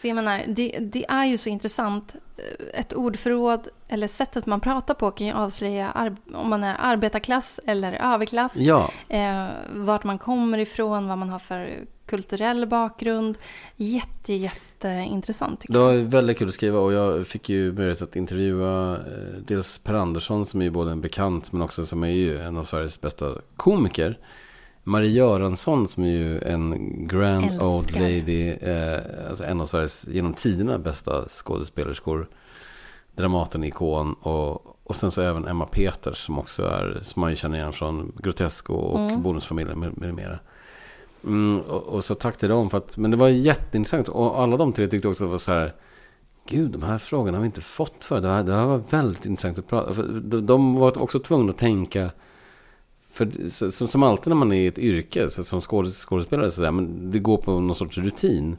För 0.00 0.08
jag 0.08 0.14
menar, 0.14 0.44
det, 0.48 0.78
det 0.80 1.04
är 1.08 1.24
ju 1.24 1.36
så 1.36 1.48
intressant. 1.48 2.14
Ett 2.74 2.92
ordförråd 2.92 3.68
eller 3.88 4.08
sättet 4.08 4.46
man 4.46 4.60
pratar 4.60 4.94
på 4.94 5.10
kan 5.10 5.26
ju 5.26 5.32
avslöja 5.32 6.14
om 6.34 6.50
man 6.50 6.64
är 6.64 6.76
arbetarklass 6.78 7.60
eller 7.66 7.92
överklass. 7.92 8.56
Ja. 8.56 8.90
Eh, 9.08 9.46
vart 9.74 10.04
man 10.04 10.18
kommer 10.18 10.58
ifrån, 10.58 11.08
vad 11.08 11.18
man 11.18 11.28
har 11.28 11.38
för 11.38 11.86
kulturell 12.06 12.66
bakgrund. 12.66 13.38
Jätte, 13.76 14.32
jätteintressant. 14.32 15.64
Det 15.68 15.78
var 15.78 15.92
väldigt 15.92 16.38
kul 16.38 16.48
att 16.48 16.54
skriva 16.54 16.78
och 16.78 16.92
jag 16.92 17.26
fick 17.26 17.48
ju 17.48 17.72
möjlighet 17.72 18.02
att 18.02 18.16
intervjua 18.16 18.92
eh, 18.92 19.40
dels 19.46 19.78
Per 19.78 19.94
Andersson 19.94 20.46
som 20.46 20.62
är 20.62 20.70
både 20.70 20.92
en 20.92 21.00
bekant 21.00 21.52
men 21.52 21.62
också 21.62 21.86
som 21.86 22.02
är 22.02 22.08
ju 22.08 22.38
en 22.38 22.56
av 22.56 22.64
Sveriges 22.64 23.00
bästa 23.00 23.32
komiker. 23.56 24.18
Marie 24.88 25.10
Göransson 25.10 25.88
som 25.88 26.04
är 26.04 26.08
ju 26.08 26.38
en 26.40 26.92
grand 27.08 27.44
Älskar. 27.44 27.66
old 27.66 27.90
lady. 27.90 28.48
Eh, 28.48 29.00
alltså 29.28 29.44
en 29.44 29.60
av 29.60 29.66
Sveriges 29.66 30.06
genom 30.08 30.34
tiderna 30.34 30.78
bästa 30.78 31.24
skådespelerskor. 31.28 32.28
Dramaten-ikon. 33.16 34.12
Och, 34.12 34.76
och 34.84 34.96
sen 34.96 35.10
så 35.10 35.20
även 35.20 35.46
Emma 35.46 35.66
Peters 35.66 36.18
som 36.18 36.38
också 36.38 36.62
är, 36.62 37.00
som 37.02 37.20
man 37.20 37.30
ju 37.30 37.36
känner 37.36 37.58
igen 37.58 37.72
från 37.72 38.12
Grotesco 38.18 38.74
och 38.74 39.00
Mm. 39.00 39.22
Bonusfamiljen 39.22 39.78
med, 39.80 39.98
med 39.98 40.14
mera. 40.14 40.38
Mm, 41.24 41.60
och, 41.60 41.82
och 41.82 42.04
så 42.04 42.14
tack 42.14 42.36
till 42.36 42.48
dem 42.48 42.70
för 42.70 42.78
att, 42.78 42.96
men 42.96 43.10
det 43.10 43.16
var 43.16 43.28
jätteintressant. 43.28 44.08
Och 44.08 44.40
alla 44.42 44.56
de 44.56 44.72
tre 44.72 44.86
tyckte 44.86 45.08
också 45.08 45.24
att 45.24 45.28
det 45.28 45.32
var 45.32 45.38
så 45.38 45.52
här. 45.52 45.74
Gud, 46.48 46.70
de 46.70 46.82
här 46.82 46.98
frågorna 46.98 47.36
har 47.36 47.42
vi 47.42 47.46
inte 47.46 47.60
fått 47.60 48.04
för. 48.04 48.20
Det 48.20 48.28
här, 48.28 48.42
det 48.42 48.52
här 48.52 48.66
var 48.66 48.82
väldigt 48.90 49.24
intressant 49.26 49.58
att 49.58 49.68
prata. 49.68 49.94
För 49.94 50.02
de, 50.02 50.46
de 50.46 50.74
var 50.74 50.98
också 50.98 51.18
tvungna 51.20 51.50
att 51.50 51.58
tänka. 51.58 52.10
För 53.16 53.48
så- 53.48 53.70
som, 53.70 53.88
som 53.88 54.02
alltid 54.02 54.28
när 54.28 54.36
man 54.36 54.52
är 54.52 54.56
i 54.56 54.66
ett 54.66 54.78
yrke, 54.78 55.30
så 55.30 55.44
som 55.44 55.60
skådes, 55.60 56.04
skådespelare, 56.04 56.50
så 56.50 56.60
där, 56.62 56.70
men 56.70 57.10
det 57.10 57.18
går 57.18 57.36
på 57.36 57.60
någon 57.60 57.74
sorts 57.74 57.98
rutin. 57.98 58.56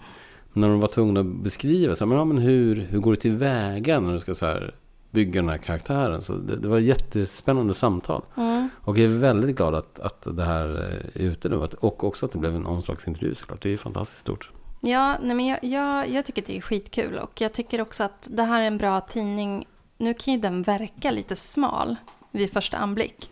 När 0.53 0.69
de 0.69 0.79
var 0.79 0.87
tvungna 0.87 1.19
att 1.19 1.25
beskriva, 1.25 1.95
så 1.95 2.03
här, 2.03 2.09
men, 2.09 2.17
ja, 2.17 2.25
men 2.25 2.37
hur, 2.37 2.75
hur 2.75 2.99
går 2.99 3.11
det 3.11 3.17
tillväga 3.21 3.99
när 3.99 4.13
du 4.13 4.19
ska 4.19 4.35
så 4.35 4.45
här, 4.45 4.75
bygga 5.11 5.41
den 5.41 5.49
här 5.49 5.57
karaktären? 5.57 6.21
Så 6.21 6.33
det, 6.33 6.55
det 6.55 6.67
var 6.67 6.77
ett 6.77 6.83
jättespännande 6.83 7.73
samtal. 7.73 8.21
Mm. 8.37 8.69
Och 8.81 8.97
jag 8.97 9.11
är 9.11 9.17
väldigt 9.17 9.55
glad 9.55 9.75
att, 9.75 9.99
att 9.99 10.27
det 10.37 10.43
här 10.43 10.65
är 11.15 11.21
ute 11.21 11.49
nu. 11.49 11.55
Och 11.79 12.03
också 12.03 12.25
att 12.25 12.31
det 12.31 12.37
blev 12.39 12.55
en 12.55 12.65
omslagsintervju 12.65 13.35
såklart. 13.35 13.61
Det 13.61 13.73
är 13.73 13.77
fantastiskt 13.77 14.21
stort. 14.21 14.49
Ja, 14.81 15.17
nej 15.23 15.35
men 15.35 15.45
jag, 15.45 15.63
jag, 15.63 16.09
jag 16.09 16.25
tycker 16.25 16.43
det 16.47 16.57
är 16.57 16.61
skitkul 16.61 17.17
och 17.17 17.41
jag 17.41 17.53
tycker 17.53 17.81
också 17.81 18.03
att 18.03 18.27
det 18.31 18.43
här 18.43 18.61
är 18.61 18.67
en 18.67 18.77
bra 18.77 19.01
tidning. 19.01 19.65
Nu 19.97 20.13
kan 20.13 20.33
ju 20.33 20.39
den 20.39 20.63
verka 20.63 21.11
lite 21.11 21.35
smal 21.35 21.95
vid 22.31 22.51
första 22.53 22.77
anblick. 22.77 23.29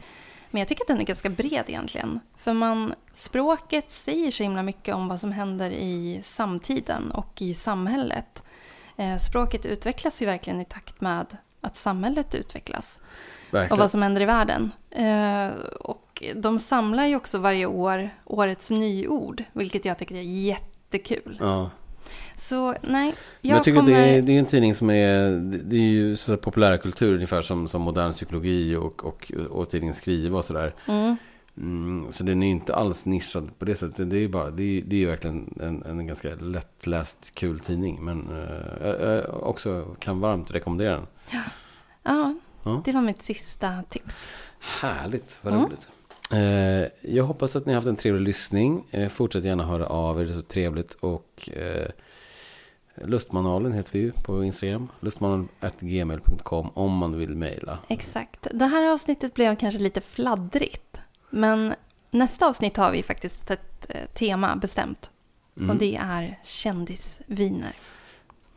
Men 0.56 0.60
jag 0.60 0.68
tycker 0.68 0.84
att 0.84 0.88
den 0.88 1.00
är 1.00 1.04
ganska 1.04 1.30
bred 1.30 1.64
egentligen. 1.68 2.20
För 2.38 2.54
man, 2.54 2.94
språket 3.14 3.92
säger 3.92 4.32
så 4.32 4.44
himla 4.44 4.64
mycket 4.64 4.96
om 4.96 5.08
vad 5.08 5.20
som 5.20 5.32
händer 5.32 5.70
i 5.70 6.22
samtiden 6.24 7.12
och 7.12 7.42
i 7.42 7.54
samhället. 7.54 8.44
Eh, 8.98 9.18
språket 9.18 9.66
utvecklas 9.66 10.22
ju 10.22 10.26
verkligen 10.26 10.62
i 10.62 10.66
takt 10.66 11.02
med 11.02 11.38
att 11.62 11.76
samhället 11.76 12.36
utvecklas. 12.36 13.00
och 13.48 13.54
Verkligen. 13.54 13.80
vad 13.80 13.92
som 13.92 14.02
händer 14.02 14.22
i 14.22 14.26
världen. 14.26 14.72
Eh, 14.92 15.48
och 15.80 16.24
de 16.36 16.60
samlar 16.60 17.06
ju 17.06 17.16
också 17.16 17.38
varje 17.38 17.66
år 17.66 18.10
årets 18.26 18.72
nyord, 18.72 19.44
vilket 19.54 19.86
jag 19.86 19.98
tycker 19.98 20.16
är 20.16 20.22
jättekul. 20.22 21.38
Ja. 21.40 21.70
Så 22.38 22.76
nej, 22.82 23.14
jag, 23.42 23.58
jag 23.58 23.64
tycker 23.64 23.80
kommer... 23.80 23.92
det, 23.92 23.98
är, 23.98 24.22
det 24.22 24.32
är 24.36 24.40
en 24.40 24.46
tidning 24.46 24.76
som 24.76 24.90
är, 24.90 25.30
det 25.64 25.76
är 25.76 25.80
ju 25.90 26.16
så 26.16 26.32
här 26.32 26.38
populärkultur 26.38 27.14
ungefär 27.14 27.42
som, 27.42 27.68
som 27.68 27.82
modern 27.82 28.12
psykologi 28.12 28.76
och, 28.76 29.06
och, 29.06 29.32
och 29.50 29.70
tidningen 29.70 29.96
Skriva 29.96 30.38
och 30.38 30.46
sådär. 30.46 30.74
Mm, 30.88 31.16
Mm, 31.58 32.12
så 32.12 32.24
den 32.24 32.44
är 32.44 32.48
inte 32.48 32.76
alls 32.76 33.06
nischad 33.06 33.60
på 33.60 33.66
det 33.66 33.76
sättet. 33.76 34.10
Det 34.10 34.18
är 34.18 34.28
bara, 34.28 34.50
det 34.50 34.64
är, 34.64 34.82
det 34.82 35.04
är 35.04 35.08
verkligen 35.08 35.54
en, 35.62 35.84
en 35.84 36.08
ganska 36.08 36.30
lättläst 36.40 37.32
kul 37.36 37.60
tidning. 37.60 38.06
Men 38.06 38.30
eh, 38.84 39.26
också 39.30 39.96
kan 40.00 40.20
varmt 40.20 40.52
rekommendera 40.52 40.92
den. 40.96 41.08
ja, 42.04 42.34
Ja. 42.64 42.82
det 42.86 42.92
var 42.92 43.02
mitt 43.02 43.22
sista 43.22 43.84
tips. 43.90 44.34
Härligt, 44.82 45.40
vad 45.42 45.54
Mm. 45.54 45.66
roligt. 45.66 45.90
Jag 47.02 47.24
hoppas 47.24 47.56
att 47.56 47.66
ni 47.66 47.74
har 47.74 47.76
haft 47.76 47.88
en 47.88 47.96
trevlig 47.96 48.22
lyssning. 48.28 48.86
Eh, 48.92 49.10
fortsätt 49.10 49.44
gärna 49.44 49.64
höra 49.64 49.86
av 49.88 50.22
er, 50.22 50.26
det 50.26 50.32
är 50.32 50.36
så 50.36 50.42
trevligt. 50.42 50.94
Och 50.94 51.50
eh, 51.54 51.90
Lustmanualen 53.06 53.74
heter 53.74 53.92
vi 53.94 54.00
ju 54.00 54.12
på 54.12 54.44
Instagram. 54.44 54.88
Lustmanualen.gmail.com 55.00 56.70
om 56.74 56.92
man 56.98 57.18
vill 57.18 57.36
mejla. 57.36 57.80
Exakt. 57.88 58.48
Det 58.54 58.66
här 58.66 58.92
avsnittet 58.94 59.34
blev 59.34 59.56
kanske 59.56 59.80
lite 59.80 60.02
fladdrigt. 60.02 60.98
Men 61.30 61.74
nästa 62.12 62.48
avsnitt 62.48 62.78
har 62.78 62.92
vi 62.92 63.04
faktiskt 63.04 63.52
ett 63.52 63.86
eh, 63.90 64.06
tema 64.14 64.56
bestämt. 64.56 65.10
Och 65.56 65.62
Mm. 65.62 65.78
det 65.78 65.96
är 65.96 66.40
kändisviner. 66.44 67.74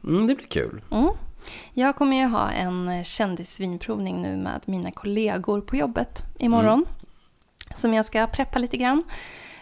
Mm, 0.04 0.26
det 0.26 0.34
blir 0.34 0.46
kul. 0.46 0.80
Mm. 0.90 1.08
Jag 1.74 1.96
kommer 1.96 2.16
ju 2.16 2.24
ha 2.26 2.50
en 2.50 2.88
eh, 2.88 3.02
kändisvinprovning 3.04 4.22
nu 4.22 4.36
med 4.36 4.60
mina 4.64 4.90
kollegor 4.90 5.60
på 5.60 5.76
jobbet 5.76 6.22
imorgon. 6.38 6.84
Som 7.78 7.94
jag 7.94 8.04
ska 8.04 8.26
preppa 8.26 8.58
lite 8.58 8.76
grann. 8.76 9.02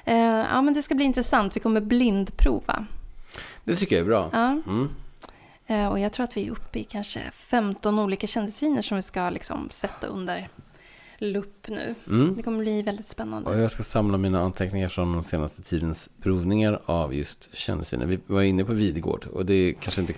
Eh, 0.05 0.17
ja, 0.19 0.63
men 0.63 0.75
det 0.75 0.83
ska 0.83 0.95
bli 0.95 1.05
intressant. 1.05 1.57
Vi 1.57 1.61
kommer 1.61 1.81
blindprova. 1.81 2.87
Det 3.65 3.77
tycker 3.77 3.97
jag 3.97 4.01
är 4.01 4.07
bra. 4.07 4.31
Ja, 4.33 4.47
Mm. 4.67 4.89
eh, 5.67 5.89
och 5.89 5.99
jag 5.99 6.13
tror 6.13 6.25
att 6.25 6.37
vi 6.37 6.47
är 6.47 6.51
uppe 6.51 6.79
i 6.79 6.85
kanske 6.85 7.21
15 7.33 7.99
olika 7.99 8.27
kändisviner 8.27 8.83
som 8.83 8.97
vi 8.97 9.03
ska 9.03 9.31
liksom 9.31 9.69
sätta 9.71 10.07
under 10.07 10.49
lupp 11.19 11.69
nu. 11.69 11.95
Mm. 12.07 12.35
Det 12.37 12.43
kommer 12.43 12.59
bli 12.59 12.83
väldigt 12.83 13.07
Och 13.07 13.11
spännande. 13.13 13.59
jag 13.61 13.71
ska 13.71 13.83
samla 13.83 14.19
mina 14.19 14.41
anteckningar 14.41 14.89
från 14.89 15.13
de 15.13 15.23
senaste 15.23 15.63
tidens 15.63 16.11
provningar 16.23 16.81
av 16.87 17.15
just 17.15 17.57
kändisviner. 17.57 18.07
Vi 18.07 18.19
var 18.27 18.43
inne 18.43 18.65
på 18.65 18.73
Videgård 18.73 19.25
och 19.27 19.47
det 19.47 19.75
kanske 19.81 20.01
inte 20.01 20.13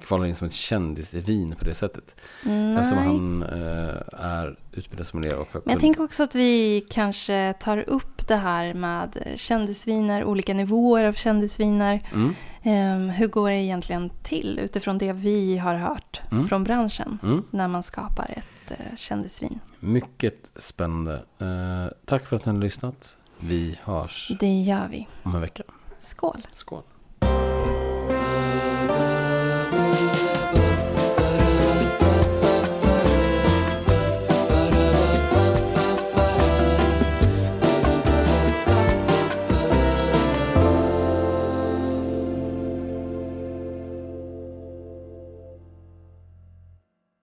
kvalar 0.00 0.26
in 0.26 0.34
som 0.34 0.46
ett 0.46 0.52
kändisvin 0.52 1.54
på 1.58 1.64
det 1.64 1.74
sättet. 1.74 2.14
Eftersom 2.40 2.96
Nej. 2.96 3.06
han 3.06 3.42
eh, 3.42 4.24
är 4.24 4.58
utbildad 4.72 5.06
sommelier 5.06 5.34
och 5.36 5.48
Men 5.52 5.62
jag 5.72 5.80
tänker 5.80 6.02
också 6.04 6.22
att 6.22 6.34
vi 6.34 6.80
kanske 6.90 7.54
tar 7.60 7.84
upp 7.88 8.28
det 8.28 8.36
här 8.36 8.74
med 8.74 9.32
kändisviner, 9.36 10.24
olika 10.24 10.54
nivåer 10.54 11.04
av 11.04 11.12
kändisviner. 11.12 12.08
Mm. 12.14 12.34
Ehm, 12.62 13.08
hur 13.08 13.26
går 13.26 13.50
det 13.50 13.56
egentligen 13.56 14.10
till 14.22 14.58
utifrån 14.62 14.98
det 14.98 15.12
vi 15.12 15.58
har 15.58 15.74
hört 15.74 16.20
Mm. 16.32 16.44
från 16.44 16.64
branschen 16.64 17.18
Mm. 17.22 17.42
när 17.50 17.68
man 17.68 17.82
skapar 17.82 18.34
ett 18.36 18.44
eh, 18.70 18.96
kändisvin? 18.96 19.60
Mycket 19.80 20.50
spännande. 20.56 21.14
Eh, 21.38 21.92
tack 22.04 22.26
för 22.26 22.36
att 22.36 22.46
ni 22.46 22.52
har 22.52 22.58
lyssnat. 22.60 23.16
Vi 23.40 23.78
hörs 23.82 24.30
Det 24.40 24.60
gör 24.62 24.88
vi. 24.88 25.08
om 25.22 25.34
en 25.34 25.40
vecka. 25.40 25.62
Skål! 25.98 26.46
Skål. 26.52 26.82